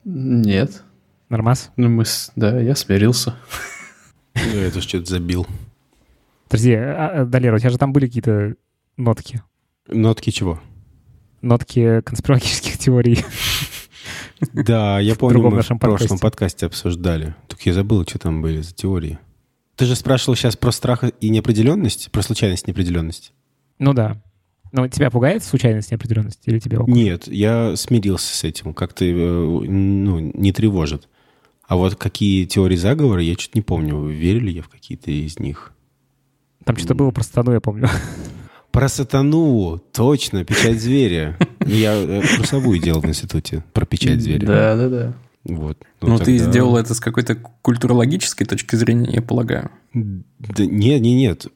Нет. 0.04 0.82
Нормас? 1.28 1.72
Ну, 1.76 1.88
мы, 1.88 2.04
да, 2.36 2.60
я 2.60 2.74
смирился. 2.74 3.36
Я 4.34 4.66
это 4.66 4.80
что-то 4.80 5.06
забил. 5.06 5.46
Подожди, 6.48 6.74
а, 6.74 7.22
а, 7.22 7.24
Далера, 7.24 7.56
у 7.56 7.58
тебя 7.58 7.70
же 7.70 7.78
там 7.78 7.92
были 7.92 8.06
какие-то 8.06 8.56
нотки? 8.98 9.42
Нотки 9.88 10.30
чего? 10.30 10.60
Нотки 11.40 12.02
конспирологических 12.02 12.76
теорий. 12.78 13.24
Да, 14.52 15.00
я 15.00 15.14
помню, 15.14 15.50
мы 15.50 15.62
в 15.62 15.78
прошлом 15.78 16.18
подкасте 16.18 16.66
обсуждали. 16.66 17.34
Только 17.48 17.62
я 17.66 17.74
забыл, 17.74 18.04
что 18.06 18.18
там 18.18 18.42
были 18.42 18.60
за 18.60 18.74
теории. 18.74 19.18
Ты 19.76 19.86
же 19.86 19.96
спрашивал 19.96 20.36
сейчас 20.36 20.56
про 20.56 20.72
страх 20.72 21.04
и 21.20 21.28
неопределенность, 21.30 22.10
про 22.10 22.22
случайность 22.22 22.66
и 22.66 22.70
неопределенность. 22.70 23.32
Ну 23.78 23.94
да. 23.94 24.22
Но 24.72 24.88
тебя 24.88 25.10
пугает 25.10 25.44
случайность 25.44 25.90
неопределенность 25.90 26.40
или 26.46 26.58
тебя 26.58 26.80
ок? 26.80 26.88
Нет, 26.88 27.26
я 27.26 27.76
смирился 27.76 28.34
с 28.34 28.44
этим, 28.44 28.72
как-то 28.72 29.04
э, 29.04 29.14
ну, 29.14 30.18
не 30.18 30.52
тревожит. 30.52 31.08
А 31.66 31.76
вот 31.76 31.96
какие 31.96 32.46
теории 32.46 32.76
заговора, 32.76 33.22
я 33.22 33.34
что-то 33.34 33.58
не 33.58 33.62
помню, 33.62 34.06
верили 34.06 34.50
я 34.50 34.62
в 34.62 34.68
какие-то 34.68 35.10
из 35.10 35.38
них. 35.38 35.72
Там 36.64 36.76
что-то 36.76 36.94
было 36.94 37.10
про 37.10 37.22
сатану, 37.22 37.52
я 37.52 37.60
помню. 37.60 37.88
Про 38.72 38.88
сатану, 38.88 39.78
точно, 39.92 40.44
печать 40.44 40.80
зверя. 40.80 41.36
Я 41.60 41.94
э, 41.94 42.22
курсовую 42.36 42.80
делал 42.80 43.02
в 43.02 43.06
институте 43.06 43.62
про 43.74 43.84
печать 43.84 44.22
зверя. 44.22 44.46
Да, 44.46 44.76
да, 44.76 44.88
да. 44.88 45.12
Вот. 45.44 45.78
Ну, 46.00 46.16
тогда... 46.16 46.24
ты 46.24 46.38
сделал 46.38 46.76
это 46.78 46.94
с 46.94 47.00
какой-то 47.00 47.36
культурологической 47.62 48.46
точки 48.46 48.76
зрения, 48.76 49.10
я 49.12 49.22
полагаю. 49.22 49.70
Да, 49.92 50.64
нет, 50.64 51.02
нет, 51.02 51.02
нет. 51.02 51.46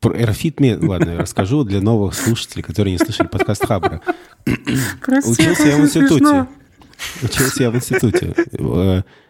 Про 0.00 0.18
эрфит 0.18 0.58
ладно, 0.60 1.10
я 1.10 1.18
расскажу 1.18 1.62
для 1.64 1.80
новых 1.80 2.14
слушателей, 2.14 2.62
которые 2.62 2.92
не 2.92 2.98
слышали 2.98 3.28
подкаст 3.28 3.66
Хабра. 3.66 4.00
Учился 4.46 5.68
я 5.68 5.76
в 5.76 5.80
институте. 5.82 6.46
Учился 7.22 7.62
я 7.64 7.70
в 7.70 7.76
институте. 7.76 8.34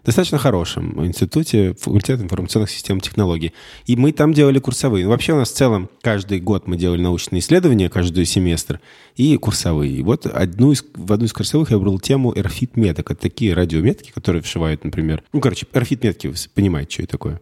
Достаточно 0.04 0.36
хорошем 0.38 1.06
институте, 1.06 1.74
факультет 1.74 2.20
информационных 2.20 2.70
систем 2.70 2.98
и 2.98 3.00
технологий. 3.00 3.52
И 3.86 3.94
мы 3.94 4.10
там 4.10 4.32
делали 4.32 4.58
курсовые. 4.58 5.06
Вообще 5.06 5.32
у 5.32 5.36
нас 5.36 5.50
в 5.50 5.54
целом 5.54 5.88
каждый 6.00 6.40
год 6.40 6.66
мы 6.66 6.76
делали 6.76 7.00
научные 7.00 7.38
исследования, 7.38 7.88
каждый 7.88 8.24
семестр, 8.24 8.80
и 9.14 9.36
курсовые. 9.36 9.92
И 9.92 10.02
вот 10.02 10.26
одну 10.26 10.72
из, 10.72 10.84
в 10.94 11.12
одну 11.12 11.26
из 11.26 11.32
курсовых 11.32 11.70
я 11.70 11.78
выбрал 11.78 12.00
тему 12.00 12.32
эрфит 12.34 12.76
меток. 12.76 13.12
Это 13.12 13.20
такие 13.20 13.54
радиометки, 13.54 14.10
которые 14.10 14.42
вшивают, 14.42 14.82
например... 14.82 15.22
Ну, 15.32 15.40
короче, 15.40 15.66
эрфит 15.72 16.02
метки, 16.02 16.26
вы 16.26 16.34
понимаете, 16.52 16.94
что 16.94 17.02
это 17.04 17.12
такое. 17.12 17.40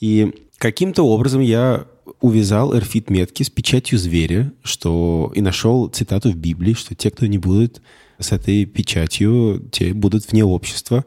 И 0.00 0.32
каким-то 0.58 1.04
образом 1.04 1.40
я 1.40 1.86
увязал 2.20 2.76
эрфит 2.76 3.08
метки 3.08 3.44
с 3.44 3.50
печатью 3.50 4.00
зверя, 4.00 4.52
что 4.64 5.30
и 5.36 5.40
нашел 5.40 5.86
цитату 5.86 6.32
в 6.32 6.36
Библии, 6.36 6.74
что 6.74 6.96
те, 6.96 7.10
кто 7.10 7.26
не 7.26 7.38
будут 7.38 7.80
с 8.18 8.32
этой 8.32 8.64
печатью, 8.64 9.62
те 9.70 9.94
будут 9.94 10.30
вне 10.30 10.44
общества. 10.44 11.04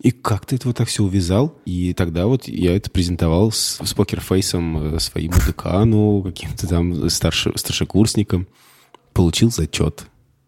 И 0.00 0.12
как 0.12 0.46
ты 0.46 0.56
это 0.56 0.68
вот 0.68 0.78
так 0.78 0.88
все 0.88 1.04
увязал? 1.04 1.58
И 1.66 1.92
тогда 1.92 2.26
вот 2.26 2.48
я 2.48 2.74
это 2.74 2.90
презентовал 2.90 3.52
с, 3.52 3.78
с 3.84 3.92
покерфейсом 3.92 4.94
э, 4.94 4.98
своему 4.98 5.34
декану, 5.46 6.22
каким-то 6.22 6.66
там 6.66 7.10
старше, 7.10 7.52
старшекурсникам. 7.54 8.48
Получил 9.12 9.50
зачет. 9.50 10.06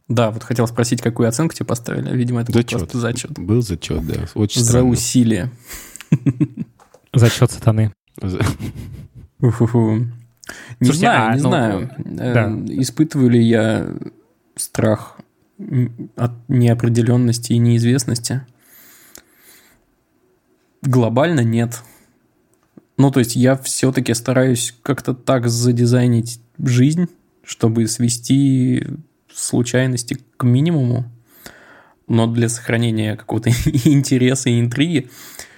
Да, 0.08 0.30
вот 0.30 0.42
хотел 0.42 0.66
спросить, 0.66 1.02
какую 1.02 1.28
оценку 1.28 1.54
тебе 1.54 1.66
поставили. 1.66 2.16
Видимо, 2.16 2.40
это 2.40 2.52
зачет. 2.52 2.72
был 2.72 2.78
просто 2.78 2.98
зачет. 2.98 3.38
Был 3.38 3.62
зачет, 3.62 4.06
да. 4.06 4.26
Очень 4.34 4.62
За 4.62 4.68
странно. 4.68 4.88
усилие. 4.88 5.50
Зачет 7.14 7.50
сатаны. 7.50 7.92
Не 10.80 10.86
Слушайте, 10.86 10.94
знаю, 10.94 11.30
а, 11.30 11.36
не 11.36 11.42
ну, 11.42 11.48
знаю. 11.48 11.90
Да. 11.98 12.50
Э, 12.50 12.64
испытываю 12.80 13.30
ли 13.30 13.42
я 13.42 13.88
страх 14.56 15.18
от 16.16 16.32
неопределенности 16.48 17.52
и 17.52 17.58
неизвестности? 17.58 18.46
Глобально 20.82 21.40
нет. 21.40 21.82
Ну, 22.96 23.10
то 23.10 23.20
есть 23.20 23.36
я 23.36 23.56
все-таки 23.56 24.12
стараюсь 24.14 24.74
как-то 24.82 25.14
так 25.14 25.48
задизайнить 25.48 26.40
жизнь, 26.58 27.06
чтобы 27.44 27.86
свести 27.86 28.86
случайности 29.32 30.18
к 30.36 30.44
минимуму, 30.44 31.10
но 32.08 32.26
для 32.26 32.48
сохранения 32.48 33.16
какого-то 33.16 33.50
интереса 33.84 34.50
и 34.50 34.60
интриги 34.60 35.08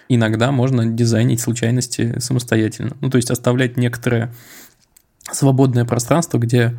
иногда 0.09 0.53
можно 0.53 0.87
дизайнить 0.87 1.41
случайности 1.41 2.19
самостоятельно. 2.19 2.97
Ну, 3.01 3.11
то 3.11 3.17
есть 3.17 3.31
оставлять 3.31 3.77
некоторое 3.77 4.33
свободное 5.33 5.85
пространство, 5.85 6.39
где, 6.39 6.79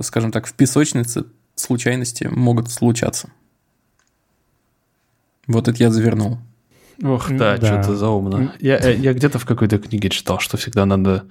скажем 0.00 0.30
так, 0.30 0.46
в 0.46 0.54
песочнице 0.54 1.24
случайности 1.56 2.24
могут 2.24 2.70
случаться. 2.70 3.30
Вот 5.46 5.66
это 5.66 5.82
я 5.82 5.90
завернул. 5.90 6.38
Ох, 7.02 7.30
да, 7.30 7.56
да. 7.56 7.66
что-то 7.66 7.96
заумно. 7.96 8.54
Я, 8.60 8.78
э, 8.78 8.94
я 8.96 9.12
где-то 9.12 9.38
в 9.38 9.46
какой-то 9.46 9.78
книге 9.78 10.10
читал, 10.10 10.38
что 10.38 10.56
всегда 10.56 10.84
надо, 10.86 11.24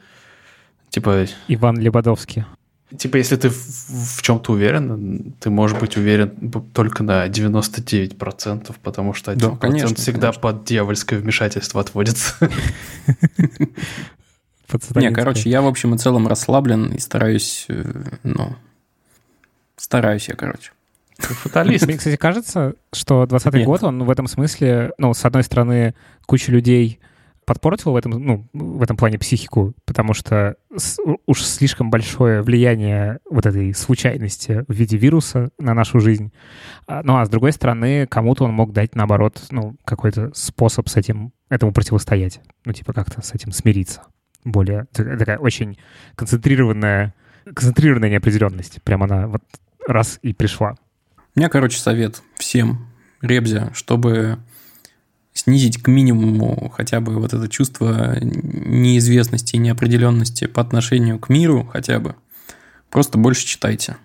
типа... 0.89 1.25
Иван 1.47 1.77
Лебедовский. 1.77 2.45
Типа, 2.97 3.17
если 3.17 3.35
ты 3.35 3.49
в, 3.49 4.17
в 4.17 4.21
чем-то 4.23 4.53
уверен, 4.53 5.35
ты 5.39 5.51
можешь 5.51 5.77
быть 5.77 5.95
уверен 5.95 6.51
только 6.73 7.03
на 7.03 7.27
99%, 7.27 8.75
потому 8.81 9.13
что 9.13 9.31
1% 9.31 9.35
да, 9.35 9.55
конечно, 9.57 9.95
всегда 9.95 10.27
конечно. 10.27 10.41
под 10.41 10.63
дьявольское 10.63 11.19
вмешательство 11.19 11.81
отводится. 11.81 12.33
Не, 14.95 15.11
короче, 15.11 15.49
я 15.49 15.61
в 15.61 15.67
общем 15.67 15.93
и 15.93 15.97
целом 15.99 16.27
расслаблен 16.27 16.91
и 16.93 16.99
стараюсь, 16.99 17.65
э, 17.69 17.83
ну, 18.23 18.55
стараюсь 19.75 20.27
я, 20.27 20.35
короче. 20.35 20.71
Фаталист. 21.19 21.85
Мне, 21.85 21.97
кстати, 21.97 22.15
кажется, 22.15 22.75
что 22.93 23.25
20 23.25 23.65
год, 23.65 23.83
он 23.83 24.03
в 24.03 24.09
этом 24.09 24.27
смысле, 24.27 24.91
ну, 24.97 25.13
с 25.13 25.23
одной 25.25 25.43
стороны, 25.43 25.93
куча 26.25 26.51
людей 26.51 26.99
подпортил 27.45 27.93
в 27.93 27.95
этом, 27.95 28.11
ну, 28.11 28.47
в 28.53 28.83
этом 28.83 28.95
плане 28.95 29.17
психику, 29.17 29.73
потому 29.85 30.13
что 30.13 30.55
уж 31.25 31.43
слишком 31.43 31.89
большое 31.89 32.43
влияние 32.43 33.19
вот 33.27 33.47
этой 33.47 33.73
случайности 33.73 34.63
в 34.67 34.73
виде 34.73 34.97
вируса 34.97 35.49
на 35.57 35.73
нашу 35.73 35.99
жизнь. 35.99 36.31
А, 36.85 37.01
ну, 37.03 37.17
а 37.17 37.25
с 37.25 37.29
другой 37.29 37.51
стороны, 37.51 38.05
кому-то 38.05 38.43
он 38.43 38.53
мог 38.53 38.71
дать, 38.71 38.93
наоборот, 38.93 39.41
ну, 39.49 39.75
какой-то 39.83 40.31
способ 40.35 40.89
с 40.89 40.95
этим, 40.95 41.33
этому 41.49 41.73
противостоять. 41.73 42.39
Ну, 42.65 42.73
типа 42.73 42.93
как-то 42.93 43.23
с 43.23 43.33
этим 43.33 43.51
смириться. 43.51 44.03
Более 44.43 44.85
такая 44.93 45.39
очень 45.39 45.79
концентрированная 46.15 47.15
концентрированная 47.45 48.09
неопределенность. 48.09 48.81
Прям 48.83 49.01
она 49.01 49.27
вот 49.27 49.41
раз 49.87 50.19
и 50.21 50.33
пришла. 50.33 50.75
У 51.35 51.39
меня, 51.39 51.49
короче, 51.49 51.79
совет 51.79 52.21
всем, 52.35 52.87
Ребзя, 53.21 53.71
чтобы 53.73 54.39
снизить 55.33 55.81
к 55.81 55.87
минимуму 55.87 56.69
хотя 56.69 56.99
бы 56.99 57.19
вот 57.19 57.33
это 57.33 57.47
чувство 57.49 58.17
неизвестности 58.21 59.55
и 59.55 59.59
неопределенности 59.59 60.47
по 60.47 60.61
отношению 60.61 61.19
к 61.19 61.29
миру 61.29 61.65
хотя 61.71 61.99
бы. 61.99 62.15
Просто 62.89 63.17
больше 63.17 63.45
читайте. 63.45 63.97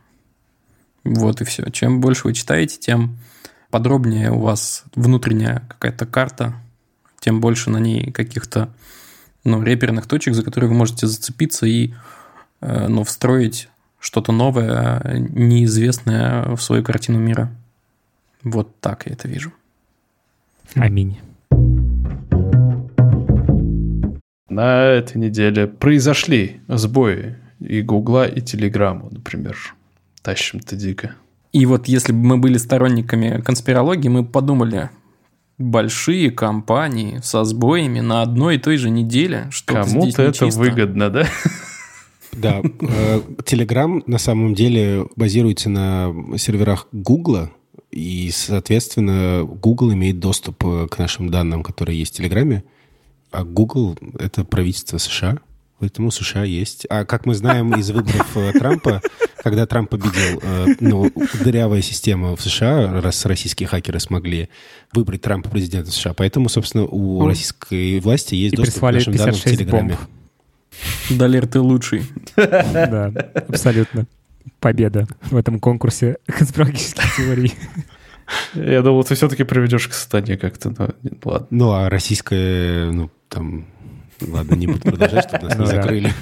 Вот 1.04 1.40
и 1.40 1.44
все. 1.44 1.70
Чем 1.70 2.00
больше 2.00 2.22
вы 2.24 2.34
читаете, 2.34 2.78
тем 2.78 3.18
подробнее 3.70 4.30
у 4.30 4.40
вас 4.40 4.84
внутренняя 4.94 5.66
какая-то 5.68 6.06
карта, 6.06 6.54
тем 7.20 7.40
больше 7.40 7.70
на 7.70 7.78
ней 7.78 8.10
каких-то 8.12 8.74
ну, 9.44 9.62
реперных 9.62 10.06
точек, 10.06 10.34
за 10.34 10.42
которые 10.42 10.70
вы 10.70 10.76
можете 10.76 11.06
зацепиться 11.06 11.66
и 11.66 11.94
э, 12.60 12.88
ну, 12.88 13.04
встроить 13.04 13.68
что-то 14.04 14.32
новое, 14.32 15.00
неизвестное 15.30 16.54
в 16.54 16.62
свою 16.62 16.84
картину 16.84 17.18
мира. 17.18 17.50
Вот 18.42 18.78
так 18.80 19.06
я 19.06 19.12
это 19.12 19.28
вижу. 19.28 19.50
Аминь. 20.74 21.18
На 24.50 24.84
этой 24.84 25.16
неделе 25.16 25.66
произошли 25.66 26.60
сбои 26.68 27.36
и 27.60 27.80
Гугла, 27.80 28.26
и 28.26 28.42
Телеграма, 28.42 29.08
например. 29.10 29.56
Тащим-то 30.20 30.76
дико. 30.76 31.14
И 31.52 31.64
вот 31.64 31.88
если 31.88 32.12
бы 32.12 32.18
мы 32.18 32.36
были 32.36 32.58
сторонниками 32.58 33.40
конспирологии, 33.40 34.08
мы 34.08 34.22
подумали, 34.22 34.90
большие 35.56 36.30
компании 36.30 37.20
со 37.22 37.42
сбоями 37.44 38.00
на 38.00 38.20
одной 38.20 38.56
и 38.56 38.58
той 38.58 38.76
же 38.76 38.90
неделе, 38.90 39.46
что 39.50 39.72
Кому-то 39.72 40.22
это 40.22 40.44
нечисто. 40.44 40.60
выгодно, 40.60 41.08
да? 41.08 41.26
Да, 42.36 42.60
э, 42.62 43.20
Telegram 43.44 44.02
на 44.06 44.18
самом 44.18 44.54
деле 44.54 45.06
базируется 45.16 45.68
на 45.68 46.14
серверах 46.36 46.88
Гугла, 46.92 47.50
и, 47.90 48.30
соответственно, 48.32 49.44
Google 49.44 49.92
имеет 49.92 50.18
доступ 50.18 50.64
э, 50.64 50.88
к 50.90 50.98
нашим 50.98 51.30
данным, 51.30 51.62
которые 51.62 51.98
есть 51.98 52.14
в 52.14 52.16
Телеграме, 52.16 52.64
а 53.30 53.44
Google— 53.44 53.96
это 54.18 54.44
правительство 54.44 54.98
США, 54.98 55.38
поэтому 55.78 56.10
США 56.10 56.44
есть. 56.44 56.86
А 56.90 57.04
как 57.04 57.26
мы 57.26 57.34
знаем 57.34 57.74
из 57.74 57.90
выборов 57.90 58.36
э, 58.36 58.52
Трампа, 58.52 59.00
когда 59.42 59.66
Трамп 59.66 59.90
победил, 59.90 60.40
ну, 60.80 61.10
дырявая 61.44 61.82
система 61.82 62.34
в 62.34 62.40
США, 62.40 63.00
раз 63.00 63.24
российские 63.26 63.66
хакеры 63.66 64.00
смогли 64.00 64.48
выбрать 64.92 65.20
Трампа 65.20 65.50
президента 65.50 65.90
США, 65.90 66.14
поэтому, 66.14 66.48
собственно, 66.48 66.84
у 66.84 67.26
российской 67.26 68.00
власти 68.00 68.34
есть 68.34 68.54
и 68.54 68.56
доступ 68.56 68.80
к 68.80 68.92
нашим 68.92 69.14
данным 69.14 69.34
в 69.34 69.42
56 69.42 69.58
Телеграме. 69.58 69.88
бомб. 69.90 70.23
Далер, 71.10 71.46
ты 71.46 71.60
лучший. 71.60 72.02
Да, 72.36 73.12
абсолютно. 73.48 74.06
Победа 74.60 75.06
в 75.22 75.36
этом 75.36 75.58
конкурсе 75.60 76.16
конспирологических 76.26 77.16
теорий. 77.16 77.54
Я 78.54 78.82
думал, 78.82 79.04
ты 79.04 79.14
все-таки 79.14 79.44
приведешь 79.44 79.88
к 79.88 79.92
сатане 79.92 80.36
как-то, 80.38 80.70
но 80.70 80.88
ладно. 81.24 81.46
Ну, 81.50 81.72
а 81.72 81.90
российская, 81.90 82.90
ну, 82.90 83.10
там... 83.28 83.66
Ладно, 84.20 84.54
не 84.54 84.66
буду 84.66 84.80
продолжать, 84.80 85.28
чтобы 85.28 85.44
нас 85.44 85.56
Ну 85.58 85.64
не 85.64 85.70
да. 85.70 85.76
закрыли. 85.76 86.12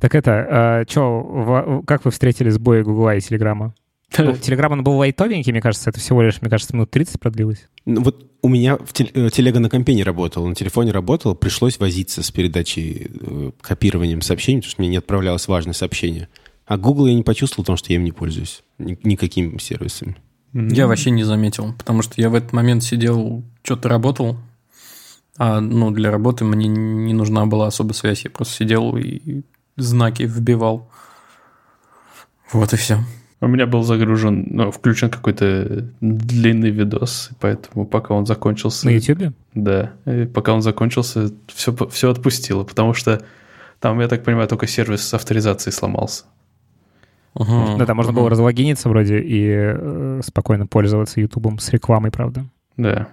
Так 0.00 0.14
это, 0.14 0.84
что, 0.88 1.82
как 1.86 2.04
вы 2.04 2.10
встретили 2.10 2.50
сбои 2.50 2.82
Гугла 2.82 3.16
и 3.16 3.20
Телеграма? 3.20 3.74
Ну, 4.18 4.36
Телеграм, 4.40 4.72
он 4.72 4.84
был 4.84 4.96
лайтовенький, 4.96 5.52
мне 5.52 5.60
кажется, 5.60 5.90
это 5.90 6.00
всего 6.00 6.22
лишь, 6.22 6.40
мне 6.40 6.50
кажется, 6.50 6.74
минут 6.74 6.90
30 6.90 7.18
продлилось. 7.20 7.68
Ну, 7.86 8.02
вот 8.02 8.30
у 8.42 8.48
меня 8.48 8.76
в 8.76 8.92
тел- 8.92 9.08
э, 9.14 9.30
телега 9.30 9.60
на 9.60 9.68
компе 9.70 9.94
не 9.94 10.02
работала, 10.04 10.46
на 10.46 10.54
телефоне 10.54 10.92
работал, 10.92 11.34
пришлось 11.34 11.78
возиться 11.78 12.22
с 12.22 12.30
передачей, 12.30 13.10
э, 13.20 13.50
копированием 13.60 14.20
сообщений, 14.20 14.60
потому 14.60 14.70
что 14.70 14.82
мне 14.82 14.88
не 14.90 14.96
отправлялось 14.96 15.48
важное 15.48 15.74
сообщение. 15.74 16.28
А 16.66 16.76
Google 16.76 17.06
я 17.06 17.14
не 17.14 17.22
почувствовал, 17.22 17.64
потому 17.64 17.76
что 17.76 17.92
я 17.92 17.96
им 17.96 18.04
не 18.04 18.12
пользуюсь. 18.12 18.62
Ни- 18.78 18.98
никакими 19.02 19.58
сервисами. 19.58 20.16
Я 20.52 20.86
вообще 20.86 21.10
не 21.10 21.24
заметил, 21.24 21.72
потому 21.78 22.02
что 22.02 22.20
я 22.20 22.28
в 22.28 22.34
этот 22.34 22.52
момент 22.52 22.82
сидел, 22.84 23.42
что-то 23.62 23.88
работал, 23.88 24.36
а 25.38 25.60
ну, 25.60 25.90
для 25.90 26.10
работы 26.10 26.44
мне 26.44 26.68
не 26.68 27.14
нужна 27.14 27.46
была 27.46 27.68
особо 27.68 27.94
связь. 27.94 28.24
Я 28.24 28.30
просто 28.30 28.54
сидел 28.56 28.96
и 28.96 29.42
знаки 29.76 30.24
вбивал. 30.24 30.90
Вот 32.52 32.72
и 32.74 32.76
все. 32.76 32.98
У 33.42 33.48
меня 33.48 33.66
был 33.66 33.82
загружен, 33.82 34.46
ну, 34.50 34.70
включен 34.70 35.10
какой-то 35.10 35.88
длинный 36.00 36.70
видос, 36.70 37.30
и 37.32 37.34
поэтому 37.40 37.86
пока 37.86 38.14
он 38.14 38.24
закончился... 38.24 38.86
На 38.86 38.90
Ютубе? 38.90 39.32
Да, 39.52 39.94
и 40.06 40.26
пока 40.26 40.54
он 40.54 40.62
закончился, 40.62 41.32
все, 41.48 41.74
все 41.90 42.10
отпустило, 42.12 42.62
потому 42.62 42.94
что 42.94 43.20
там, 43.80 44.00
я 44.00 44.06
так 44.06 44.22
понимаю, 44.22 44.46
только 44.46 44.68
сервис 44.68 45.12
авторизации 45.12 45.72
сломался. 45.72 46.22
Мгм. 47.34 47.78
Да, 47.78 47.86
там 47.86 47.96
можно 47.96 48.12
было 48.12 48.22
Мгм. 48.26 48.30
разлогиниться 48.30 48.88
вроде 48.88 49.18
и 49.18 49.44
э, 49.50 50.20
спокойно 50.24 50.68
пользоваться 50.68 51.20
Ютубом 51.20 51.58
с 51.58 51.68
рекламой, 51.70 52.12
правда. 52.12 52.44
Да. 52.76 53.08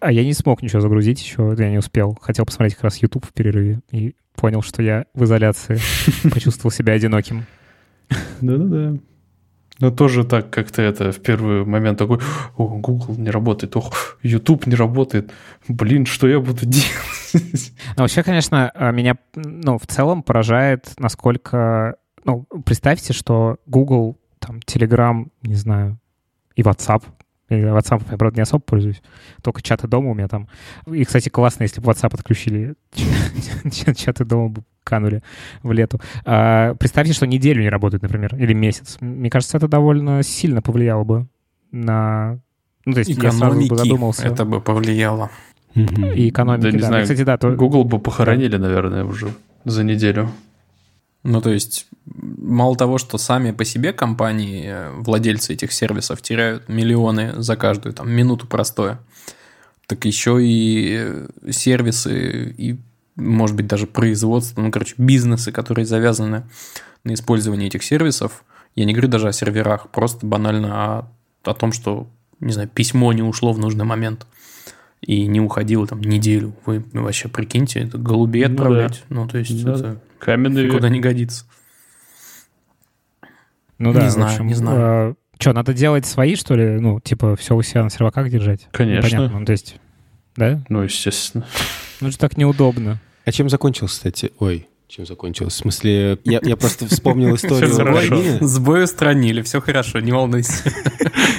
А 0.00 0.10
я 0.12 0.24
не 0.24 0.32
смог 0.32 0.62
ничего 0.62 0.80
загрузить 0.80 1.20
еще, 1.22 1.54
я 1.58 1.70
не 1.70 1.76
успел. 1.76 2.16
Хотел 2.22 2.46
посмотреть 2.46 2.76
как 2.76 2.84
раз 2.84 3.02
YouTube 3.02 3.26
в 3.26 3.34
перерыве 3.34 3.80
и 3.90 4.14
понял, 4.34 4.62
что 4.62 4.82
я 4.82 5.04
в 5.12 5.24
изоляции. 5.24 5.78
Почувствовал 6.32 6.70
себя 6.70 6.94
одиноким. 6.94 7.44
Да-да-да. 8.40 8.96
Но 9.82 9.90
тоже 9.90 10.22
так 10.22 10.48
как-то 10.48 10.80
это 10.80 11.10
в 11.10 11.20
первый 11.20 11.64
момент 11.64 11.98
такой, 11.98 12.20
о, 12.56 12.68
Google 12.68 13.16
не 13.16 13.30
работает, 13.30 13.74
ох, 13.74 14.16
YouTube 14.22 14.66
не 14.66 14.76
работает, 14.76 15.32
блин, 15.66 16.06
что 16.06 16.28
я 16.28 16.38
буду 16.38 16.64
делать? 16.64 17.72
Но 17.96 18.04
вообще, 18.04 18.22
конечно, 18.22 18.70
а, 18.76 18.92
меня 18.92 19.16
ну, 19.34 19.78
в 19.78 19.86
целом 19.88 20.22
поражает, 20.22 20.92
насколько... 20.98 21.96
Ну, 22.24 22.46
представьте, 22.64 23.12
что 23.12 23.56
Google, 23.66 24.20
там, 24.38 24.60
Telegram, 24.60 25.26
не 25.42 25.56
знаю, 25.56 25.98
и 26.54 26.62
WhatsApp. 26.62 27.02
Я 27.60 27.68
WhatsApp, 27.68 28.02
я, 28.10 28.16
правда, 28.16 28.36
не 28.36 28.42
особо 28.42 28.60
пользуюсь. 28.62 29.02
Только 29.42 29.62
чаты 29.62 29.88
дома 29.88 30.10
у 30.10 30.14
меня 30.14 30.28
там. 30.28 30.48
И, 30.86 31.04
кстати, 31.04 31.28
классно, 31.28 31.62
если 31.64 31.80
бы 31.80 31.90
WhatsApp 31.90 32.14
отключили. 32.14 32.74
Чаты 33.96 34.24
дома 34.24 34.48
бы 34.48 34.62
канули 34.84 35.22
в 35.62 35.72
лету. 35.72 36.00
А, 36.24 36.74
Представьте, 36.74 37.12
что 37.12 37.26
неделю 37.26 37.62
не 37.62 37.68
работает, 37.68 38.02
например, 38.02 38.34
или 38.36 38.52
месяц. 38.52 38.98
Мне 39.00 39.30
кажется, 39.30 39.56
это 39.56 39.68
довольно 39.68 40.22
сильно 40.22 40.60
повлияло 40.62 41.04
бы 41.04 41.26
на... 41.70 42.38
Ну, 42.84 42.92
то 42.94 42.98
есть 42.98 43.10
я 43.10 43.30
сразу 43.30 43.56
бы 43.56 43.64
Экономики 43.66 43.74
задумался. 43.76 44.26
это 44.26 44.44
бы 44.44 44.60
повлияло. 44.60 45.30
И 45.74 46.28
экономики, 46.28 46.62
Да, 46.64 46.70
не 46.72 46.78
да. 46.78 46.86
знаю, 46.88 47.02
Кстати, 47.04 47.22
да, 47.22 47.38
то- 47.38 47.52
Google 47.52 47.84
бы 47.84 47.98
похоронили, 47.98 48.56
наверное, 48.56 49.04
уже 49.04 49.28
за 49.64 49.84
неделю. 49.84 50.30
Ну, 51.22 51.40
то 51.40 51.50
есть, 51.50 51.86
мало 52.04 52.76
того, 52.76 52.98
что 52.98 53.16
сами 53.16 53.52
по 53.52 53.64
себе 53.64 53.92
компании, 53.92 54.64
э, 54.66 54.90
владельцы 54.90 55.52
этих 55.52 55.72
сервисов 55.72 56.20
теряют 56.20 56.68
миллионы 56.68 57.40
за 57.40 57.56
каждую 57.56 57.94
там 57.94 58.10
минуту 58.10 58.46
простое, 58.46 58.98
так 59.86 60.04
еще 60.04 60.44
и 60.44 60.96
э, 60.98 61.28
сервисы 61.50 62.50
и, 62.56 62.80
может 63.14 63.54
быть, 63.54 63.68
даже 63.68 63.86
производство, 63.86 64.60
ну, 64.60 64.72
короче, 64.72 64.94
бизнесы, 64.98 65.52
которые 65.52 65.86
завязаны 65.86 66.44
на 67.04 67.14
использовании 67.14 67.68
этих 67.68 67.84
сервисов. 67.84 68.44
Я 68.74 68.84
не 68.84 68.92
говорю 68.92 69.08
даже 69.08 69.28
о 69.28 69.32
серверах, 69.32 69.90
просто 69.90 70.26
банально 70.26 70.98
о, 70.98 71.12
о 71.44 71.54
том, 71.54 71.72
что, 71.72 72.08
не 72.40 72.52
знаю, 72.52 72.68
письмо 72.68 73.12
не 73.12 73.22
ушло 73.22 73.52
в 73.52 73.58
нужный 73.58 73.84
момент 73.84 74.26
и 75.02 75.26
не 75.26 75.40
уходило 75.40 75.86
там 75.86 76.00
неделю. 76.00 76.54
Вы 76.64 76.82
вообще 76.92 77.28
прикиньте, 77.28 77.80
это 77.80 77.98
голубей 77.98 78.42
Ну 78.42 78.48
да. 78.48 78.52
отправлять. 78.54 79.04
Ну, 79.08 79.28
то 79.28 79.38
есть, 79.38 79.64
Да. 79.64 79.72
это 79.74 80.00
Каменный 80.18 80.64
никуда 80.66 80.86
век. 80.88 80.94
не 80.94 81.00
годится. 81.00 81.44
Ну 83.78 83.88
Не 83.92 83.94
да, 83.94 84.10
знаю, 84.10 84.32
общем, 84.32 84.46
не 84.46 84.54
знаю. 84.54 85.16
что, 85.38 85.52
надо 85.52 85.74
делать 85.74 86.06
свои, 86.06 86.36
что 86.36 86.54
ли? 86.54 86.78
Ну, 86.78 87.00
типа, 87.00 87.34
все 87.36 87.56
у 87.56 87.62
себя 87.62 87.82
на 87.82 87.90
серваках 87.90 88.30
держать? 88.30 88.68
Конечно. 88.70 89.02
Понятно, 89.10 89.38
ну, 89.40 89.44
то 89.44 89.52
есть, 89.52 89.76
да? 90.36 90.62
Ну, 90.68 90.82
естественно. 90.82 91.46
Ну, 92.00 92.08
это 92.08 92.18
так 92.18 92.36
неудобно. 92.36 92.98
А 93.24 93.32
чем 93.32 93.48
закончился, 93.48 93.96
кстати? 93.96 94.32
Ой, 94.38 94.68
чем 94.94 95.06
закончилось? 95.06 95.54
В 95.54 95.56
смысле, 95.56 96.18
я, 96.24 96.40
я 96.42 96.56
просто 96.56 96.86
вспомнил 96.86 97.34
историю 97.36 97.72
хорошо. 97.74 98.22
Сбой 98.40 98.84
устранили, 98.84 99.40
все 99.42 99.60
хорошо, 99.60 100.00
не 100.00 100.12
волнуйся. 100.12 100.52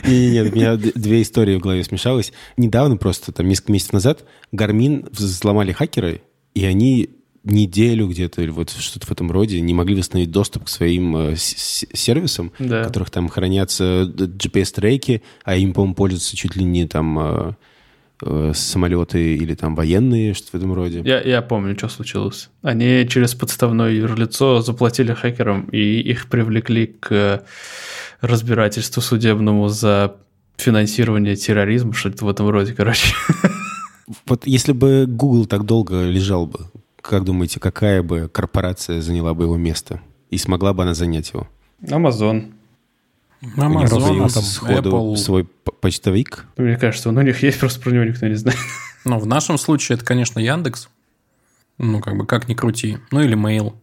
Не, 0.06 0.32
нет, 0.32 0.52
у 0.52 0.56
меня 0.56 0.76
две 0.76 1.22
истории 1.22 1.56
в 1.56 1.62
голове 1.62 1.84
смешалось. 1.84 2.34
Недавно, 2.58 2.98
просто 2.98 3.32
там 3.32 3.48
несколько 3.48 3.72
месяцев 3.72 3.94
назад, 3.94 4.26
Гармин 4.52 5.08
взломали 5.12 5.72
хакеры, 5.72 6.22
и 6.54 6.66
они 6.66 7.10
неделю 7.46 8.08
где-то 8.10 8.42
или 8.42 8.50
вот 8.50 8.70
что-то 8.72 9.08
в 9.08 9.12
этом 9.12 9.32
роде 9.32 9.62
не 9.62 9.74
могли 9.74 9.96
восстановить 9.96 10.32
доступ 10.32 10.66
к 10.66 10.70
своим 10.70 11.16
э, 11.16 11.36
сервисам, 11.38 12.52
Да. 12.60 12.82
в 12.84 12.88
которых 12.88 13.12
там 13.12 13.30
хранятся 13.30 14.06
д- 14.06 14.26
GPS-треки, 14.26 15.22
а 15.46 15.56
им, 15.56 15.74
по-моему, 15.74 15.96
пользуются 15.96 16.36
чуть 16.36 16.56
ли 16.56 16.64
не 16.66 16.86
там 16.88 17.20
э, 17.20 17.24
э, 17.50 17.54
самолеты 18.54 19.36
или 19.36 19.56
там 19.56 19.76
военные, 19.76 20.34
что-то 20.34 20.58
в 20.58 20.62
этом 20.62 20.74
роде. 20.74 21.02
Я, 21.04 21.22
я 21.22 21.42
помню, 21.42 21.78
что 21.78 21.90
случилось. 21.90 22.50
Они 22.62 23.08
через 23.10 23.34
подставное 23.36 23.92
юрлицо 23.92 24.62
заплатили 24.62 25.14
хакерам, 25.14 25.68
и 25.72 26.00
их 26.00 26.28
привлекли 26.28 26.88
к 26.88 27.44
разбирательству 28.22 29.02
судебному 29.02 29.68
за 29.68 30.16
финансирование 30.58 31.36
терроризма, 31.36 31.94
что-то 31.94 32.26
в 32.26 32.30
этом 32.30 32.50
роде, 32.50 32.74
короче. 32.74 33.14
Вот 34.26 34.46
если 34.46 34.74
бы 34.74 35.06
Google 35.08 35.46
так 35.46 35.66
долго 35.66 36.04
лежал 36.04 36.46
бы, 36.46 36.60
как 37.00 37.24
думаете, 37.24 37.62
какая 37.62 38.04
бы 38.04 38.28
корпорация 38.28 39.00
заняла 39.00 39.34
бы 39.34 39.46
его 39.46 39.56
место? 39.56 40.02
и 40.34 40.38
смогла 40.38 40.74
бы 40.74 40.82
она 40.82 40.96
занять 40.96 41.32
его? 41.32 41.48
Amazon. 41.84 42.53
Amazon, 43.58 44.30
сходу 44.42 44.90
Apple. 44.92 45.18
свой 45.18 45.44
почтовик. 45.82 46.46
Мне 46.58 46.78
кажется, 46.78 47.10
он 47.10 47.18
у 47.18 47.22
них 47.22 47.44
есть, 47.44 47.60
просто 47.60 47.80
про 47.82 47.92
него 47.92 48.04
никто 48.04 48.28
не 48.28 48.36
знает. 48.36 48.58
Ну, 49.06 49.20
в 49.20 49.26
нашем 49.28 49.58
случае 49.58 49.96
это, 49.98 50.06
конечно, 50.06 50.40
Яндекс. 50.40 50.88
Ну, 51.78 52.00
как 52.00 52.16
бы, 52.16 52.26
как 52.26 52.48
ни 52.48 52.54
крути. 52.54 53.00
Ну, 53.12 53.20
или 53.22 53.36
Mail. 53.38 53.74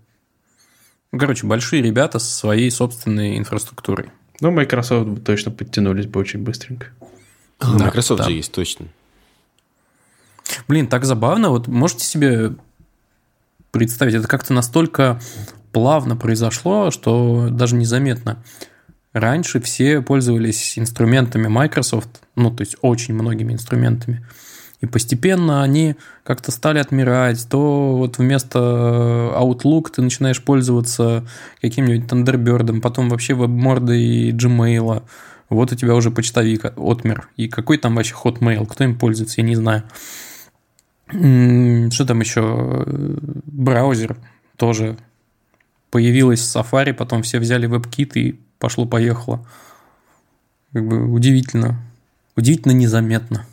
Ну, 1.12 1.18
Короче, 1.18 1.46
большие 1.46 1.82
ребята 1.82 2.18
со 2.18 2.34
своей 2.34 2.70
собственной 2.70 3.36
инфраструктурой. 3.36 4.10
Ну, 4.40 4.50
Microsoft 4.50 5.06
бы 5.08 5.20
точно 5.20 5.50
подтянулись 5.50 6.06
бы 6.06 6.20
очень 6.20 6.40
быстренько. 6.42 6.86
А, 7.58 7.76
Да, 7.76 7.84
Microsoft 7.86 8.20
да. 8.22 8.28
же 8.28 8.32
есть, 8.32 8.52
точно. 8.52 8.86
Блин, 10.68 10.86
так 10.86 11.04
забавно. 11.04 11.50
Вот 11.50 11.68
можете 11.68 12.04
себе 12.04 12.54
представить, 13.70 14.14
это 14.14 14.26
как-то 14.26 14.52
настолько 14.54 15.20
плавно 15.72 16.16
произошло, 16.16 16.90
что 16.90 17.48
даже 17.50 17.76
незаметно. 17.76 18.42
Раньше 19.12 19.60
все 19.60 20.02
пользовались 20.02 20.78
инструментами 20.78 21.48
Microsoft, 21.48 22.22
ну, 22.36 22.50
то 22.50 22.62
есть 22.62 22.76
очень 22.80 23.14
многими 23.14 23.52
инструментами. 23.52 24.24
И 24.80 24.86
постепенно 24.86 25.62
они 25.62 25.96
как-то 26.24 26.52
стали 26.52 26.78
отмирать. 26.78 27.46
То 27.50 27.96
вот 27.96 28.18
вместо 28.18 28.58
Outlook 29.36 29.90
ты 29.94 30.00
начинаешь 30.00 30.42
пользоваться 30.42 31.26
каким-нибудь 31.60 32.10
Thunderbird, 32.10 32.80
потом 32.80 33.08
вообще 33.10 33.34
WebMord 33.34 33.94
и 33.94 34.32
Gmail. 34.32 35.02
Вот 35.50 35.72
у 35.72 35.74
тебя 35.74 35.94
уже 35.94 36.10
почтовик 36.10 36.64
отмер. 36.76 37.28
И 37.36 37.48
какой 37.48 37.76
там 37.76 37.96
вообще 37.96 38.14
Hotmail? 38.14 38.66
Кто 38.66 38.84
им 38.84 38.98
пользуется, 38.98 39.40
я 39.40 39.46
не 39.46 39.56
знаю. 39.56 39.82
Что 41.10 42.06
там 42.06 42.20
еще? 42.20 42.86
Браузер 42.86 44.16
тоже 44.56 44.96
появилась 45.90 46.40
Safari, 46.40 46.94
потом 46.94 47.22
все 47.22 47.40
взяли 47.40 47.68
WebKit 47.68 48.12
и 48.14 48.40
пошло-поехало. 48.60 49.44
Как 50.72 50.86
бы 50.86 51.10
удивительно. 51.12 51.80
Удивительно 52.36 52.72
незаметно. 52.72 53.44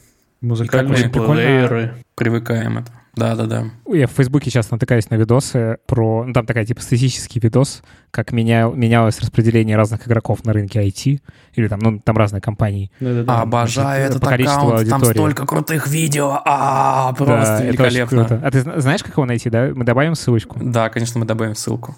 Музыкальные 0.42 1.10
плееры. 1.10 1.96
Привыкаем 2.14 2.78
это. 2.80 2.92
Да-да-да. 3.16 3.64
Я 3.92 4.06
в 4.06 4.12
Фейсбуке 4.12 4.52
сейчас 4.52 4.70
натыкаюсь 4.70 5.10
на 5.10 5.16
видосы 5.16 5.78
про... 5.88 6.24
Ну, 6.24 6.34
там 6.34 6.46
такая 6.46 6.64
типа 6.68 6.82
статистический 6.84 7.40
видос, 7.40 7.82
как 8.12 8.32
меня, 8.32 8.68
менялось 8.68 9.20
распределение 9.20 9.76
разных 9.76 10.08
игроков 10.08 10.46
на 10.46 10.54
рынке 10.54 10.88
IT. 10.88 11.20
Или 11.56 11.68
там, 11.68 11.80
ну, 11.80 12.00
там 12.00 12.16
разные 12.16 12.42
компании. 12.42 12.92
Да-да-да. 13.00 13.42
Обожаю 13.42 13.88
Значит, 13.88 14.10
этот 14.12 14.22
по 14.22 14.28
количеству 14.30 14.68
аккаунт, 14.68 14.90
там 14.90 14.94
аудитории. 15.00 15.18
столько 15.18 15.46
крутых 15.48 15.88
видео, 15.88 16.40
а 16.46 17.08
Да, 17.14 17.16
просто 17.16 17.54
это 17.54 17.58
очень 17.64 17.66
великолепно. 17.70 18.26
круто. 18.26 18.42
А 18.46 18.52
ты 18.52 18.62
зна- 18.62 18.80
знаешь, 18.82 19.02
как 19.02 19.14
его 19.14 19.26
найти, 19.26 19.50
да? 19.50 19.72
Мы 19.74 19.84
добавим 19.84 20.14
ссылочку. 20.14 20.60
Да, 20.62 20.90
конечно, 20.90 21.20
мы 21.20 21.26
добавим 21.26 21.56
ссылку. 21.56 21.96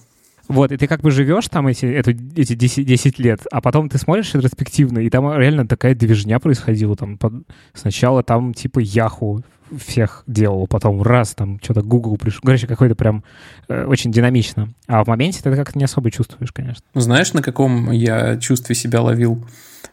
Вот, 0.49 0.71
и 0.71 0.77
ты 0.77 0.87
как 0.87 1.01
бы 1.01 1.11
живешь 1.11 1.47
там 1.47 1.67
эти, 1.67 1.85
эту, 1.85 2.11
эти 2.35 2.55
10, 2.55 2.85
10 2.85 3.19
лет, 3.19 3.41
а 3.51 3.61
потом 3.61 3.87
ты 3.87 3.99
смотришь 3.99 4.33
ретроспективно, 4.33 4.99
и 4.99 5.09
там 5.09 5.31
реально 5.37 5.67
такая 5.67 5.93
движня 5.95 6.39
происходила. 6.39 6.95
Там 6.95 7.17
под- 7.17 7.43
Сначала 7.73 8.23
там 8.23 8.53
типа 8.55 8.79
Яху 8.79 9.43
всех 9.77 10.23
делал, 10.25 10.65
потом 10.65 11.03
раз 11.03 11.35
там 11.35 11.59
что-то 11.61 11.83
Google 11.83 12.17
пришел. 12.17 12.41
Короче, 12.43 12.65
какой-то 12.65 12.95
прям 12.95 13.23
э, 13.67 13.85
очень 13.85 14.11
динамично. 14.11 14.69
А 14.87 15.03
в 15.03 15.07
моменте 15.07 15.39
ты 15.43 15.49
это 15.49 15.57
как-то 15.57 15.77
не 15.77 15.85
особо 15.85 16.09
чувствуешь, 16.09 16.51
конечно. 16.51 16.83
Знаешь, 16.95 17.33
на 17.33 17.43
каком 17.43 17.91
я 17.91 18.37
чувстве 18.37 18.73
себя 18.73 19.01
ловил 19.01 19.45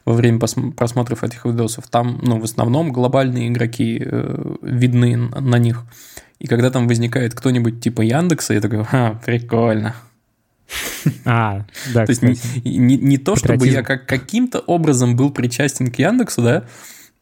во 0.07 0.15
время 0.15 0.39
просмотров 0.39 1.23
этих 1.23 1.45
видосов? 1.45 1.87
Там, 1.89 2.19
ну, 2.23 2.41
в 2.41 2.45
основном 2.45 2.91
глобальные 2.93 3.49
игроки 3.49 4.03
э, 4.03 4.55
видны 4.63 5.17
на 5.19 5.59
них. 5.59 5.85
И 6.39 6.47
когда 6.47 6.71
там 6.71 6.89
возникает 6.89 7.35
кто-нибудь 7.35 7.81
типа 7.83 8.01
Яндекса, 8.01 8.55
я 8.55 8.63
такой, 8.63 8.85
ха, 8.85 9.21
прикольно. 9.25 9.95
А, 11.25 11.65
да, 11.95 12.05
То 12.07 12.11
есть 12.11 12.23
не, 12.23 12.35
не- 12.65 12.97
не 12.97 13.19
то, 13.19 13.37
чтобы 13.37 13.69
я 13.69 13.83
как, 13.83 14.07
каким-то 14.07 14.59
образом 14.61 15.17
был 15.17 15.31
причастен 15.31 15.91
к 15.91 15.99
Яндексу, 15.99 16.43
да, 16.43 16.65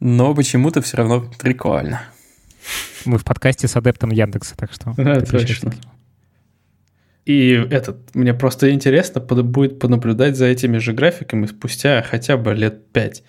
но 0.01 0.34
почему-то 0.34 0.80
все 0.80 0.97
равно 0.97 1.30
прикольно. 1.38 2.03
Мы 3.05 3.18
в 3.18 3.24
подкасте 3.24 3.68
с 3.68 3.76
адептом 3.76 4.11
Яндекса, 4.11 4.57
так 4.57 4.72
что... 4.72 4.95
Да, 4.97 5.20
точно. 5.20 5.74
И 7.26 7.51
этот, 7.70 8.14
мне 8.14 8.34
просто 8.34 8.70
интересно 8.70 9.20
под- 9.20 9.45
будет 9.47 9.78
понаблюдать 9.78 10.36
за 10.36 10.47
этими 10.47 10.78
же 10.78 10.92
графиками 10.92 11.47
спустя 11.47 12.03
хотя 12.09 12.36
бы 12.36 12.55
лет 12.55 12.90
пять. 12.92 13.22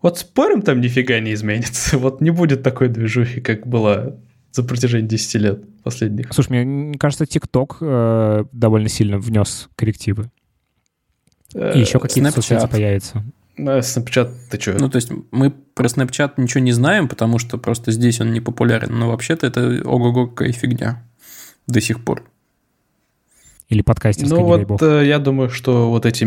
Вот 0.00 0.18
спорим, 0.18 0.62
там 0.62 0.80
нифига 0.80 1.20
не 1.20 1.34
изменится. 1.34 1.98
Вот 2.02 2.20
не 2.20 2.30
будет 2.30 2.62
такой 2.62 2.88
движухи, 2.88 3.40
как 3.40 3.66
была 3.66 4.16
за 4.52 4.62
протяжении 4.62 5.08
10 5.08 5.34
лет 5.40 5.82
последних. 5.82 6.32
Слушай, 6.32 6.64
мне 6.64 6.98
кажется, 6.98 7.26
ТикТок 7.26 7.78
э, 7.80 8.44
довольно 8.52 8.88
сильно 8.88 9.18
внес 9.18 9.68
коррективы. 9.76 10.30
И 11.54 11.80
еще 11.80 11.98
какие-то 11.98 12.30
Snapchat. 12.30 12.34
соцсети 12.42 12.66
появятся. 12.70 13.24
Э, 13.56 13.78
Snapchat, 13.80 14.30
ты 14.50 14.60
что? 14.60 14.72
Ну, 14.78 14.88
то 14.88 14.96
есть 14.96 15.10
мы 15.30 15.50
про 15.50 15.86
Snapchat 15.86 16.32
ничего 16.36 16.62
не 16.62 16.72
знаем, 16.72 17.08
потому 17.08 17.38
что 17.38 17.58
просто 17.58 17.92
здесь 17.92 18.20
он 18.20 18.32
не 18.32 18.40
популярен, 18.40 18.98
но 18.98 19.08
вообще-то 19.08 19.46
это 19.46 19.82
ого-го 19.84 20.28
какая 20.28 20.52
фигня 20.52 21.02
до 21.66 21.80
сих 21.80 22.04
пор. 22.04 22.24
Или 23.68 23.80
подкастерская, 23.80 24.38
Ну 24.38 24.44
вот 24.44 24.64
бог. 24.64 24.82
э, 24.82 25.06
я 25.06 25.18
думаю, 25.18 25.48
что 25.48 25.88
вот 25.88 26.04
эти 26.04 26.24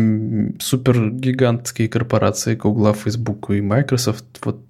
супергигантские 0.60 1.88
корпорации 1.88 2.56
Google, 2.56 2.92
Facebook 2.92 3.50
и 3.50 3.60
Microsoft, 3.60 4.24
вот 4.44 4.60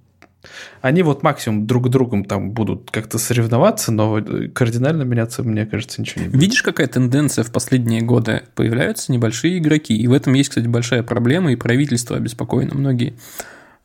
они 0.80 1.03
вот 1.03 1.22
максимум 1.22 1.66
друг 1.66 1.88
с 1.88 1.90
другом 1.90 2.24
там 2.24 2.51
будут 2.51 2.90
как-то 2.90 3.18
соревноваться, 3.18 3.92
но 3.92 4.18
э, 4.18 4.49
кардинально 4.49 5.03
меняться, 5.03 5.42
мне 5.42 5.66
кажется, 5.66 6.01
ничего 6.01 6.22
не 6.22 6.28
будет. 6.28 6.40
Видишь, 6.40 6.62
какая 6.62 6.86
тенденция 6.86 7.44
в 7.44 7.53
последние 7.53 8.03
годы? 8.03 8.42
Появляются 8.55 9.12
небольшие 9.12 9.59
игроки. 9.59 9.97
И 9.97 10.07
в 10.07 10.12
этом 10.12 10.34
есть, 10.34 10.51
кстати, 10.51 10.66
большая 10.66 11.03
проблема, 11.03 11.53
и 11.53 11.57
правительство 11.57 12.16
обеспокоено 12.16 12.74
многие. 12.74 13.14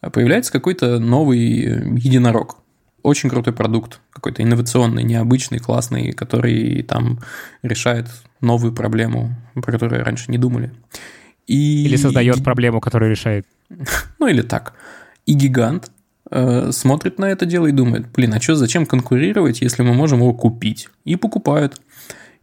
А 0.02 0.10
Появляется 0.10 0.52
какой-то 0.52 1.00
новый 1.00 1.66
э, 1.66 1.84
единорог. 1.98 2.58
Очень 3.04 3.30
крутой 3.30 3.54
продукт, 3.54 4.00
какой-то 4.12 4.44
инновационный, 4.44 5.04
необычный, 5.04 5.58
классный, 5.58 6.12
который 6.12 6.84
там 6.84 7.20
решает 7.64 8.08
новую 8.42 8.74
проблему, 8.74 9.36
про 9.56 9.72
которую 9.72 10.04
раньше 10.04 10.30
не 10.30 10.38
думали. 10.38 10.72
И... 11.48 11.86
Или 11.86 11.96
создает 11.96 12.44
проблему, 12.44 12.80
которую 12.80 13.12
решает. 13.12 13.46
Ну 14.20 14.28
или 14.28 14.42
так. 14.42 14.74
И 15.26 15.34
гигант 15.34 15.92
смотрит 16.72 17.20
на 17.20 17.26
это 17.26 17.46
дело 17.46 17.68
и 17.68 17.72
думает, 17.72 18.08
блин, 18.14 18.34
а 18.34 18.40
что, 18.40 18.56
зачем 18.56 18.86
конкурировать, 18.86 19.62
если 19.62 19.84
мы 19.84 19.94
можем 19.94 20.20
его 20.20 20.34
купить? 20.34 20.90
И 21.04 21.16
покупают. 21.16 21.82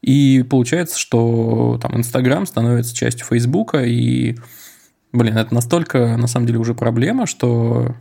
И 0.02 0.44
получается, 0.48 0.98
что 0.98 1.78
там 1.82 1.96
Инстаграм 1.96 2.46
становится 2.46 2.94
частью 2.94 3.26
Фейсбука, 3.26 3.84
и, 3.84 4.36
блин, 5.12 5.36
это 5.36 5.54
настолько, 5.54 6.16
на 6.16 6.26
самом 6.26 6.46
деле, 6.46 6.58
уже 6.58 6.74
проблема, 6.74 7.26
что 7.26 7.96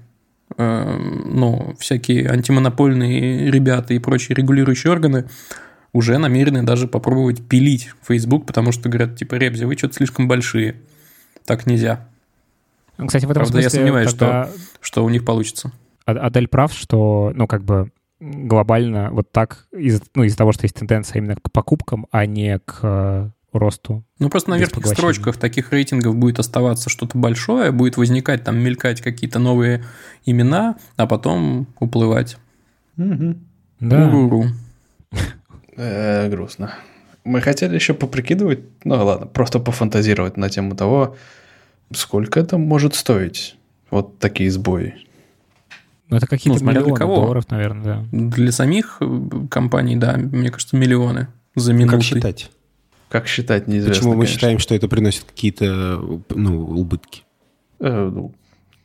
э, 0.57 0.99
ну, 1.25 1.75
всякие 1.79 2.29
антимонопольные 2.29 3.49
ребята 3.49 3.93
и 3.93 3.99
прочие 3.99 4.35
регулирующие 4.35 4.91
органы 4.91 5.25
уже 5.91 6.17
намерены 6.19 6.61
даже 6.63 6.87
попробовать 6.87 7.47
пилить 7.47 7.89
Facebook, 8.07 8.45
потому 8.45 8.71
что 8.71 8.89
говорят, 8.89 9.15
типа, 9.15 9.35
ребзи, 9.35 9.63
вы 9.63 9.75
что-то 9.75 9.95
слишком 9.95 10.27
большие. 10.27 10.75
Так 11.45 11.65
нельзя. 11.65 12.07
Ну, 12.97 13.07
Кстати, 13.07 13.25
в 13.25 13.31
этом 13.31 13.43
Правда, 13.43 13.59
я 13.59 13.69
смысле, 13.69 13.79
сомневаюсь, 13.79 14.11
тогда 14.11 14.45
Что 14.45 14.57
у 15.03 15.09
них 15.09 15.25
получится. 15.25 15.71
А- 16.05 16.11
Адель 16.11 16.47
прав, 16.47 16.73
что, 16.73 17.31
ну, 17.35 17.47
как 17.47 17.63
бы 17.63 17.91
глобально 18.19 19.09
вот 19.11 19.31
так, 19.31 19.67
из, 19.71 20.01
ну, 20.15 20.23
из-за 20.23 20.37
того, 20.37 20.51
что 20.51 20.65
есть 20.65 20.75
тенденция 20.75 21.19
именно 21.19 21.35
к 21.35 21.51
покупкам, 21.51 22.07
а 22.11 22.25
не 22.25 22.59
к 22.59 22.79
э, 22.81 23.29
росту. 23.53 24.03
Ну, 24.19 24.29
просто 24.29 24.49
на 24.51 24.57
верхних 24.57 24.87
строчках 24.87 25.37
таких 25.37 25.71
рейтингов 25.71 26.15
будет 26.15 26.39
оставаться 26.39 26.89
что-то 26.89 27.17
большое, 27.17 27.71
будет 27.71 27.97
возникать, 27.97 28.43
там, 28.43 28.57
мелькать 28.57 29.01
какие-то 29.01 29.39
новые 29.39 29.83
имена, 30.25 30.77
а 30.95 31.05
потом 31.07 31.67
уплывать. 31.79 32.37
Мгм. 32.95 33.45
Да. 33.79 34.11
Э, 35.79 36.27
грустно. 36.27 36.73
Мы 37.23 37.39
хотели 37.39 37.75
еще 37.75 37.93
поприкидывать, 37.93 38.61
ну 38.83 38.95
ладно, 38.95 39.27
просто 39.27 39.59
пофантазировать 39.59 40.35
на 40.35 40.49
тему 40.49 40.75
того, 40.75 41.15
сколько 41.93 42.39
это 42.39 42.57
может 42.57 42.95
стоить. 42.95 43.55
Вот 43.89 44.19
такие 44.19 44.51
сбои. 44.51 44.95
Ну, 46.09 46.17
это 46.17 46.27
какие-то 46.27 46.63
Ну, 46.63 46.71
миллионы 46.71 46.95
кого. 46.95 47.15
долларов, 47.15 47.49
наверное, 47.49 47.83
да. 47.83 48.05
Для 48.11 48.51
самих 48.51 48.97
э, 49.01 49.21
компаний, 49.49 49.97
да, 49.97 50.15
мне 50.17 50.49
кажется, 50.49 50.77
миллионы 50.77 51.27
за 51.55 51.73
минуты. 51.73 51.97
Как 51.97 52.03
считать? 52.05 52.51
Как 53.09 53.27
считать, 53.27 53.67
неизвестно. 53.67 53.93
Почему 53.93 54.09
мы 54.11 54.19
конечно. 54.19 54.33
считаем, 54.33 54.59
что 54.59 54.75
это 54.75 54.87
приносит 54.87 55.23
какие-то 55.25 56.01
ну, 56.29 56.61
убытки? 56.65 57.23
Э, 57.79 58.09
ну, 58.13 58.33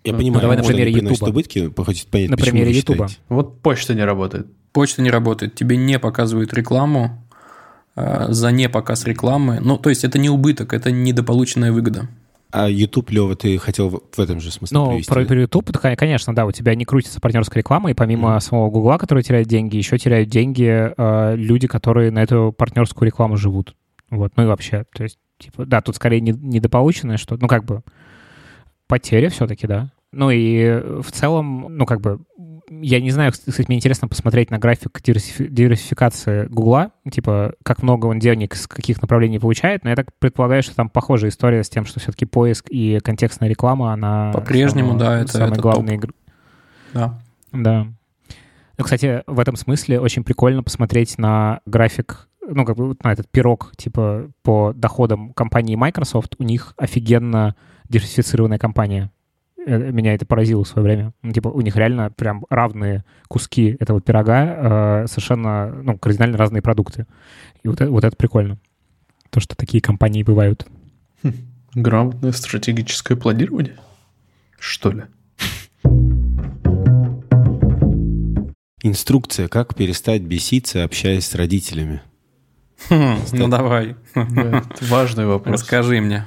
Я 0.05 0.13
Ну, 0.13 0.19
понимаю, 0.19 0.43
давай 0.43 0.57
на 0.57 0.63
что 0.65 0.73
примере 0.73 0.93
Ютуба. 0.93 1.29
убытки, 1.29 1.73
хочется 1.77 2.09
понять, 2.09 2.31
На 2.31 2.37
примере 2.37 2.73
считаете. 2.73 3.17
вот 3.29 3.61
почта 3.61 3.95
не 3.95 4.05
работает. 4.05 4.47
Почта 4.73 5.03
не 5.03 5.11
работает, 5.11 5.55
тебе 5.55 5.77
не 5.77 5.99
показывают 6.01 6.53
рекламу 6.55 7.23
э, 7.95 8.27
за 8.31 8.51
не 8.51 8.69
показ 8.69 9.05
рекламы. 9.05 9.61
Ну, 9.61 9.77
то 9.77 9.91
есть 9.91 10.03
это 10.03 10.19
не 10.19 10.29
убыток, 10.31 10.73
это 10.73 10.91
недополученная 10.91 11.71
выгода. 11.73 12.09
А 12.53 12.69
YouTube, 12.69 13.11
Лева, 13.11 13.35
ты 13.35 13.57
хотел 13.59 13.89
в 13.89 14.21
этом 14.21 14.39
же 14.41 14.51
смысле 14.51 14.77
Ну, 14.79 14.91
привести? 14.91 15.11
про, 15.11 15.23
да? 15.23 15.27
про 15.27 15.41
YouTube, 15.41 15.73
кон- 15.77 15.97
конечно, 15.97 16.35
да, 16.35 16.45
у 16.47 16.53
тебя 16.53 16.75
не 16.75 16.85
крутится 16.85 17.21
партнерская 17.21 17.63
реклама, 17.63 17.91
и 17.91 17.95
помимо 17.95 18.39
самого 18.41 18.69
Гугла, 18.71 18.99
который 18.99 19.23
теряет 19.23 19.47
деньги, 19.49 19.77
еще 19.77 19.97
теряют 19.99 20.29
деньги 20.29 20.93
э, 20.97 21.35
люди, 21.37 21.67
которые 21.67 22.11
на 22.11 22.23
эту 22.23 22.55
партнерскую 22.57 23.07
рекламу 23.07 23.37
живут. 23.39 23.75
Вот, 24.11 24.33
ну 24.37 24.43
и 24.45 24.47
вообще, 24.47 24.85
то 24.95 25.03
есть 25.03 25.19
Типа, 25.39 25.67
да, 25.67 25.81
тут 25.81 25.97
скорее 25.97 26.21
не- 26.21 26.31
недополученное 26.31 27.17
что 27.17 27.37
ну, 27.37 27.49
как 27.49 27.65
бы 27.65 27.83
потеря 28.87 29.29
все-таки, 29.29 29.67
да. 29.67 29.91
Ну 30.13 30.31
и 30.31 31.01
в 31.03 31.11
целом, 31.11 31.67
ну, 31.77 31.87
как 31.87 32.01
бы, 32.01 32.21
я 32.81 33.01
не 33.01 33.11
знаю, 33.11 33.33
кстати, 33.33 33.64
мне 33.68 33.77
интересно 33.77 34.09
посмотреть 34.09 34.51
на 34.51 34.59
график 34.59 35.01
диверсифи- 35.03 35.49
диверсификации 35.49 36.47
Гугла, 36.47 36.93
типа, 37.11 37.55
как 37.62 37.83
много 37.83 38.07
он 38.07 38.18
денег 38.18 38.55
с 38.55 38.66
каких 38.66 39.03
направлений 39.03 39.39
получает, 39.39 39.85
но 39.85 39.91
я 39.91 39.97
так 39.97 40.09
предполагаю, 40.18 40.62
что 40.62 40.75
там 40.75 40.89
похожая 40.89 41.31
история 41.31 41.62
с 41.64 41.68
тем, 41.68 41.85
что 41.85 42.01
все-таки 42.01 42.25
поиск 42.25 42.66
и 42.70 42.99
контекстная 43.03 43.49
реклама, 43.49 43.93
она... 43.93 44.31
По-прежнему, 44.33 44.97
да, 44.97 45.20
это- 45.20 45.33
самый 45.33 45.53
это 45.53 45.61
главный 45.61 45.97
топ. 45.99 46.05
игр- 46.05 46.14
Да. 46.95 47.18
Да. 47.53 47.87
Ну, 48.79 48.85
кстати, 48.85 49.23
в 49.27 49.39
этом 49.39 49.57
смысле 49.57 50.01
очень 50.01 50.25
прикольно 50.25 50.62
посмотреть 50.62 51.18
на 51.18 51.61
график, 51.66 52.29
ну, 52.47 52.64
как 52.64 52.77
бы 52.77 52.97
на 53.05 53.12
этот 53.12 53.29
пирог, 53.31 53.73
типа, 53.77 54.31
по 54.43 54.73
доходам 54.75 55.33
компании 55.35 55.77
Microsoft. 55.77 56.35
У 56.39 56.43
них 56.43 56.75
офигенно 56.77 57.55
диверсифицированная 57.89 58.59
компания. 58.59 59.11
Э, 59.67 59.91
Меня 59.93 60.15
это 60.15 60.27
поразило 60.27 60.65
в 60.65 60.69
свое 60.69 60.85
время. 60.85 61.13
Ну, 61.23 61.33
типа, 61.33 61.49
у 61.49 61.61
них 61.61 61.77
реально 61.77 62.11
прям 62.11 62.45
равные 62.51 63.05
куски 63.29 63.77
этого 63.79 64.01
пирога, 64.01 65.03
э, 65.03 65.07
совершенно, 65.09 65.69
ну, 65.83 65.99
кардинально 65.99 66.37
разные 66.39 66.63
продукты. 66.63 67.07
И 67.63 67.69
вот 67.69 67.81
это, 67.81 67.91
вот 67.91 68.05
это 68.05 68.17
прикольно. 68.17 68.59
То, 69.31 69.41
что 69.41 69.57
такие 69.57 69.81
компании 69.81 70.23
бывают. 70.23 70.67
Грамотное 71.75 72.33
стратегическое 72.33 73.17
планирование? 73.17 73.77
Что 74.59 74.91
ли? 74.91 75.03
Инструкция, 78.85 79.47
как 79.49 79.75
перестать 79.77 80.23
беситься, 80.23 80.83
общаясь 80.83 81.27
с 81.27 81.35
родителями. 81.37 82.03
Хм, 82.91 83.17
ну 83.33 83.49
давай, 83.49 83.95
Да, 84.15 84.65
важный 84.83 85.25
вопрос. 85.27 85.61
расскажи 85.61 86.01
мне. 86.01 86.27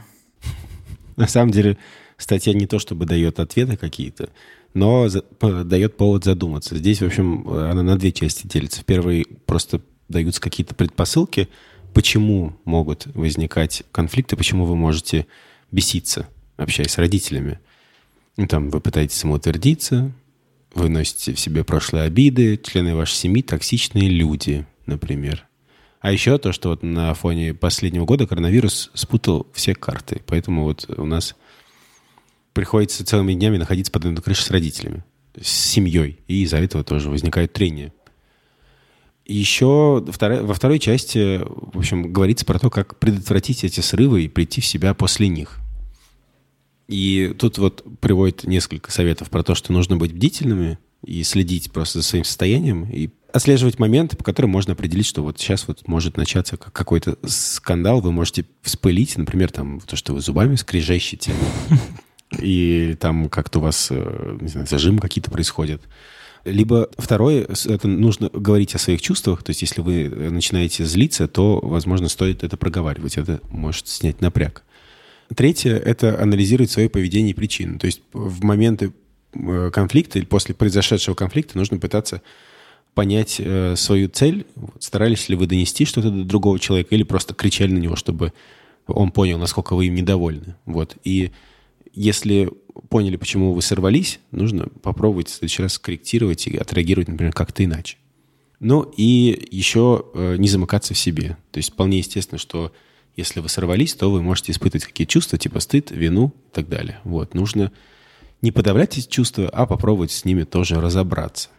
На 1.18 1.28
самом 1.28 1.52
деле, 1.52 1.78
статья 2.18 2.53
не 2.53 2.68
то 2.68 2.80
чтобы 2.80 3.05
дает 3.05 3.39
ответы 3.39 3.78
какие-то, 3.78 4.30
но 4.74 5.07
дает 5.39 5.97
повод 5.97 6.24
задуматься. 6.24 6.78
Здесь, 6.78 7.01
в 7.01 7.05
общем, 7.05 7.47
она 7.49 7.84
на 7.84 7.97
две 7.97 8.11
части 8.11 8.47
делится. 8.47 8.82
В 8.82 8.86
первой 8.86 9.26
просто 9.45 9.82
даются 10.09 10.41
какие-то 10.41 10.76
предпосылки, 10.76 11.49
почему 11.93 12.57
могут 12.66 13.07
возникать 13.16 13.84
конфликты, 13.91 14.36
почему 14.36 14.66
вы 14.66 14.76
можете 14.76 15.28
беситься, 15.72 16.28
общаясь 16.57 16.91
с 16.91 16.97
родителями. 16.97 17.59
Ну, 18.38 18.47
там 18.47 18.70
вы 18.70 18.82
пытаетесь 18.82 19.16
самоутвердиться, 19.16 20.11
вы 20.74 20.89
носите 20.89 21.34
в 21.34 21.39
себе 21.39 21.63
прошлые 21.63 22.03
обиды, 22.03 22.57
члены 22.57 22.95
вашей 22.95 23.16
семьи 23.16 23.41
токсичные 23.41 24.09
люди, 24.09 24.66
например. 24.86 25.47
А 26.01 26.11
еще 26.11 26.38
то, 26.38 26.51
что 26.51 26.70
вот 26.70 26.84
на 26.84 27.13
фоне 27.13 27.53
последнего 27.53 28.05
года 28.05 28.28
коронавирус 28.28 28.91
спутал 28.93 29.47
все 29.53 29.74
карты. 29.74 30.22
Поэтому 30.28 30.66
вот 30.66 30.86
у 30.97 31.05
нас 31.05 31.36
приходится 32.56 33.06
целыми 33.06 33.34
днями 33.34 33.58
находиться 33.58 33.91
под 33.91 34.06
одной 34.06 34.24
крышей 34.24 34.45
с 34.45 34.49
родителями, 34.49 35.03
с 35.39 35.47
семьей. 35.47 36.22
И 36.28 36.43
из-за 36.43 36.58
этого 36.58 36.84
тоже 36.86 37.10
возникают 37.10 37.51
трения. 37.51 37.93
Еще 39.26 39.66
во 39.66 40.53
второй 40.53 40.80
части, 40.80 41.41
в 41.43 41.78
общем, 41.78 42.14
говорится 42.14 42.45
про 42.45 42.58
то, 42.58 42.70
как 42.70 42.97
предотвратить 42.97 43.66
эти 43.66 43.82
срывы 43.82 44.24
и 44.24 44.30
прийти 44.30 44.62
в 44.62 44.66
себя 44.66 44.93
после 44.93 45.28
них. 45.28 45.58
И 46.88 47.36
тут 47.38 47.58
вот 47.58 47.84
приводит 47.99 48.45
несколько 48.45 48.89
советов 48.89 49.30
про 49.30 49.43
то, 49.43 49.53
что 49.53 49.74
нужно 49.74 49.97
быть 49.97 50.14
бдительными 50.14 50.80
и 51.03 51.24
следить 51.24 51.72
просто 51.72 51.99
за 51.99 52.06
своим 52.06 52.24
состоянием 52.24 52.89
и 52.89 53.10
отслеживать 53.34 53.80
моменты, 53.80 54.16
по 54.16 54.24
которым 54.24 54.51
можно 54.51 54.74
определить, 54.74 55.08
что 55.08 55.24
вот 55.24 55.39
сейчас 55.39 55.68
вот 55.68 55.86
может 55.88 56.16
начаться 56.16 56.56
как- 56.56 56.72
какой-то 56.72 57.18
скандал, 57.26 57.99
вы 57.99 58.14
можете 58.14 58.45
вспылить, 58.62 59.18
например, 59.18 59.51
там 59.51 59.82
то, 59.82 59.97
что 59.97 60.14
вы 60.14 60.22
зубами 60.22 60.56
скрежещете, 60.56 61.34
и 62.32 62.96
там 63.00 63.30
как-то 63.30 63.60
у 63.60 63.62
вас, 63.62 63.88
э, 63.92 64.38
не 64.42 64.48
знаю, 64.48 64.68
зажимы 64.68 65.00
какие-то 65.00 65.32
происходят. 65.32 65.82
Либо 66.44 66.90
второе, 66.98 67.48
это 67.66 67.88
нужно 67.88 68.30
говорить 68.30 68.76
о 68.76 68.80
своих 68.80 69.02
чувствах, 69.02 69.42
то 69.42 69.50
есть 69.50 69.62
если 69.62 69.82
вы 69.82 70.04
э, 70.04 70.30
начинаете 70.30 70.86
злиться, 70.86 71.28
то, 71.28 71.60
возможно, 71.62 72.08
стоит 72.08 72.44
это 72.44 72.56
проговаривать, 72.56 73.18
это 73.18 73.42
может 73.50 73.88
снять 73.88 74.22
напряг. 74.22 74.64
Третье– 75.34 75.76
это 75.86 76.22
анализировать 76.22 76.70
свое 76.70 76.88
поведение 76.88 77.32
и 77.32 77.36
причины. 77.36 77.80
То 77.80 77.88
есть 77.88 78.02
в 78.14 78.44
моменты 78.44 78.94
э, 79.34 79.72
конфликта 79.74 80.20
или 80.20 80.26
после 80.26 80.54
произошедшего 80.54 81.16
конфликта 81.16 81.58
нужно 81.58 81.80
пытаться 81.80 82.22
понять 82.94 83.38
э, 83.40 83.76
свою 83.76 84.08
цель. 84.10 84.46
Старались 84.80 85.30
ли 85.30 85.36
вы 85.36 85.48
донести 85.48 85.86
что-то 85.86 86.12
до 86.12 86.24
другого 86.24 86.60
человека 86.60 86.94
или 86.94 87.02
просто 87.02 87.34
кричали 87.34 87.72
на 87.72 87.80
него, 87.80 87.96
чтобы 87.96 88.34
он 88.86 89.12
понял, 89.12 89.40
насколько 89.40 89.76
вы 89.76 89.88
им 89.88 89.96
недовольны. 89.96 90.56
Вот. 90.66 90.96
И 91.04 91.32
если 91.96 92.52
поняли, 92.89 93.16
почему 93.16 93.54
вы 93.54 93.62
сорвались, 93.62 94.20
нужно 94.32 94.68
попробовать 94.82 95.30
в 95.30 95.34
следующий 95.34 95.64
раз 95.64 95.74
скорректировать 95.74 96.48
и 96.48 96.58
отреагировать, 96.58 97.08
например, 97.08 97.34
как-то 97.34 97.64
иначе. 97.64 97.98
Ну 98.60 98.82
и 98.98 99.48
еще 99.52 100.06
э, 100.14 100.36
не 100.38 100.48
замыкаться 100.48 100.93
в 100.93 100.98
себе. 100.98 101.38
То 101.52 101.58
есть 101.58 101.72
вполне 101.72 102.00
естественно, 102.00 102.39
что 102.39 102.72
если 103.16 103.39
вы 103.39 103.50
сорвались, 103.50 103.93
то 103.93 104.12
вы 104.12 104.22
можете 104.22 104.52
испытывать 104.52 104.86
какие-то 104.86 105.12
чувства, 105.12 105.38
типа 105.38 105.60
стыд, 105.60 105.91
вину 105.91 106.34
и 106.52 106.56
так 106.56 106.68
далее. 106.68 107.00
Вот. 107.04 107.34
Нужно 107.34 107.72
не 108.41 108.52
подавлять 108.52 108.98
эти 108.98 109.08
чувства, 109.08 109.50
а 109.50 109.66
попробовать 109.66 110.12
с 110.12 110.26
ними 110.26 110.43
тоже 110.43 110.80
разобраться. 110.80 111.50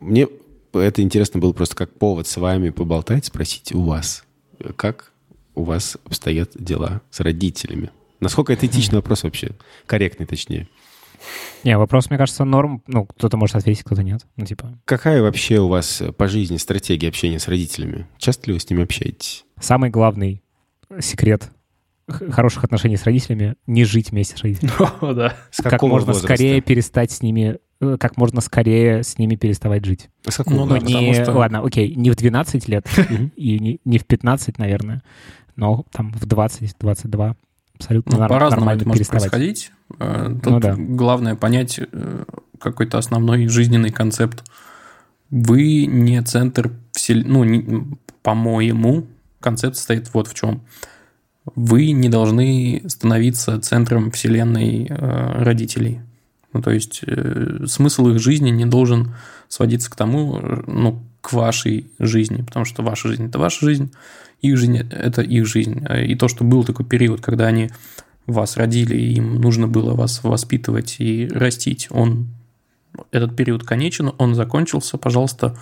Мне 0.00 0.28
это 0.72 1.02
интересно 1.02 1.40
было 1.40 1.52
просто 1.52 1.76
как 1.76 1.98
повод 1.98 2.26
с 2.26 2.36
вами 2.36 2.70
поболтать, 2.70 3.26
спросить 3.26 3.72
у 3.72 3.82
вас, 3.82 4.24
как 4.76 5.12
у 5.54 5.64
вас 5.64 5.96
обстоят 6.04 6.50
дела 6.54 7.00
с 7.10 7.20
родителями. 7.20 7.90
Насколько 8.20 8.52
это 8.52 8.66
этичный 8.66 8.96
вопрос 8.96 9.22
вообще? 9.22 9.52
Корректный, 9.86 10.26
точнее. 10.26 10.68
Не, 11.62 11.78
вопрос, 11.78 12.10
мне 12.10 12.18
кажется, 12.18 12.44
норм. 12.44 12.82
Ну, 12.86 13.06
кто-то 13.06 13.36
может 13.36 13.56
ответить, 13.56 13.82
кто-то 13.84 14.02
нет. 14.02 14.26
Ну, 14.36 14.44
типа, 14.44 14.78
Какая 14.84 15.22
вообще 15.22 15.58
у 15.60 15.68
вас 15.68 16.02
по 16.18 16.28
жизни 16.28 16.58
стратегия 16.58 17.08
общения 17.08 17.38
с 17.38 17.48
родителями? 17.48 18.06
Часто 18.18 18.48
ли 18.48 18.54
вы 18.54 18.60
с 18.60 18.68
ними 18.68 18.82
общаетесь? 18.84 19.44
самый 19.60 19.88
главный 19.90 20.42
секрет 21.00 21.50
хороших 22.06 22.64
отношений 22.64 22.98
с 22.98 23.04
родителями— 23.04 23.54
не 23.66 23.84
жить 23.84 24.10
вместе 24.10 24.36
с 24.36 24.42
родителями. 24.42 24.72
О, 25.00 25.14
да. 25.14 25.34
С 25.50 25.62
Как 25.62 25.80
можно 25.82 26.08
возраста? 26.12 26.26
скорее 26.26 26.60
перестать 26.60 27.10
с 27.10 27.22
ними, 27.22 27.56
э, 27.80 27.96
как 27.98 28.18
можно 28.18 28.42
скорее 28.42 29.02
с 29.02 29.16
ними 29.16 29.36
переставать 29.36 29.86
жить. 29.86 30.10
А 30.26 30.30
С 30.30 30.36
какого 30.36 30.66
Ну 30.66 30.66
да, 30.66 30.80
Ну, 30.82 31.00
не, 31.00 31.14
что- 31.14 31.32
ладно, 31.32 31.60
окей, 31.64 31.94
не 31.94 32.10
в 32.10 32.16
12 32.16 32.68
лет 32.68 32.86
и 33.36 33.58
не, 33.58 33.80
не 33.86 33.98
в 33.98 34.04
15, 34.04 34.58
наверное, 34.58 35.02
но 35.56 35.86
там 35.92 36.12
в 36.12 36.26
20-22 36.26 37.36
абсолютно 37.84 38.18
Ну, 38.18 38.28
по-разному 38.28 38.60
нормально 38.66 38.80
это 38.80 38.88
может 38.88 39.08
происходить. 39.08 39.72
Э, 39.98 40.34
Тут 40.42 40.52
Ну 40.52 40.60
да. 40.60 40.74
главное 40.76 41.34
понять 41.36 41.78
э, 41.80 42.24
какой-то 42.58 42.98
основной 42.98 43.48
жизненный 43.48 43.90
концепт. 43.90 44.44
Вы 45.30 45.86
не 45.86 46.20
центр 46.22 46.72
вселенной. 46.92 47.28
Ну, 47.30 47.44
не- 47.44 47.96
по-моему, 48.22 49.06
концепт 49.40 49.76
стоит 49.76 50.12
вот 50.14 50.28
в 50.28 50.34
чем. 50.34 50.62
Вы 51.54 51.90
не 51.92 52.08
должны 52.08 52.82
становиться 52.86 53.60
центром 53.60 54.10
вселенной 54.10 54.86
э, 54.88 55.42
родителей. 55.42 56.00
Ну, 56.54 56.62
то 56.62 56.70
есть 56.70 57.02
э, 57.06 57.64
смысл 57.66 58.08
их 58.08 58.20
жизни 58.20 58.50
не 58.50 58.64
должен 58.64 59.14
сводиться 59.48 59.90
к 59.90 59.96
тому, 59.96 60.40
ну, 60.66 61.02
к 61.24 61.32
вашей 61.32 61.86
жизни, 61.98 62.42
потому 62.42 62.66
что 62.66 62.82
ваша 62.82 63.08
жизнь– 63.08 63.26
это 63.28 63.38
ваша 63.38 63.64
жизнь, 63.64 63.90
их 64.42 64.58
жизнь– 64.58 64.76
это 64.90 65.22
их 65.22 65.46
жизнь. 65.46 65.82
Э, 65.88 66.04
И 66.04 66.14
то, 66.16 66.28
что 66.28 66.44
был 66.44 66.64
такой 66.64 66.84
период, 66.84 67.22
когда 67.22 67.46
они 67.46 67.70
вас 68.26 68.58
родили, 68.58 68.94
и 68.94 69.14
им 69.14 69.40
нужно 69.40 69.66
было 69.66 69.94
вас 69.94 70.22
воспитывать 70.22 70.96
и 70.98 71.26
растить, 71.32 71.88
он 71.90 72.26
этот 73.10 73.34
период 73.36 73.64
конечен, 73.64 74.12
он 74.18 74.34
закончился, 74.34 74.98
пожалуйста, 74.98 75.56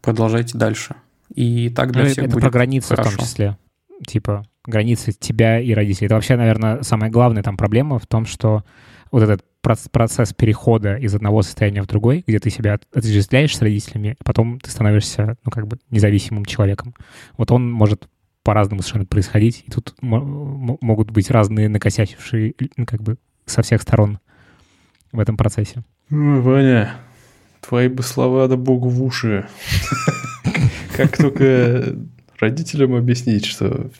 продолжайте 0.00 0.56
дальше. 0.56 0.94
И 1.34 1.70
так 1.70 1.90
для 1.90 2.04
Ну, 2.04 2.08
всех 2.08 2.24
это 2.24 2.32
будет 2.34 2.42
про 2.42 2.50
границы 2.50 2.86
в 2.94 2.96
хорошо. 2.96 3.16
том 3.16 3.26
числе. 3.26 3.58
Типа 4.06 4.46
границы 4.64 5.12
тебя 5.12 5.58
и 5.60 5.72
родителей. 5.74 6.06
Это 6.06 6.14
вообще, 6.14 6.36
наверное, 6.36 6.82
самая 6.82 7.10
главная 7.10 7.42
там 7.42 7.56
проблема 7.56 7.98
в 7.98 8.06
том, 8.06 8.26
что 8.26 8.62
вот 9.10 9.22
этот 9.24 9.44
процесс 9.64 10.32
перехода 10.32 10.96
из 10.96 11.14
одного 11.14 11.42
состояния 11.42 11.82
в 11.82 11.86
другой, 11.86 12.22
где 12.26 12.38
ты 12.38 12.50
себя 12.50 12.74
от- 12.74 12.86
отождествляешь 12.94 13.56
с 13.56 13.62
родителями, 13.62 14.16
а 14.20 14.24
потом 14.24 14.60
ты 14.60 14.70
становишься, 14.70 15.36
ну, 15.44 15.50
как 15.50 15.66
бы 15.66 15.78
независимым 15.90 16.44
человеком. 16.44 16.94
Вот 17.36 17.50
он 17.50 17.70
может 17.70 18.08
по-разному 18.42 18.82
совершенно 18.82 19.06
происходить, 19.06 19.64
и 19.66 19.70
тут 19.70 19.94
могут 20.00 21.10
быть 21.10 21.30
разные 21.30 21.68
накосячившие, 21.68 22.54
ну, 22.76 22.84
как 22.86 23.02
бы, 23.02 23.16
со 23.46 23.62
всех 23.62 23.82
сторон 23.82 24.18
в 25.12 25.18
этом 25.18 25.36
процессе. 25.36 25.82
Ой, 26.10 26.40
Ваня, 26.40 26.94
твои 27.60 27.88
бы 27.88 28.02
слова 28.02 28.46
да 28.48 28.56
богу 28.56 28.88
в 28.88 29.02
уши. 29.02 29.48
Как 30.96 31.16
только 31.16 31.96
родителям 32.38 32.94
объяснить, 32.94 33.46
что 33.46 33.90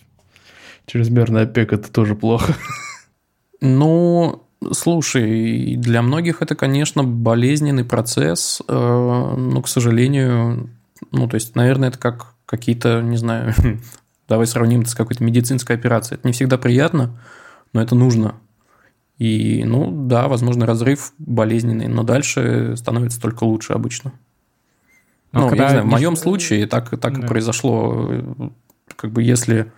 чрезмерная 0.86 1.44
опека 1.44 1.76
это 1.76 1.90
тоже 1.90 2.14
плохо. 2.14 2.54
Ну, 3.60 4.43
слушай, 4.72 5.76
для 5.76 6.02
многих 6.02 6.42
это, 6.42 6.54
конечно, 6.54 7.04
болезненный 7.04 7.84
процесс, 7.84 8.62
э, 8.66 8.72
но, 8.72 9.62
к 9.62 9.68
сожалению, 9.68 10.70
ну, 11.12 11.28
то 11.28 11.34
есть, 11.34 11.54
наверное, 11.54 11.88
это 11.88 11.98
как 11.98 12.34
какие-то, 12.46 13.00
не 13.02 13.16
знаю, 13.16 13.54
Давай 14.28 14.46
сравним 14.46 14.80
это 14.80 14.90
с 14.90 14.94
какой-то 14.94 15.22
медицинской 15.22 15.76
операцией. 15.76 16.18
Это 16.18 16.26
не 16.26 16.32
всегда 16.32 16.56
приятно, 16.56 17.18
но 17.72 17.82
это 17.82 17.94
нужно. 17.94 18.36
И, 19.18 19.62
ну, 19.64 19.90
да, 20.06 20.28
возможно, 20.28 20.66
разрыв 20.66 21.12
болезненный, 21.18 21.88
но 21.88 22.02
дальше 22.02 22.74
становится 22.76 23.20
только 23.20 23.44
лучше 23.44 23.74
обычно. 23.74 24.12
Но 25.32 25.42
ну, 25.42 25.48
когда 25.48 25.64
я 25.64 25.68
не 25.68 25.72
знаю, 25.74 25.86
в 25.86 25.90
моем 25.90 26.16
случае 26.16 26.66
так, 26.66 26.90
так 26.98 27.20
Да. 27.20 27.20
и 27.20 27.28
произошло. 27.28 28.52
Как 28.96 29.12
бы 29.12 29.22
если... 29.22 29.72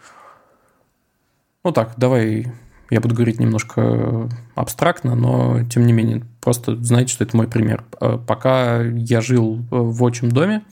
Ну 1.64 1.72
так, 1.72 1.94
давай 1.96 2.52
я 2.90 3.00
буду 3.00 3.14
говорить 3.14 3.40
немножко 3.40 4.28
абстрактно, 4.54 5.14
но 5.14 5.64
тем 5.64 5.86
не 5.86 5.92
менее, 5.92 6.22
просто 6.40 6.76
знаете, 6.82 7.12
что 7.12 7.24
это 7.24 7.36
мой 7.36 7.48
пример. 7.48 7.84
Э, 8.00 8.18
Пока 8.24 8.82
я 8.82 9.20
жил 9.20 9.56
э, 9.58 9.60
в 9.70 10.02
отчим 10.02 10.30
доме, 10.30 10.62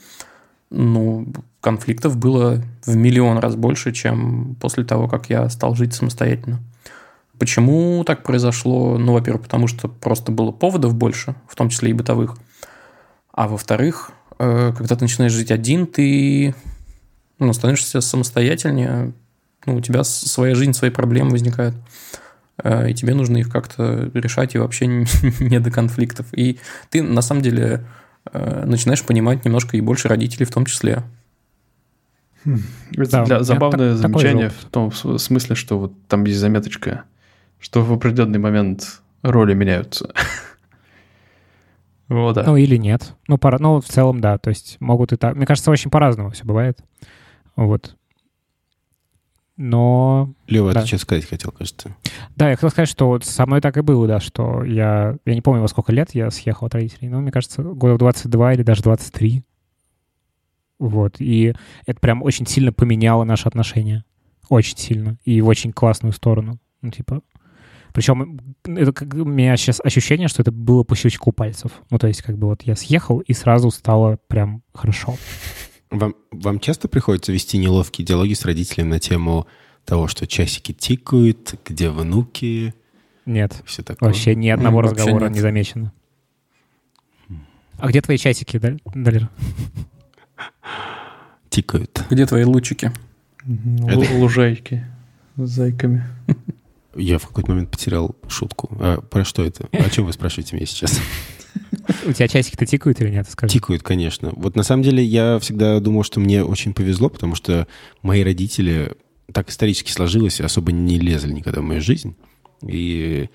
ну, 0.70 1.26
конфликтов 1.60 2.16
было 2.16 2.62
в 2.84 2.94
миллион 2.94 3.38
раз 3.38 3.56
больше, 3.56 3.92
чем 3.92 4.56
после 4.60 4.84
того, 4.84 5.08
как 5.08 5.30
я 5.30 5.48
стал 5.48 5.74
жить 5.74 5.94
самостоятельно. 5.94 6.60
Почему 7.38 8.04
так 8.04 8.22
произошло? 8.22 8.96
Ну, 8.96 9.12
во-первых, 9.12 9.42
потому 9.42 9.66
что 9.66 9.88
просто 9.88 10.30
было 10.30 10.52
поводов 10.52 10.94
больше, 10.94 11.34
в 11.48 11.56
том 11.56 11.68
числе 11.68 11.90
и 11.90 11.94
бытовых. 11.94 12.36
А 13.32 13.48
во-вторых, 13.48 14.12
э, 14.38 14.72
когда 14.76 14.94
ты 14.94 15.02
начинаешь 15.02 15.32
жить 15.32 15.50
один, 15.50 15.86
ты 15.86 16.54
ну, 17.40 17.52
становишься 17.52 18.00
самостоятельнее, 18.00 19.12
ну, 19.66 19.76
у 19.76 19.80
тебя 19.80 20.04
своя 20.04 20.54
жизнь, 20.54 20.72
свои 20.72 20.90
проблемы 20.90 21.30
возникают, 21.30 21.74
э, 22.62 22.90
и 22.90 22.94
тебе 22.94 23.14
нужно 23.14 23.38
их 23.38 23.50
как-то 23.50 24.10
решать, 24.14 24.54
и 24.54 24.58
вообще 24.58 24.86
не, 25.40 25.60
до 25.60 25.70
конфликтов. 25.70 26.26
И 26.32 26.58
ты, 26.90 27.02
на 27.02 27.22
самом 27.22 27.42
деле, 27.42 27.84
э, 28.32 28.64
начинаешь 28.66 29.04
понимать 29.04 29.44
немножко 29.44 29.76
и 29.76 29.80
больше 29.80 30.08
родителей 30.08 30.46
в 30.46 30.50
том 30.52 30.64
числе. 30.66 31.02
Это 32.44 33.10
Да, 33.10 33.24
для- 33.24 33.36
меня 33.36 33.44
забавное 33.44 33.92
так- 33.92 34.02
замечание 34.02 34.50
в 34.50 34.64
том 34.70 34.92
с- 34.92 35.18
смысле, 35.18 35.54
что 35.56 35.78
вот 35.78 35.92
там 36.08 36.24
есть 36.24 36.38
заметочка, 36.38 37.04
что 37.58 37.82
в 37.82 37.90
определенный 37.92 38.38
момент 38.38 39.00
роли 39.22 39.54
меняются. 39.54 40.12
Вот, 42.08 42.34
да. 42.34 42.42
Ну, 42.44 42.56
или 42.56 42.76
нет. 42.76 43.14
Ну, 43.28 43.38
пора, 43.38 43.56
ну, 43.58 43.80
в 43.80 43.86
целом, 43.86 44.20
да. 44.20 44.36
То 44.36 44.50
есть 44.50 44.76
могут 44.78 45.12
и 45.14 45.16
так. 45.16 45.36
Мне 45.36 45.46
кажется, 45.46 45.70
очень 45.70 45.90
по-разному 45.90 46.30
все 46.30 46.44
бывает. 46.44 46.78
Вот. 47.56 47.96
Но 49.56 50.34
Лева, 50.48 50.72
Да. 50.72 50.82
ты 50.82 50.88
что 50.88 50.98
сказать 50.98 51.26
хотел, 51.28 51.52
кажется? 51.52 51.96
Да, 52.34 52.50
я 52.50 52.56
хотел 52.56 52.70
сказать, 52.70 52.88
что 52.88 53.06
вот 53.06 53.24
со 53.24 53.46
мной 53.46 53.60
так 53.60 53.76
и 53.76 53.82
было, 53.82 54.06
да, 54.08 54.20
что 54.20 54.64
я... 54.64 55.16
Я 55.24 55.34
не 55.34 55.42
помню, 55.42 55.62
во 55.62 55.68
сколько 55.68 55.92
лет 55.92 56.14
я 56.14 56.30
съехал 56.30 56.66
от 56.66 56.74
родителей, 56.74 57.08
но 57.08 57.20
мне 57.20 57.30
кажется, 57.30 57.62
года 57.62 57.94
в 57.94 57.98
22 57.98 58.54
или 58.54 58.62
даже 58.62 58.82
23. 58.82 59.44
Вот. 60.80 61.20
И 61.20 61.54
это 61.86 62.00
прям 62.00 62.22
очень 62.22 62.46
сильно 62.46 62.72
поменяло 62.72 63.22
наши 63.24 63.46
отношения. 63.46 64.04
Очень 64.48 64.76
сильно. 64.76 65.18
И 65.24 65.40
в 65.40 65.46
очень 65.48 65.72
классную 65.72 66.12
сторону. 66.12 66.58
Ну, 66.82 66.90
типа... 66.90 67.22
Причем 67.92 68.40
это 68.64 68.92
как, 68.92 69.14
у 69.14 69.24
меня 69.24 69.56
сейчас 69.56 69.80
ощущение, 69.82 70.26
что 70.26 70.42
это 70.42 70.50
было 70.50 70.82
по 70.82 70.96
щелчку 70.96 71.30
пальцев. 71.30 71.70
Ну, 71.90 71.98
то 71.98 72.08
есть, 72.08 72.22
как 72.22 72.36
бы 72.36 72.48
вот 72.48 72.62
я 72.62 72.74
съехал, 72.74 73.20
и 73.20 73.32
сразу 73.34 73.70
стало 73.70 74.18
прям 74.26 74.64
хорошо. 74.74 75.14
Вам, 75.90 76.14
вам 76.30 76.60
часто 76.60 76.88
приходится 76.88 77.32
вести 77.32 77.58
неловкие 77.58 78.06
диалоги 78.06 78.34
с 78.34 78.44
родителями 78.44 78.88
на 78.90 79.00
тему 79.00 79.46
того, 79.84 80.08
что 80.08 80.26
часики 80.26 80.72
тикают, 80.72 81.54
где 81.64 81.90
внуки, 81.90 82.74
Нет. 83.26 83.62
все 83.64 83.82
такое? 83.82 84.08
Вообще 84.08 84.34
ни 84.34 84.48
одного 84.48 84.78
вообще 84.78 84.94
разговора 84.94 85.28
не 85.28 85.40
замечено. 85.40 85.92
А 87.78 87.88
где 87.88 88.00
твои 88.00 88.18
часики, 88.18 88.58
Далер? 88.94 89.28
Тикают. 91.50 92.04
Где 92.10 92.26
твои 92.26 92.44
лучики? 92.44 92.92
Лу- 93.46 94.18
Лужайки 94.18 94.84
с 95.36 95.48
зайками. 95.48 96.04
Я 96.96 97.18
в 97.18 97.26
какой-то 97.26 97.50
момент 97.50 97.70
потерял 97.70 98.14
шутку. 98.28 98.76
А, 98.80 99.00
про 99.00 99.24
что 99.24 99.44
это? 99.44 99.68
О 99.72 99.90
чем 99.90 100.06
вы 100.06 100.12
спрашиваете 100.12 100.56
меня 100.56 100.66
сейчас? 100.66 101.00
У 102.06 102.12
тебя 102.12 102.28
часики-то 102.28 102.66
тикают 102.66 103.00
или 103.00 103.10
нет? 103.10 103.28
Скажи. 103.28 103.52
Тикают, 103.52 103.82
конечно. 103.82 104.32
Вот 104.36 104.56
на 104.56 104.62
самом 104.62 104.82
деле 104.82 105.04
я 105.04 105.38
всегда 105.38 105.80
думал, 105.80 106.02
что 106.02 106.20
мне 106.20 106.44
очень 106.44 106.72
повезло, 106.72 107.08
потому 107.08 107.34
что 107.34 107.66
мои 108.02 108.22
родители 108.22 108.92
так 109.32 109.50
исторически 109.50 109.90
сложилось, 109.90 110.40
особо 110.40 110.72
не 110.72 110.98
лезли 110.98 111.32
никогда 111.32 111.60
в 111.60 111.64
мою 111.64 111.80
жизнь. 111.80 112.14
И... 112.66 113.28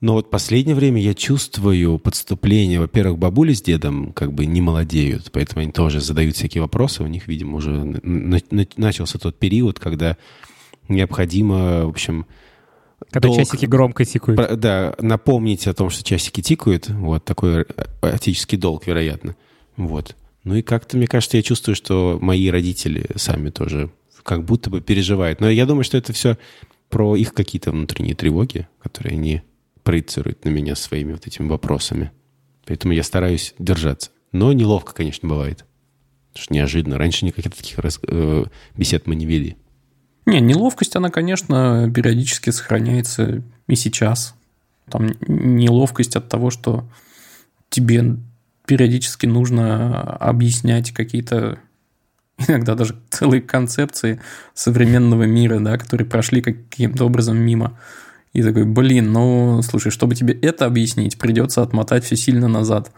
Но 0.00 0.12
вот 0.14 0.30
последнее 0.30 0.74
время 0.74 1.00
я 1.00 1.14
чувствую 1.14 1.98
подступление. 1.98 2.78
Во-первых, 2.78 3.18
бабули 3.18 3.54
с 3.54 3.62
дедом 3.62 4.12
как 4.12 4.34
бы 4.34 4.44
не 4.44 4.60
молодеют, 4.60 5.30
поэтому 5.32 5.62
они 5.62 5.72
тоже 5.72 6.00
задают 6.00 6.36
всякие 6.36 6.60
вопросы. 6.60 7.02
У 7.02 7.06
них, 7.06 7.26
видимо, 7.26 7.56
уже 7.56 7.70
на- 7.70 8.40
на- 8.50 8.66
начался 8.76 9.18
тот 9.18 9.38
период, 9.38 9.78
когда 9.78 10.18
необходимо, 10.88 11.86
в 11.86 11.88
общем, 11.88 12.26
Когда 13.10 13.28
долг- 13.28 13.38
часики 13.38 13.66
громко 13.66 14.04
тикают. 14.04 14.36
про- 14.36 14.56
да, 14.56 14.94
напомнить 14.98 15.66
о 15.66 15.74
том, 15.74 15.90
что 15.90 16.02
часики 16.02 16.40
тикают, 16.42 16.88
вот 16.88 17.24
такой 17.24 17.64
отеческий 18.00 18.58
долг, 18.58 18.86
вероятно. 18.86 19.36
Вот. 19.76 20.16
Ну 20.44 20.56
и 20.56 20.62
как-то, 20.62 20.96
мне 20.96 21.06
кажется, 21.06 21.36
я 21.36 21.42
чувствую, 21.42 21.74
что 21.74 22.18
мои 22.20 22.48
родители 22.50 23.06
сами 23.16 23.50
тоже 23.50 23.90
как 24.22 24.44
будто 24.44 24.70
бы 24.70 24.80
переживают. 24.80 25.40
Но 25.40 25.50
я 25.50 25.66
думаю, 25.66 25.84
что 25.84 25.96
это 25.98 26.12
все 26.12 26.38
про 26.88 27.16
их 27.16 27.34
какие-то 27.34 27.70
внутренние 27.72 28.14
тревоги, 28.14 28.68
которые 28.82 29.12
они 29.14 29.42
проецируют 29.82 30.44
на 30.44 30.48
меня 30.50 30.76
своими 30.76 31.12
вот 31.12 31.26
этими 31.26 31.48
вопросами. 31.48 32.10
Поэтому 32.66 32.94
я 32.94 33.02
стараюсь 33.02 33.54
держаться. 33.58 34.10
Но 34.32 34.52
неловко, 34.52 34.94
конечно, 34.94 35.28
бывает. 35.28 35.64
Потому 36.32 36.44
что 36.44 36.54
неожиданно. 36.54 36.98
Раньше 36.98 37.24
никаких 37.26 37.54
таких 37.54 37.78
раз- 37.78 38.00
э, 38.06 38.44
бесед 38.76 39.06
мы 39.06 39.14
не 39.14 39.26
вели. 39.26 39.56
Не, 40.26 40.40
неловкость, 40.40 40.96
она, 40.96 41.10
конечно, 41.10 41.90
периодически 41.94 42.50
сохраняется 42.50 43.42
и 43.66 43.74
сейчас. 43.76 44.34
Там 44.90 45.10
неловкость 45.26 46.16
от 46.16 46.28
того, 46.28 46.50
что 46.50 46.84
тебе 47.68 48.16
периодически 48.66 49.26
нужно 49.26 50.00
объяснять 50.16 50.92
какие-то 50.92 51.58
иногда 52.48 52.74
даже 52.74 52.96
целые 53.10 53.42
концепции 53.42 54.20
современного 54.54 55.24
мира, 55.24 55.60
да, 55.60 55.78
которые 55.78 56.06
прошли 56.06 56.42
каким-то 56.42 57.04
образом 57.04 57.38
мимо. 57.38 57.78
И 58.32 58.42
такой, 58.42 58.64
блин, 58.64 59.12
ну, 59.12 59.62
слушай, 59.62 59.90
чтобы 59.90 60.16
тебе 60.16 60.34
это 60.34 60.66
объяснить, 60.66 61.18
придется 61.18 61.62
отмотать 61.62 62.04
все 62.04 62.16
сильно 62.16 62.48
назад. 62.48 62.90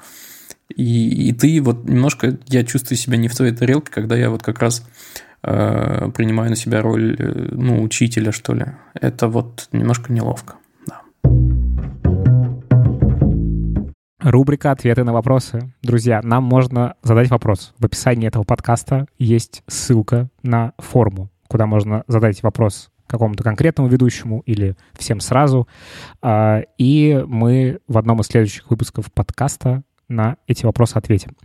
И, 0.75 1.29
и 1.29 1.33
ты 1.33 1.61
вот 1.61 1.85
немножко, 1.85 2.39
я 2.47 2.65
чувствую 2.65 2.97
себя 2.97 3.19
не 3.19 3.29
в 3.29 3.37
твоей 3.37 3.53
тарелке, 3.53 3.93
когда 3.93 4.17
я 4.17 4.31
вот 4.31 4.43
как 4.43 4.61
раз 4.61 4.83
принимаю 5.43 6.51
на 6.51 6.57
себя 6.57 6.83
роль, 6.83 7.17
э, 7.19 7.49
ну, 7.53 7.83
учителя, 7.83 8.33
что 8.33 8.55
ли. 8.55 8.67
Это 8.95 9.29
вот 9.29 9.69
немножко 9.73 10.13
неловко. 10.13 10.57
Да. 10.87 11.03
Рубрика 14.21 14.73
«Ответы 14.73 15.05
на 15.05 15.13
вопросы». 15.13 15.73
Друзья, 15.83 16.21
нам 16.23 16.43
можно 16.43 16.95
задать 17.03 17.31
вопрос. 17.31 17.75
В 17.79 17.85
описании 17.85 18.27
этого 18.27 18.43
подкаста 18.43 19.07
есть 19.19 19.63
ссылка 19.69 20.29
на 20.43 20.73
форму, 20.79 21.31
куда 21.49 21.67
можно 21.67 22.03
задать 22.09 22.43
вопрос 22.43 22.91
какому-то 23.07 23.45
конкретному 23.45 23.89
ведущему 23.89 24.43
или 24.47 24.77
всем 24.99 25.21
сразу. 25.21 25.69
А, 26.23 26.63
И 26.77 27.23
мы 27.27 27.79
в 27.87 27.99
одном 27.99 28.21
из 28.21 28.27
следующих 28.27 28.69
выпусков 28.69 29.13
подкаста 29.13 29.83
на 30.09 30.37
эти 30.47 30.65
вопросы 30.65 30.97
ответим. 30.97 31.37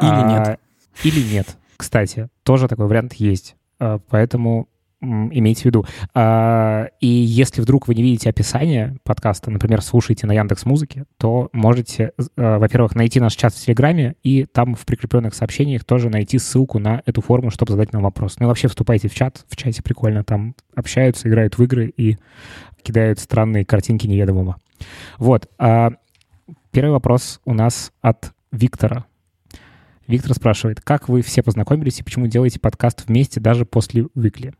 Или 0.00 0.10
А, 0.10 0.38
нет. 0.48 0.60
Или 1.04 1.22
нет. 1.34 1.56
Кстати, 1.82 2.28
тоже 2.44 2.68
такой 2.68 2.86
вариант 2.86 3.14
есть. 3.14 3.56
А, 3.80 3.98
Поэтому 4.08 4.68
имейте 5.00 5.62
в 5.62 5.64
виду. 5.64 5.84
А, 6.14 6.86
И 7.00 7.08
если 7.08 7.60
вдруг 7.60 7.88
вы 7.88 7.96
не 7.96 8.04
видите 8.04 8.30
описание 8.30 8.98
подкаста, 9.02 9.50
например, 9.50 9.82
слушаете 9.82 10.28
на 10.28 10.32
Яндекс 10.32 10.64
Музыке, 10.64 11.06
то 11.16 11.48
можете, 11.52 12.12
э, 12.36 12.58
во-первых, 12.58 12.94
найти 12.94 13.18
наш 13.18 13.34
чат 13.34 13.52
в 13.52 13.60
Телеграме 13.60 14.14
и 14.22 14.44
там 14.44 14.76
в 14.76 14.86
прикрепленных 14.86 15.34
сообщениях 15.34 15.82
тоже 15.82 16.08
найти 16.08 16.38
ссылку 16.38 16.78
на 16.78 17.02
эту 17.04 17.20
форму, 17.20 17.50
чтобы 17.50 17.72
задать 17.72 17.92
нам 17.92 18.04
вопрос. 18.04 18.36
Ну 18.38 18.46
и 18.46 18.48
вообще 18.48 18.68
вступайте 18.68 19.08
в 19.08 19.14
чат. 19.16 19.44
В 19.48 19.56
чате 19.56 19.82
прикольно. 19.82 20.22
Там 20.22 20.54
общаются, 20.76 21.28
играют 21.28 21.58
в 21.58 21.64
игры 21.64 21.92
и 21.96 22.16
кидают 22.84 23.18
странные 23.18 23.64
картинки 23.64 24.06
неведомого. 24.06 24.54
Вот. 25.18 25.50
а 25.58 25.90
Первый 26.70 26.92
вопрос 26.92 27.40
у 27.44 27.54
нас 27.54 27.90
от 28.02 28.30
Виктора. 28.52 29.06
Виктор 30.12 30.34
спрашивает, 30.34 30.82
как 30.82 31.08
вы 31.08 31.22
все 31.22 31.42
познакомились 31.42 31.98
и 31.98 32.02
почему 32.02 32.26
делаете 32.26 32.60
подкаст 32.60 33.04
вместе 33.06 33.40
даже 33.40 33.64
после 33.64 34.02
Weekly? 34.14 34.54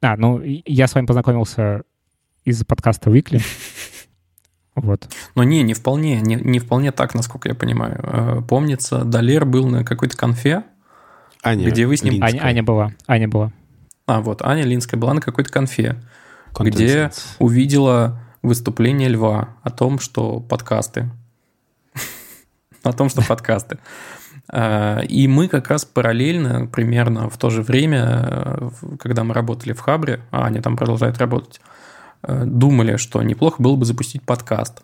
А, 0.00 0.16
ну, 0.16 0.40
я 0.42 0.88
с 0.88 0.94
вами 0.96 1.06
познакомился 1.06 1.82
из 2.44 2.64
подкаста 2.64 3.10
Weekly. 3.10 3.40
Вот. 4.74 5.06
Но 5.34 5.42
не, 5.42 5.62
не 5.62 5.74
вполне, 5.74 6.22
не, 6.22 6.34
не 6.34 6.58
вполне 6.58 6.92
так, 6.92 7.14
насколько 7.14 7.46
я 7.46 7.54
понимаю. 7.54 8.00
Э, 8.02 8.40
Помнится, 8.48 9.04
Далер 9.04 9.44
был 9.44 9.68
на 9.68 9.84
какой-то 9.84 10.16
конфе, 10.16 10.64
Аня, 11.42 11.68
Где 11.68 11.86
вы 11.86 11.94
с 11.98 12.02
ним- 12.02 12.14
Линская. 12.14 12.40
Аня, 12.40 12.42
Аня 12.48 12.62
была. 12.62 12.92
Аня 13.06 13.28
была. 13.28 13.52
а 14.06 14.22
вот 14.22 14.40
Аня 14.40 14.62
Линская 14.64 14.98
была 14.98 15.12
на 15.12 15.20
какой-то 15.20 15.52
конфе, 15.52 16.02
Content 16.54 16.70
где 16.70 16.86
Sense. 17.04 17.36
увидела 17.38 18.18
выступление 18.40 19.10
Льва 19.10 19.56
о 19.62 19.68
том, 19.68 19.98
что 19.98 20.40
подкасты. 20.40 21.10
О 22.82 22.94
том, 22.94 23.10
что 23.10 23.20
подкасты. 23.22 23.78
Э, 24.52 25.04
и 25.04 25.26
мы 25.26 25.48
как 25.48 25.68
раз 25.68 25.84
параллельно, 25.84 26.66
примерно 26.66 27.28
в 27.28 27.38
то 27.38 27.50
же 27.50 27.62
время, 27.62 28.70
когда 29.00 29.24
мы 29.24 29.34
работали 29.34 29.72
в 29.72 29.80
Хабре, 29.80 30.20
а 30.30 30.46
Аня 30.46 30.62
там 30.62 30.76
продолжает 30.76 31.18
работать, 31.18 31.60
думали, 32.22 32.96
что 32.96 33.20
неплохо 33.22 33.60
было 33.60 33.74
бы 33.74 33.84
запустить 33.84 34.22
подкаст. 34.22 34.82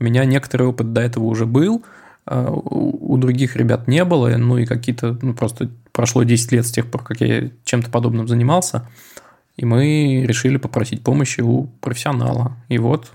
У 0.00 0.04
меня 0.04 0.24
некоторый 0.24 0.66
опыт 0.66 0.92
до 0.92 1.00
этого 1.00 1.24
уже 1.24 1.46
был, 1.46 1.84
у 2.26 3.16
других 3.18 3.56
ребят 3.56 3.86
не 3.86 4.04
было, 4.04 4.28
ну 4.36 4.58
и 4.58 4.66
какие-то, 4.66 5.16
ну 5.22 5.34
просто 5.34 5.70
прошло 5.92 6.24
10 6.24 6.52
лет 6.52 6.66
с 6.66 6.72
тех 6.72 6.90
пор, 6.90 7.04
как 7.04 7.20
я 7.20 7.50
чем-то 7.64 7.90
подобным 7.90 8.26
занимался, 8.26 8.88
и 9.56 9.64
мы 9.64 10.24
решили 10.26 10.56
попросить 10.56 11.04
помощи 11.04 11.40
у 11.40 11.64
профессионала. 11.80 12.56
И 12.68 12.78
вот 12.78 13.12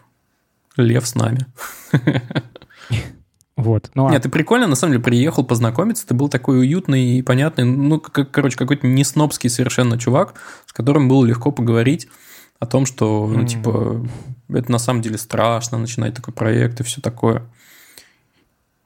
Лев 0.78 1.08
с 1.08 1.16
нами. 1.16 1.45
Вот. 3.58 3.89
Ну, 3.95 4.08
а... 4.08 4.12
Нет, 4.12 4.22
ты 4.22 4.30
прикольно, 4.30 4.68
на 4.68 4.76
самом 4.76 4.93
деле, 4.93 5.03
приехал 5.03 5.43
познакомиться, 5.43 6.08
ты 6.08 6.14
был 6.14 6.30
такой 6.30 6.60
уютный 6.60 7.18
и 7.18 7.22
понятный, 7.24 7.66
ну, 7.66 7.99
как, 7.99 8.32
короче, 8.32 8.55
какой-то 8.55 8.86
не 8.88 9.03
снобский 9.03 9.49
совершенно 9.49 9.97
чувак, 9.97 10.36
с 10.68 10.74
которым 10.74 11.10
было 11.10 11.26
легко 11.26 11.51
поговорить 11.51 12.08
о 12.60 12.68
том, 12.68 12.86
что, 12.86 13.28
ну, 13.28 13.41
mm. 13.41 13.47
типа, 13.47 14.08
это 14.49 14.72
на 14.72 14.78
самом 14.78 15.01
деле 15.01 15.18
страшно, 15.18 15.80
начинать 15.80 16.14
такой 16.14 16.34
проект 16.34 16.80
и 16.80 16.84
все 16.84 17.01
такое. 17.01 17.43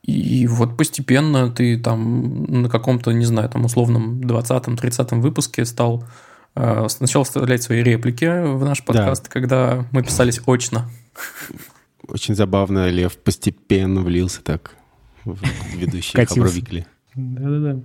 И 0.03 0.47
вот 0.47 0.77
постепенно 0.77 1.51
ты 1.51 1.77
там 1.77 2.43
на 2.45 2.69
каком-то, 2.69 3.11
не 3.11 3.25
знаю, 3.25 3.49
там 3.49 3.65
условном 3.65 4.21
20-30 4.21 5.19
выпуске 5.19 5.63
стал 5.65 6.03
э, 6.55 6.87
сначала 6.89 7.23
вставлять 7.23 7.61
свои 7.61 7.83
реплики 7.83 8.25
в 8.25 8.63
наш 8.63 8.83
подкаст, 8.83 9.25
да. 9.25 9.29
когда 9.29 9.85
мы 9.91 10.01
писались 10.01 10.41
очно. 10.45 10.89
Очень 12.11 12.35
забавно, 12.35 12.89
Лев 12.89 13.17
постепенно 13.17 14.01
влился 14.01 14.43
так 14.43 14.75
в 15.25 15.39
ведущий 15.75 16.25
Хабровикли. 16.25 16.85
Да-да-да. 17.15 17.79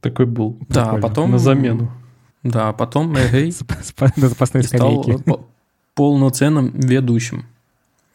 Такой 0.00 0.26
был. 0.26 0.58
Да, 0.68 0.90
а 0.90 0.98
потом... 0.98 1.30
На 1.30 1.38
замену. 1.38 1.90
Да, 2.42 2.68
а 2.68 2.72
потом 2.72 3.16
эгей. 3.16 3.54
На 4.16 4.28
запасной 4.28 4.62
скамейке. 4.62 5.18
полноценным 5.94 6.70
ведущим. 6.74 7.46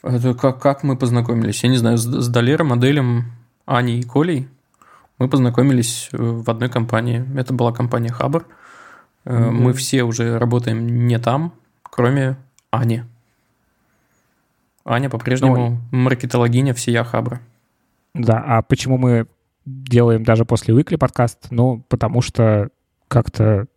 Это 0.01 0.33
как, 0.33 0.61
как 0.61 0.83
мы 0.83 0.97
познакомились? 0.97 1.63
Я 1.63 1.69
не 1.69 1.77
знаю, 1.77 1.97
с, 1.97 2.03
с 2.03 2.27
Долером, 2.27 2.67
моделем 2.67 3.31
Аней 3.65 3.99
и 3.99 4.03
Колей 4.03 4.47
мы 5.19 5.29
познакомились 5.29 6.09
э, 6.11 6.17
в 6.17 6.49
одной 6.49 6.69
компании. 6.69 7.25
Это 7.37 7.53
была 7.53 7.71
компания 7.71 8.11
Хабр. 8.11 8.45
Mm-hmm. 9.25 9.51
Мы 9.51 9.73
все 9.73 10.03
уже 10.03 10.37
работаем 10.37 11.07
не 11.07 11.17
там, 11.19 11.53
кроме 11.81 12.37
Ани. 12.71 13.03
Аня 14.85 15.09
по-прежнему 15.09 15.55
ну, 15.91 15.97
маркетологиня 15.97 16.73
всея 16.73 17.03
Хабра. 17.03 17.41
Да, 18.13 18.43
а 18.45 18.61
почему 18.61 18.97
мы 18.97 19.27
делаем 19.65 20.23
даже 20.23 20.45
после 20.45 20.75
Weekly 20.75 20.97
подкаст? 20.97 21.47
Ну, 21.51 21.83
потому 21.87 22.21
что 22.21 22.69
как-то, 23.07 23.67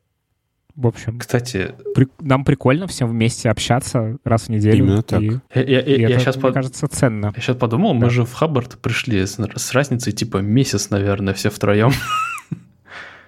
в 0.75 0.87
общем... 0.87 1.19
Кстати... 1.19 1.75
При, 1.95 2.09
нам 2.21 2.45
прикольно 2.45 2.87
всем 2.87 3.09
вместе 3.09 3.51
общаться 3.51 4.19
раз 4.25 4.45
в 4.45 4.49
неделю. 4.49 4.85
Именно 4.85 5.03
так. 5.03 5.23
И, 5.23 5.41
я, 5.55 5.63
я, 5.63 5.81
и 5.81 6.01
я, 6.01 6.11
это, 6.11 6.21
сейчас 6.21 6.37
мне 6.37 6.43
под... 6.43 6.55
кажется, 6.55 6.89
ценно. 6.89 7.33
Я 7.37 7.41
сейчас 7.41 7.57
подумал, 7.57 7.93
да. 7.93 8.01
мы 8.01 8.11
же 8.11 8.25
в 8.25 8.33
Хаббард 8.33 8.79
пришли 8.79 9.25
с, 9.25 9.39
с 9.39 9.73
разницей 9.73 10.13
типа 10.13 10.39
месяц, 10.39 10.91
наверное, 10.91 11.35
все 11.35 11.51
втроем. 11.51 11.93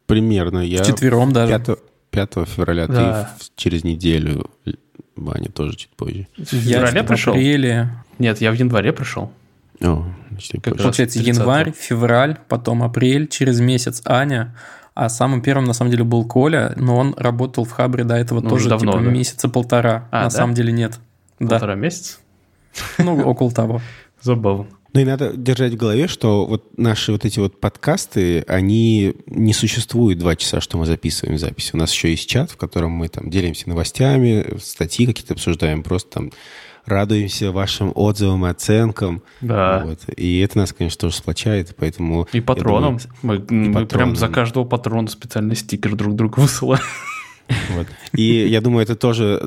Примерно. 0.07 0.59
Я 0.61 0.83
Четвером 0.83 1.33
даже. 1.33 1.59
5, 1.59 1.79
5 2.11 2.49
февраля, 2.49 2.87
да. 2.89 3.31
ты 3.39 3.45
через 3.55 3.85
неделю 3.85 4.51
Ваня 5.25 5.51
тоже 5.51 5.77
чуть 5.77 5.91
позже. 5.91 6.27
В 6.37 6.45
феврале 6.45 7.03
пришел? 7.03 7.33
апреле. 7.33 7.91
Нет, 8.19 8.41
я 8.41 8.51
в 8.51 8.55
январе 8.55 8.93
пришел. 8.93 9.33
О, 9.81 10.05
значит, 10.31 10.63
как 10.63 10.77
Получается, 10.77 11.21
январь, 11.21 11.73
февраль, 11.73 12.39
потом 12.49 12.83
апрель, 12.83 13.29
через 13.29 13.61
месяц 13.61 14.03
Аня, 14.05 14.55
а 14.95 15.09
самым 15.09 15.41
первым, 15.43 15.67
на 15.67 15.73
самом 15.73 15.93
деле, 15.93 16.03
был 16.03 16.25
Коля, 16.25 16.73
но 16.77 16.97
он 16.97 17.15
работал 17.17 17.65
в 17.65 17.71
Хабре 17.71 18.03
до 18.03 18.17
этого 18.17 18.41
ну, 18.41 18.49
тоже 18.49 18.69
давно, 18.69 18.93
типа, 18.93 19.05
да? 19.05 19.11
месяца 19.11 19.49
полтора. 19.49 20.09
А, 20.11 20.25
на 20.25 20.25
да? 20.25 20.31
самом 20.31 20.55
деле 20.55 20.73
нет. 20.73 20.99
Полтора 21.39 21.75
да. 21.75 21.81
месяца? 21.81 22.19
Ну, 22.99 23.21
около 23.23 23.53
того. 23.53 23.81
Забавно. 24.21 24.67
Ну 24.95 25.01
и 25.01 25.05
надо 25.05 25.37
держать 25.37 25.75
в 25.75 25.77
голове, 25.77 26.09
что 26.09 26.47
вот 26.47 26.79
наши 26.79 27.13
вот 27.13 27.25
эти 27.25 27.39
вот 27.39 27.61
подкасты, 27.61 28.43
они 28.49 29.15
не 29.27 29.53
существуют 29.53 30.19
два 30.19 30.35
часа, 30.35 30.61
что 30.61 30.79
мы 30.79 30.87
записываем 30.87 31.39
запись. 31.39 31.71
У 31.75 31.77
нас 31.77 31.93
еще 31.93 32.11
есть 32.11 32.29
чат, 32.29 32.51
в 32.51 32.57
котором 32.57 32.93
мы 32.93 33.09
там 33.09 33.29
делимся 33.29 33.69
новостями, 33.69 34.59
статьи 34.59 35.07
какие-то 35.07 35.35
обсуждаем, 35.35 35.83
просто 35.83 36.11
там 36.11 36.33
радуемся 36.89 37.53
вашим 37.53 37.93
отзывам 37.95 38.47
и 38.47 38.49
оценкам. 38.49 39.23
Да. 39.41 39.83
Вот. 39.85 40.01
И 40.17 40.41
это 40.41 40.59
нас, 40.59 40.73
конечно, 40.73 40.99
тоже 40.99 41.17
сплочает, 41.17 41.75
поэтому... 41.79 42.27
И 42.33 42.41
патроном. 42.41 42.99
Думаю, 42.99 43.11
мы, 43.23 43.37
и 43.37 43.69
мы 43.69 43.83
патроном. 43.83 43.89
прям 43.89 44.17
за 44.17 44.29
каждого 44.29 44.65
патрона 44.65 45.09
специальный 45.09 45.55
стикер 45.55 45.95
друг 45.95 46.15
другу 46.15 46.41
высылаем. 46.41 46.83
Вот. 47.71 47.87
И 48.13 48.47
я 48.47 48.61
думаю, 48.61 48.83
это 48.83 48.97
тоже 48.97 49.41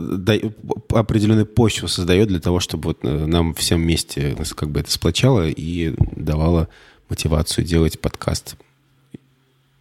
определенную 0.89 1.45
почву 1.45 1.88
создает 1.88 2.30
для 2.30 2.39
того, 2.39 2.60
чтобы 2.60 2.89
вот 2.89 2.99
э, 3.04 3.26
нам 3.26 3.54
всем 3.54 3.82
вместе 3.82 4.36
как 4.56 4.70
бы 4.70 4.80
это 4.80 4.91
сплочало 4.91 5.47
и 5.47 5.93
давало 6.16 6.68
мотивацию 7.10 7.66
делать 7.66 7.99
подкаст 7.99 8.56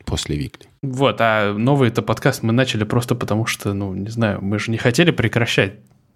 после 0.05 0.37
Викли. 0.37 0.67
Вот, 0.83 1.17
а 1.21 1.53
новый 1.53 1.89
это 1.89 2.03
подкаст 2.03 2.43
мы 2.43 2.53
начали 2.53 2.85
просто 2.85 3.15
потому, 3.15 3.47
что, 3.47 3.73
ну, 3.73 3.95
не 3.95 4.09
знаю, 4.09 4.41
мы 4.43 4.59
же 4.59 4.71
не 4.71 4.79
хотели 4.79 5.11
прекращать 5.11 5.75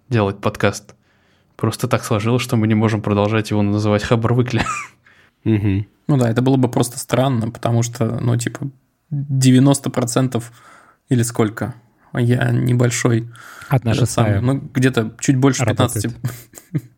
делать 0.09 0.39
подкаст. 0.39 0.95
Просто 1.55 1.87
так 1.87 2.03
сложилось, 2.03 2.43
что 2.43 2.57
мы 2.57 2.67
не 2.67 2.75
можем 2.75 3.01
продолжать 3.01 3.51
его 3.51 3.61
называть 3.61 4.03
Хабар 4.03 4.33
Выкли. 4.33 4.63
Угу. 5.45 5.85
Ну 6.07 6.17
да, 6.17 6.29
это 6.29 6.41
было 6.41 6.57
бы 6.57 6.69
просто 6.69 6.99
странно, 6.99 7.49
потому 7.49 7.83
что, 7.83 8.19
ну, 8.19 8.35
типа, 8.35 8.69
90% 9.11 10.43
или 11.09 11.23
сколько? 11.23 11.75
А 12.15 12.21
я 12.21 12.49
небольшой. 12.51 13.27
Одна 13.67 13.93
шестая. 13.93 14.39
Ну, 14.39 14.61
где-то 14.73 15.11
чуть 15.19 15.35
больше 15.35 15.65
Работает. 15.65 16.03
15. 16.03 16.81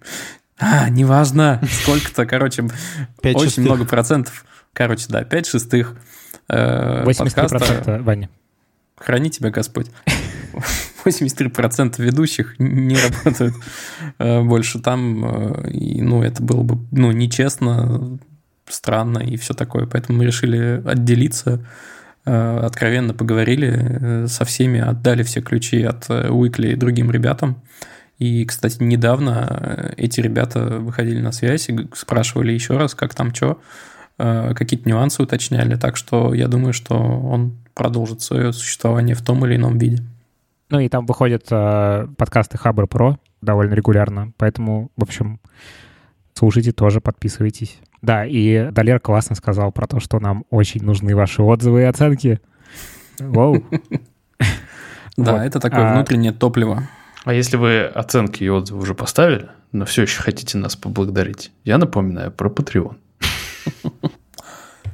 А, 0.60 0.90
неважно, 0.90 1.62
сколько-то, 1.84 2.26
короче, 2.26 2.68
очень 3.22 3.62
много 3.62 3.86
процентов. 3.86 4.44
Короче, 4.74 5.06
да, 5.08 5.24
5 5.24 5.46
шестых 5.46 5.94
83% 6.50 7.36
подкаста. 7.36 8.00
Ваня. 8.02 8.32
Храни 8.98 9.30
тебя 9.30 9.52
Господь. 9.52 9.92
83% 11.06 12.02
ведущих 12.02 12.56
не 12.58 12.98
работают 12.98 13.54
э, 14.18 14.42
больше 14.42 14.80
там. 14.80 15.26
Э, 15.64 15.70
и, 15.70 16.02
ну, 16.02 16.24
это 16.24 16.42
было 16.42 16.64
бы 16.64 16.84
ну, 16.90 17.12
нечестно, 17.12 18.18
странно 18.68 19.20
и 19.20 19.38
все 19.38 19.54
такое. 19.54 19.86
Поэтому 19.86 20.18
мы 20.18 20.26
решили 20.26 20.82
отделиться 20.84 21.54
Э, 21.54 21.64
откровенно 22.30 23.14
поговорили 23.14 23.72
э, 23.74 24.28
со 24.28 24.46
всеми, 24.46 24.80
отдали 24.80 25.24
все 25.24 25.42
ключи 25.42 25.84
от 25.84 26.10
Уикли 26.10 26.76
другим 26.76 27.12
ребятам. 27.12 27.62
И, 28.20 28.46
кстати, 28.46 28.82
недавно 28.82 29.48
э, 29.50 29.94
эти 29.98 30.22
ребята 30.22 30.80
выходили 30.80 31.20
на 31.20 31.32
связь 31.32 31.70
и 31.70 31.88
спрашивали 31.94 32.52
еще 32.52 32.78
раз, 32.78 32.96
как 32.96 33.14
там 33.14 33.34
что, 33.34 33.60
какие-то 34.18 34.90
нюансы 34.90 35.22
уточняли. 35.22 35.76
Так 35.76 35.96
что 35.96 36.34
я 36.34 36.48
думаю, 36.48 36.74
что 36.74 36.96
он 36.96 37.56
продолжит 37.76 38.22
свое 38.22 38.52
существование 38.52 39.16
в 39.16 39.22
том 39.22 39.46
или 39.46 39.56
ином 39.56 39.78
виде. 39.78 40.04
Ну 40.70 40.80
и 40.80 40.90
там 40.90 41.06
выходят 41.06 41.46
э, 41.50 42.08
подкасты 42.18 42.58
Хабр 42.58 42.88
Про 42.88 43.18
довольно 43.42 43.74
регулярно, 43.74 44.34
поэтому, 44.38 44.92
в 44.98 45.04
общем, 45.04 45.40
слушайте 46.34 46.72
тоже, 46.72 47.00
подписывайтесь. 47.00 47.80
Да, 48.02 48.26
и 48.26 48.70
Далер 48.72 49.00
классно 49.00 49.36
сказал 49.36 49.72
про 49.72 49.88
то, 49.88 50.00
что 50.00 50.20
нам 50.20 50.46
очень 50.50 50.84
нужны 50.84 51.16
ваши 51.16 51.42
отзывы 51.42 51.82
и 51.82 51.86
оценки. 51.86 52.40
Воу. 53.20 53.64
Да, 55.18 55.44
это 55.44 55.60
такое 55.60 55.90
а 55.90 55.94
внутреннее 55.96 56.32
топливо. 56.32 56.88
А 57.26 57.34
если 57.34 57.58
вы 57.58 57.86
оценки 57.86 58.44
и 58.44 58.50
отзывы 58.50 58.82
уже 58.82 58.94
поставили, 58.94 59.50
но 59.72 59.84
все 59.86 60.04
еще 60.04 60.22
хотите 60.22 60.60
нас 60.60 60.76
поблагодарить, 60.76 61.52
я 61.64 61.80
напоминаю 61.80 62.32
про 62.32 62.50
Patreon. 62.50 62.96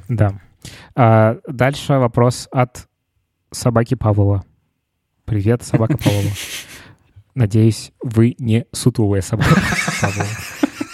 Да. 0.08 0.40
А 0.94 1.38
дальше 1.48 1.94
вопрос 1.94 2.48
от 2.52 2.88
собаки 3.50 3.94
Павлова. 3.94 4.44
Привет, 5.24 5.62
собака 5.62 5.96
Павлова. 5.96 6.30
Надеюсь, 7.34 7.92
вы 8.02 8.34
не 8.38 8.66
сутулая 8.72 9.22
собака 9.22 9.60
Павлова. 10.00 10.28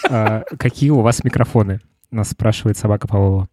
А, 0.08 0.42
какие 0.58 0.90
у 0.90 1.00
вас 1.00 1.24
микрофоны? 1.24 1.80
Нас 2.10 2.30
спрашивает 2.30 2.76
собака 2.76 3.08
Павлова. 3.08 3.48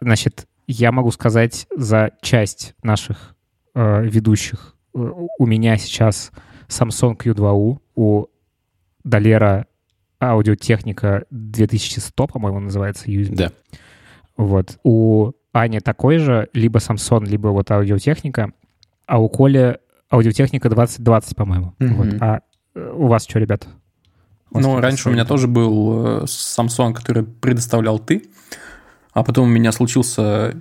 Значит, 0.00 0.46
я 0.66 0.92
могу 0.92 1.10
сказать 1.10 1.66
за 1.76 2.10
часть 2.20 2.74
наших 2.82 3.36
э, 3.74 4.04
ведущих. 4.04 4.76
Э, 4.94 4.98
у 5.38 5.46
меня 5.46 5.76
сейчас 5.76 6.32
Samsung 6.68 7.16
Q2U, 7.16 7.78
у 7.94 8.26
Долера 9.04 9.66
аудиотехника 10.20 11.24
2100, 11.30 12.26
по-моему, 12.26 12.60
называется 12.60 13.10
USB. 13.10 13.34
Да. 13.34 13.52
Вот. 14.36 14.78
У 14.82 15.32
Ани 15.52 15.80
такой 15.80 16.18
же, 16.18 16.48
либо 16.52 16.78
Samsung, 16.78 17.24
либо 17.24 17.48
вот 17.48 17.70
аудиотехника, 17.70 18.52
а 19.06 19.18
у 19.18 19.28
Коли 19.28 19.78
аудиотехника 20.10 20.68
2020, 20.68 21.36
по-моему. 21.36 21.74
Mm-hmm. 21.78 21.94
Вот. 21.94 22.22
А 22.22 22.40
э, 22.74 22.92
у 22.94 23.06
вас 23.06 23.24
что, 23.24 23.38
ребята? 23.38 23.68
Ну, 24.52 24.80
раньше 24.80 25.08
у 25.08 25.12
меня 25.12 25.24
тоже 25.24 25.48
был 25.48 26.22
э, 26.22 26.24
Samsung, 26.24 26.94
который 26.94 27.24
предоставлял 27.24 27.98
ты, 27.98 28.28
а 29.12 29.22
потом 29.22 29.48
у 29.48 29.50
меня 29.50 29.72
случился 29.72 30.54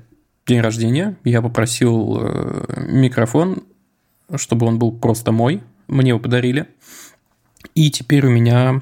день 0.45 0.61
рождения. 0.61 1.17
Я 1.23 1.41
попросил 1.41 2.17
э, 2.19 2.86
микрофон, 2.88 3.63
чтобы 4.36 4.65
он 4.65 4.79
был 4.79 4.91
просто 4.91 5.31
мой. 5.31 5.63
Мне 5.88 6.09
его 6.09 6.19
подарили. 6.19 6.67
И 7.73 7.91
теперь 7.91 8.25
у 8.25 8.29
меня 8.29 8.81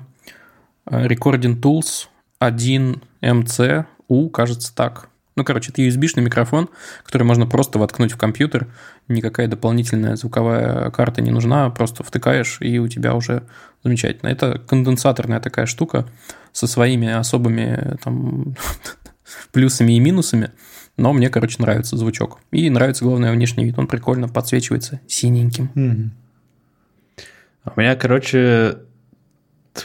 э, 0.86 1.08
Recording 1.08 1.60
Tools 1.60 2.08
1MC-U, 2.42 4.30
кажется 4.30 4.76
так. 4.76 5.10
Ну, 5.36 5.44
короче, 5.44 5.72
это 5.72 5.82
USB-шный 5.82 6.22
микрофон, 6.22 6.70
который 7.04 7.24
можно 7.24 7.48
просто 7.48 7.80
воткнуть 7.80 8.12
в 8.12 8.18
компьютер. 8.18 8.68
Никакая 9.08 9.48
дополнительная 9.48 10.16
звуковая 10.16 10.92
карта 10.92 11.22
не 11.22 11.32
нужна, 11.32 11.70
просто 11.72 12.04
втыкаешь, 12.04 12.58
и 12.62 12.80
у 12.80 12.88
тебя 12.88 13.16
уже 13.16 13.44
замечательно. 13.84 14.30
Это 14.30 14.60
конденсаторная 14.60 15.40
такая 15.40 15.66
штука 15.66 16.08
со 16.52 16.68
своими 16.68 17.10
особыми 17.12 17.98
там, 18.04 18.56
плюсами 19.52 19.94
и 19.94 20.00
минусами. 20.00 20.52
Но 20.98 21.12
мне, 21.14 21.30
короче, 21.30 21.56
нравится 21.60 21.98
звучок. 21.98 22.40
И 22.52 22.70
нравится, 22.70 23.04
главное, 23.04 23.32
внешний 23.32 23.66
вид. 23.66 23.80
Он 23.80 23.88
прикольно 23.88 24.28
подсвечивается 24.28 25.00
синеньким. 25.08 25.72
Mm-hmm. 25.74 26.10
У 27.76 27.80
меня, 27.80 27.96
короче, 27.96 28.78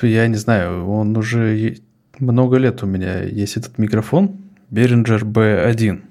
я 0.03 0.27
не 0.27 0.37
знаю, 0.37 0.87
он 0.87 1.17
уже 1.17 1.79
много 2.19 2.57
лет 2.57 2.83
у 2.83 2.87
меня 2.87 3.23
есть 3.23 3.57
этот 3.57 3.79
микрофон. 3.79 4.37
Behringer 4.71 5.23
B1. 5.23 6.03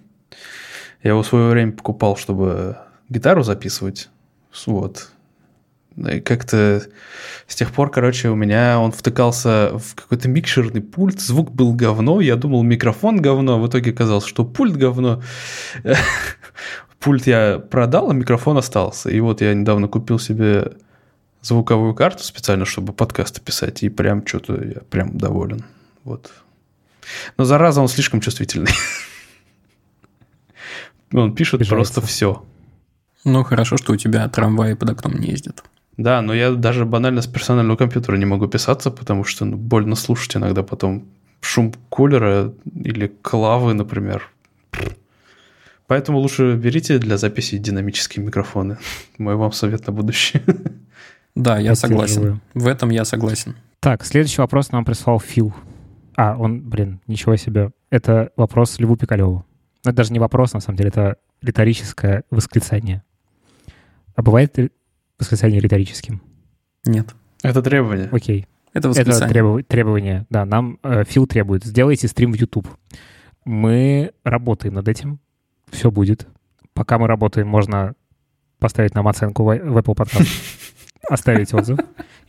Я 1.04 1.10
его 1.12 1.22
в 1.22 1.28
свое 1.28 1.50
время 1.50 1.72
покупал, 1.72 2.18
чтобы 2.18 2.78
гитару 3.10 3.44
записывать. 3.44 4.10
Вот. 4.66 5.12
И 5.98 6.20
как-то 6.20 6.84
с 7.48 7.56
тех 7.56 7.72
пор, 7.72 7.90
короче, 7.90 8.30
у 8.30 8.36
меня 8.36 8.80
он 8.80 8.92
втыкался 8.92 9.72
в 9.78 9.96
какой-то 9.96 10.30
микшерный 10.30 10.82
пульт, 10.82 11.20
звук 11.20 11.52
был 11.52 11.74
говно, 11.74 12.22
я 12.22 12.36
думал, 12.36 12.62
микрофон 12.62 13.20
говно, 13.20 13.56
а 13.56 13.58
в 13.58 13.68
итоге 13.68 13.92
оказалось, 13.92 14.26
что 14.26 14.46
пульт 14.46 14.76
говно. 14.76 15.24
Пульт 17.00 17.28
я 17.28 17.60
продал, 17.60 18.10
а 18.10 18.14
микрофон 18.14 18.58
остался. 18.58 19.10
И 19.10 19.20
вот 19.20 19.42
я 19.42 19.54
недавно 19.54 19.88
купил 19.88 20.20
себе 20.20 20.74
звуковую 21.42 21.94
карту 21.94 22.24
специально, 22.24 22.66
чтобы 22.66 22.92
подкасты 22.92 23.40
писать, 23.40 23.84
и 23.84 23.90
прям 23.90 24.26
что-то 24.26 24.62
я 24.64 24.82
прям 24.90 25.18
доволен. 25.18 25.64
Вот. 26.04 26.32
Но 27.38 27.46
зараза 27.46 27.82
он 27.82 27.88
слишком 27.88 28.22
чувствительный. 28.22 28.72
Он 31.14 31.34
пишет 31.34 31.66
просто 31.70 32.02
все. 32.02 32.44
Ну, 33.24 33.44
хорошо, 33.46 33.78
что 33.78 33.94
у 33.94 33.96
тебя 33.96 34.28
трамваи 34.28 34.74
под 34.74 34.90
окном 34.90 35.14
не 35.14 35.30
ездят. 35.30 35.64
Да, 35.96 36.22
но 36.22 36.34
я 36.34 36.52
даже 36.52 36.86
банально 36.86 37.22
с 37.22 37.28
персонального 37.28 37.78
компьютера 37.78 38.18
не 38.18 38.26
могу 38.26 38.48
писаться, 38.48 38.92
потому 38.92 39.24
что 39.24 39.46
ну, 39.46 39.58
больно 39.58 39.96
слушать 39.96 40.36
иногда 40.36 40.64
потом 40.64 41.06
шум 41.42 41.74
кулера 41.90 42.54
или 42.76 43.08
клавы, 43.22 43.74
например. 43.74 44.30
Поэтому 45.88 46.20
лучше 46.20 46.56
берите 46.56 47.00
для 47.00 47.18
записи 47.18 47.58
динамические 47.58 48.26
микрофоны. 48.26 48.78
Мой 49.18 49.36
вам 49.36 49.52
совет 49.52 49.88
на 49.88 49.94
будущее. 49.94 50.44
Да, 51.36 51.60
я 51.60 51.76
согласен. 51.76 52.42
В 52.56 52.66
этом 52.66 52.90
я 52.90 53.06
согласен. 53.06 53.56
Так, 53.80 54.04
следующий 54.04 54.42
вопрос 54.42 54.72
нам 54.72 54.84
прислал 54.84 55.20
Фил. 55.20 55.54
А, 56.18 56.36
он, 56.36 56.68
блин, 56.68 57.00
ничего 57.06 57.36
себе. 57.36 57.72
Это 57.92 58.32
вопрос 58.36 58.80
Льву 58.80 58.98
Пикалеву. 58.98 59.46
Ну, 59.86 59.92
это 59.92 59.98
даже 59.98 60.12
не 60.12 60.20
вопрос, 60.20 60.54
на 60.54 60.60
самом 60.60 60.78
деле, 60.78 60.90
это 60.90 61.18
риторическое 61.44 62.24
восклицание. 62.32 63.04
А 64.16 64.24
бывает 64.24 64.58
восклицание 65.20 65.60
риторическим? 65.60 66.22
Нет. 66.86 67.14
Это 67.44 67.62
требование. 67.62 68.10
Окей. 68.12 68.48
Это 68.74 68.90
восклицание. 68.90 69.18
Это 69.18 69.30
требов... 69.30 69.66
требование. 69.68 70.26
Да, 70.32 70.46
нам 70.46 70.80
э, 70.82 71.04
Фил 71.08 71.28
требует. 71.28 71.64
Сделайте 71.64 72.08
стрим 72.08 72.32
в 72.32 72.36
YouTube. 72.36 72.68
Мы 73.46 74.12
работаем 74.24 74.74
над 74.74 74.88
этим. 74.88 75.20
Все 75.70 75.92
будет. 75.92 76.28
Пока 76.74 76.98
мы 76.98 77.08
работаем, 77.08 77.48
можно 77.48 77.94
поставить 78.58 78.96
нам 78.96 79.08
оценку 79.08 79.44
в 79.44 79.50
Apple 79.52 79.96
Podcast, 79.96 80.28
оставить 81.10 81.54
отзыв 81.54 81.78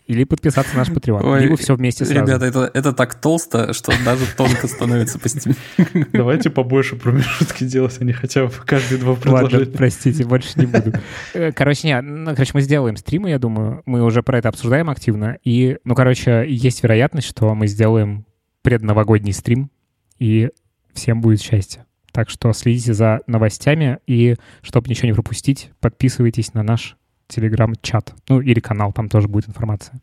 или 0.09 0.25
подписаться 0.25 0.73
на 0.73 0.79
наш 0.79 0.89
Patreon. 0.89 1.39
Либо 1.39 1.57
все 1.57 1.77
вместе 1.77 2.07
сразу. 2.07 2.27
Ребята, 2.27 2.47
это, 2.47 2.71
это 2.73 2.93
так 2.95 3.15
толсто, 3.15 3.75
что 3.75 3.93
даже 4.05 4.25
тонко 4.37 4.67
становится 4.67 5.19
постепенно. 5.19 6.07
Давайте 6.13 6.49
побольше 6.49 6.97
промежутки 6.97 7.65
делать, 7.65 7.97
а 8.01 8.05
не 8.05 8.15
хотя 8.15 8.47
бы 8.47 8.53
каждые 8.65 8.99
два 8.99 9.15
предложения. 9.17 9.59
Ладно, 9.59 9.75
простите, 9.77 10.25
больше 10.25 10.59
не 10.59 10.67
буду. 10.67 10.93
Э, 11.35 11.53
короче, 11.53 11.89
не, 11.89 12.01
ну, 12.01 12.31
короче, 12.31 12.53
мы 12.55 12.63
сделаем 12.63 12.97
стримы, 12.97 13.29
я 13.29 13.39
думаю. 13.39 13.83
Мы 13.85 14.03
уже 14.03 14.23
про 14.23 14.39
это 14.39 14.49
обсуждаем 14.49 14.89
активно. 14.89 15.37
И, 15.45 15.77
ну, 15.85 15.95
короче, 15.95 16.47
есть 16.49 16.83
вероятность, 16.83 17.29
что 17.29 17.55
мы 17.55 17.67
сделаем 17.67 18.25
предновогодний 18.63 19.33
стрим, 19.33 19.71
и 20.19 20.51
всем 20.95 21.21
будет 21.21 21.43
счастье. 21.43 21.85
Так 22.13 22.31
что 22.31 22.53
следите 22.53 22.95
за 22.95 23.21
новостями, 23.27 23.99
и 24.07 24.37
чтобы 24.63 24.89
ничего 24.89 25.09
не 25.09 25.13
пропустить, 25.13 25.71
подписывайтесь 25.81 26.55
на 26.55 26.63
наш 26.63 26.97
телеграм-чат. 27.29 28.15
Ну, 28.29 28.41
или 28.41 28.61
канал, 28.61 28.93
там 28.93 29.09
тоже 29.09 29.29
будет 29.29 29.49
информация. 29.49 30.01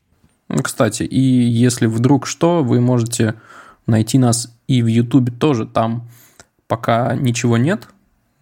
Ну, 0.48 0.62
кстати, 0.62 1.04
и 1.04 1.20
если 1.20 1.88
вдруг 1.88 2.28
что, 2.28 2.64
вы 2.64 2.80
можете 2.80 3.36
найти 3.88 4.18
нас 4.18 4.56
и 4.68 4.82
в 4.82 4.88
Ютубе 4.88 5.32
тоже. 5.32 5.66
Там 5.66 6.08
пока 6.68 7.16
ничего 7.16 7.58
нет, 7.58 7.88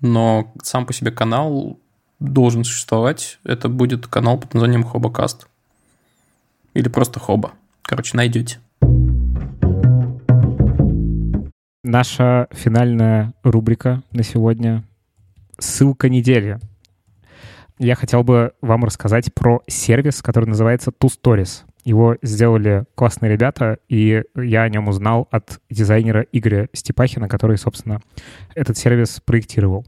но 0.02 0.54
сам 0.62 0.86
по 0.86 0.94
себе 0.94 1.12
канал 1.12 1.80
должен 2.20 2.64
существовать. 2.64 3.40
Это 3.44 3.70
будет 3.70 4.08
канал 4.08 4.38
под 4.38 4.54
названием 4.54 4.84
Хобокаст. 4.84 5.48
Или 6.74 6.90
просто 6.90 7.20
Хоба. 7.20 7.54
Короче, 7.84 8.18
найдете. 8.18 8.60
Наша 11.84 12.48
финальная 12.52 13.34
рубрика 13.44 14.04
на 14.12 14.24
сегодня— 14.24 14.84
ссылка 15.60 16.10
недели— 16.10 16.60
я 17.80 17.96
хотел 17.96 18.24
бы 18.24 18.54
вам 18.62 18.84
рассказать 18.84 19.34
про 19.34 19.62
сервис, 19.68 20.22
который 20.22 20.46
называется 20.46 20.92
Two 20.92 21.10
Stories. 21.10 21.64
Его 21.84 22.18
сделали 22.22 22.86
классные 22.96 23.32
ребята, 23.32 23.78
и 23.90 24.24
я 24.36 24.64
о 24.64 24.70
нем 24.70 24.88
узнал 24.88 25.28
от 25.32 25.60
дизайнера 25.70 26.26
Игоря 26.32 26.70
Степахина, 26.74 27.28
который, 27.28 27.58
собственно, 27.58 28.00
этот 28.56 28.78
сервис 28.78 29.22
проектировал. 29.26 29.86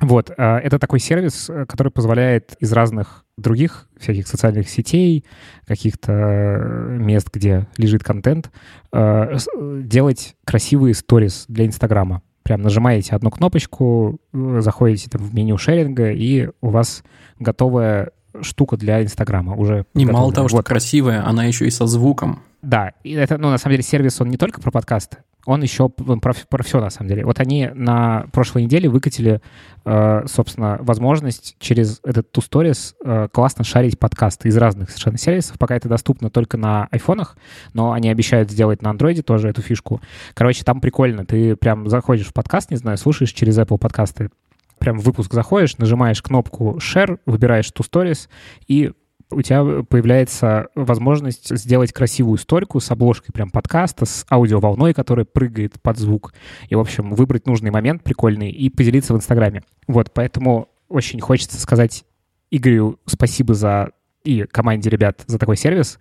Вот, 0.00 0.30
а, 0.36 0.58
это 0.58 0.78
такой 0.78 1.00
сервис, 1.00 1.50
который 1.68 1.90
позволяет 1.90 2.56
из 2.60 2.72
разных 2.72 3.24
других 3.36 3.88
всяких 3.98 4.28
социальных 4.28 4.68
сетей, 4.68 5.24
каких-то 5.66 6.96
мест, 6.98 7.28
где 7.32 7.66
лежит 7.76 8.04
контент, 8.04 8.50
делать 8.92 10.36
красивые 10.44 10.94
сторис 10.94 11.46
для 11.48 11.66
Инстаграма. 11.66 12.22
Прям 12.44 12.62
нажимаете 12.62 13.16
одну 13.16 13.30
кнопочку, 13.30 14.20
заходите 14.32 15.10
там 15.10 15.22
в 15.22 15.34
меню 15.34 15.58
шеринга, 15.58 16.12
и 16.12 16.50
у 16.60 16.68
вас 16.68 17.02
готовая 17.40 18.10
штука 18.42 18.76
для 18.76 19.02
Инстаграма 19.02 19.56
уже. 19.56 19.86
Не 19.94 20.06
мало 20.06 20.32
того, 20.32 20.48
что 20.48 20.58
вот. 20.58 20.66
красивая, 20.66 21.26
она 21.26 21.44
еще 21.44 21.66
и 21.66 21.70
со 21.70 21.86
звуком. 21.86 22.42
Да, 22.62 22.92
и 23.02 23.12
это, 23.12 23.38
ну, 23.38 23.50
на 23.50 23.58
самом 23.58 23.72
деле, 23.72 23.82
сервис, 23.82 24.20
он 24.20 24.28
не 24.28 24.36
только 24.36 24.60
про 24.60 24.70
подкасты, 24.70 25.18
он 25.46 25.62
еще 25.62 25.88
про, 25.88 26.32
про 26.48 26.62
все, 26.62 26.80
на 26.80 26.90
самом 26.90 27.08
деле. 27.08 27.24
Вот 27.24 27.40
они 27.40 27.70
на 27.74 28.26
прошлой 28.32 28.64
неделе 28.64 28.88
выкатили, 28.88 29.40
э, 29.84 30.22
собственно, 30.26 30.78
возможность 30.80 31.56
через 31.58 32.00
этот 32.04 32.36
Two 32.36 32.42
Stories 32.42 32.94
э, 33.04 33.28
классно 33.32 33.64
шарить 33.64 33.98
подкасты 33.98 34.48
из 34.48 34.56
разных 34.56 34.90
совершенно 34.90 35.18
сервисов. 35.18 35.58
Пока 35.58 35.76
это 35.76 35.88
доступно 35.88 36.30
только 36.30 36.56
на 36.56 36.88
айфонах, 36.90 37.36
но 37.72 37.92
они 37.92 38.08
обещают 38.08 38.50
сделать 38.50 38.82
на 38.82 38.90
андроиде 38.90 39.22
тоже 39.22 39.48
эту 39.48 39.62
фишку. 39.62 40.00
Короче, 40.34 40.64
там 40.64 40.80
прикольно. 40.80 41.26
Ты 41.26 41.56
прям 41.56 41.88
заходишь 41.88 42.26
в 42.26 42.32
подкаст, 42.32 42.70
не 42.70 42.76
знаю, 42.76 42.96
слушаешь 42.96 43.32
через 43.32 43.58
Apple 43.58 43.78
подкасты, 43.78 44.30
прям 44.78 44.98
в 44.98 45.04
выпуск 45.04 45.32
заходишь, 45.32 45.78
нажимаешь 45.78 46.22
кнопку 46.22 46.78
Share, 46.78 47.18
выбираешь 47.26 47.70
Two 47.70 47.86
Stories, 47.88 48.28
и 48.66 48.92
у 49.34 49.42
тебя 49.42 49.82
появляется 49.82 50.68
возможность 50.74 51.56
сделать 51.56 51.92
красивую 51.92 52.38
историку 52.38 52.80
с 52.80 52.90
обложкой 52.90 53.32
прям 53.32 53.50
подкаста, 53.50 54.06
с 54.06 54.24
аудиоволной, 54.30 54.94
которая 54.94 55.24
прыгает 55.24 55.80
под 55.82 55.98
звук. 55.98 56.34
И, 56.68 56.74
в 56.74 56.80
общем, 56.80 57.12
выбрать 57.14 57.46
нужный 57.46 57.70
момент 57.70 58.02
прикольный 58.02 58.50
и 58.50 58.70
поделиться 58.70 59.14
в 59.14 59.16
Инстаграме. 59.16 59.62
Вот, 59.86 60.12
поэтому 60.12 60.68
очень 60.88 61.20
хочется 61.20 61.60
сказать 61.60 62.04
Игорю 62.50 62.98
спасибо 63.06 63.54
за 63.54 63.90
и 64.24 64.44
команде 64.44 64.88
ребят 64.90 65.22
за 65.26 65.38
такой 65.38 65.56
сервис. 65.56 65.98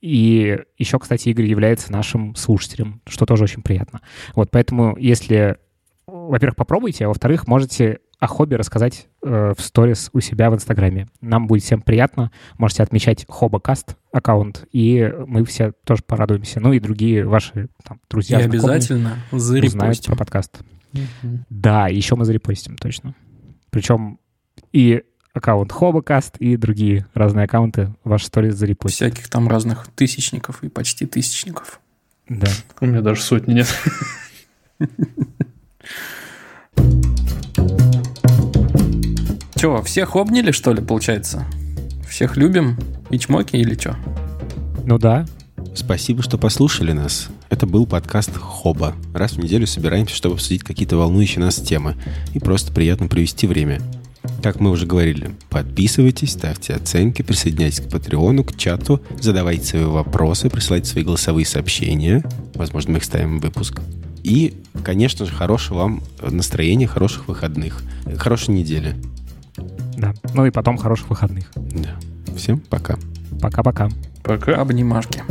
И 0.00 0.58
еще, 0.78 0.98
кстати, 0.98 1.28
Игорь 1.28 1.46
является 1.46 1.92
нашим 1.92 2.34
слушателем, 2.34 3.02
что 3.06 3.26
тоже 3.26 3.44
очень 3.44 3.62
приятно. 3.62 4.00
Вот, 4.34 4.50
поэтому 4.50 4.96
если, 4.96 5.58
во-первых, 6.06 6.56
попробуйте, 6.56 7.04
а 7.04 7.08
во-вторых, 7.08 7.46
можете 7.46 8.00
о 8.20 8.26
хобби 8.26 8.54
рассказать 8.54 9.08
э, 9.22 9.54
в 9.56 9.60
сторис 9.62 10.10
у 10.12 10.20
себя 10.20 10.50
в 10.50 10.54
Инстаграме. 10.54 11.08
Нам 11.22 11.46
будет 11.46 11.62
всем 11.62 11.80
приятно. 11.80 12.30
Можете 12.58 12.82
отмечать 12.82 13.24
Хобокаст 13.28 13.96
аккаунт, 14.12 14.68
и 14.72 15.10
мы 15.26 15.44
все 15.46 15.72
тоже 15.84 16.02
порадуемся. 16.06 16.60
Ну 16.60 16.74
и 16.74 16.80
другие 16.80 17.26
ваши 17.26 17.68
там, 17.82 17.98
друзья, 18.10 18.40
И 18.40 18.44
обязательно 18.44 19.16
узнают 19.32 20.04
про 20.04 20.16
подкаст. 20.16 20.60
mm 20.92 21.38
Да, 21.48 21.88
еще 21.88 22.14
мы 22.14 22.26
зарепостим, 22.26 22.76
точно. 22.76 23.14
Причем 23.70 24.18
и 24.70 25.02
аккаунт 25.32 25.72
Хобокаст, 25.72 26.36
и 26.36 26.58
другие 26.58 27.06
разные 27.14 27.44
аккаунты 27.44 27.94
ваши 28.04 28.26
сторис 28.26 28.54
зарепостят. 28.54 29.14
Всяких 29.14 29.30
там 29.30 29.48
разных 29.48 29.86
тысячников 29.94 30.62
и 30.62 30.68
почти 30.68 31.06
тысячников. 31.06 31.80
Да. 32.28 32.48
У 32.80 32.86
меня 32.86 33.00
даже 33.00 33.22
сотни 33.22 33.54
нет. 33.54 33.68
Че, 39.60 39.82
всех 39.82 40.16
обняли, 40.16 40.52
что 40.52 40.72
ли, 40.72 40.80
получается? 40.80 41.44
Всех 42.08 42.38
любим? 42.38 42.78
И 43.10 43.18
чмоки 43.18 43.56
или 43.56 43.74
что? 43.78 43.94
Ну 44.86 44.98
да. 44.98 45.26
Спасибо, 45.74 46.22
что 46.22 46.38
послушали 46.38 46.92
нас. 46.92 47.28
Это 47.50 47.66
был 47.66 47.84
подкаст 47.84 48.34
Хоба. 48.34 48.94
Раз 49.12 49.32
в 49.32 49.38
неделю 49.38 49.66
собираемся, 49.66 50.14
чтобы 50.14 50.36
обсудить 50.36 50.64
какие-то 50.64 50.96
волнующие 50.96 51.44
нас 51.44 51.56
темы 51.56 51.96
и 52.32 52.38
просто 52.38 52.72
приятно 52.72 53.06
провести 53.06 53.46
время. 53.46 53.82
Как 54.42 54.60
мы 54.60 54.70
уже 54.70 54.86
говорили, 54.86 55.32
подписывайтесь, 55.50 56.30
ставьте 56.30 56.72
оценки, 56.72 57.20
присоединяйтесь 57.20 57.80
к 57.80 57.90
Патреону, 57.90 58.44
к 58.44 58.56
чату, 58.56 59.02
задавайте 59.20 59.66
свои 59.66 59.84
вопросы, 59.84 60.48
присылайте 60.48 60.88
свои 60.88 61.04
голосовые 61.04 61.44
сообщения. 61.44 62.24
Возможно, 62.54 62.92
мы 62.92 62.96
их 62.96 63.04
ставим 63.04 63.38
в 63.38 63.42
выпуск. 63.42 63.82
И, 64.22 64.54
конечно 64.82 65.26
же, 65.26 65.32
хорошего 65.32 65.80
вам 65.80 66.02
настроения, 66.22 66.86
хороших 66.86 67.28
выходных, 67.28 67.82
хорошей 68.16 68.54
недели. 68.54 68.96
Да. 69.96 70.12
Ну 70.34 70.46
и 70.46 70.50
потом 70.50 70.76
хороших 70.76 71.10
выходных. 71.10 71.50
Да. 71.56 71.98
Всем 72.36 72.60
пока. 72.60 72.96
Пока-пока. 73.40 73.88
Пока. 74.22 74.60
Обнимашки. 74.60 75.22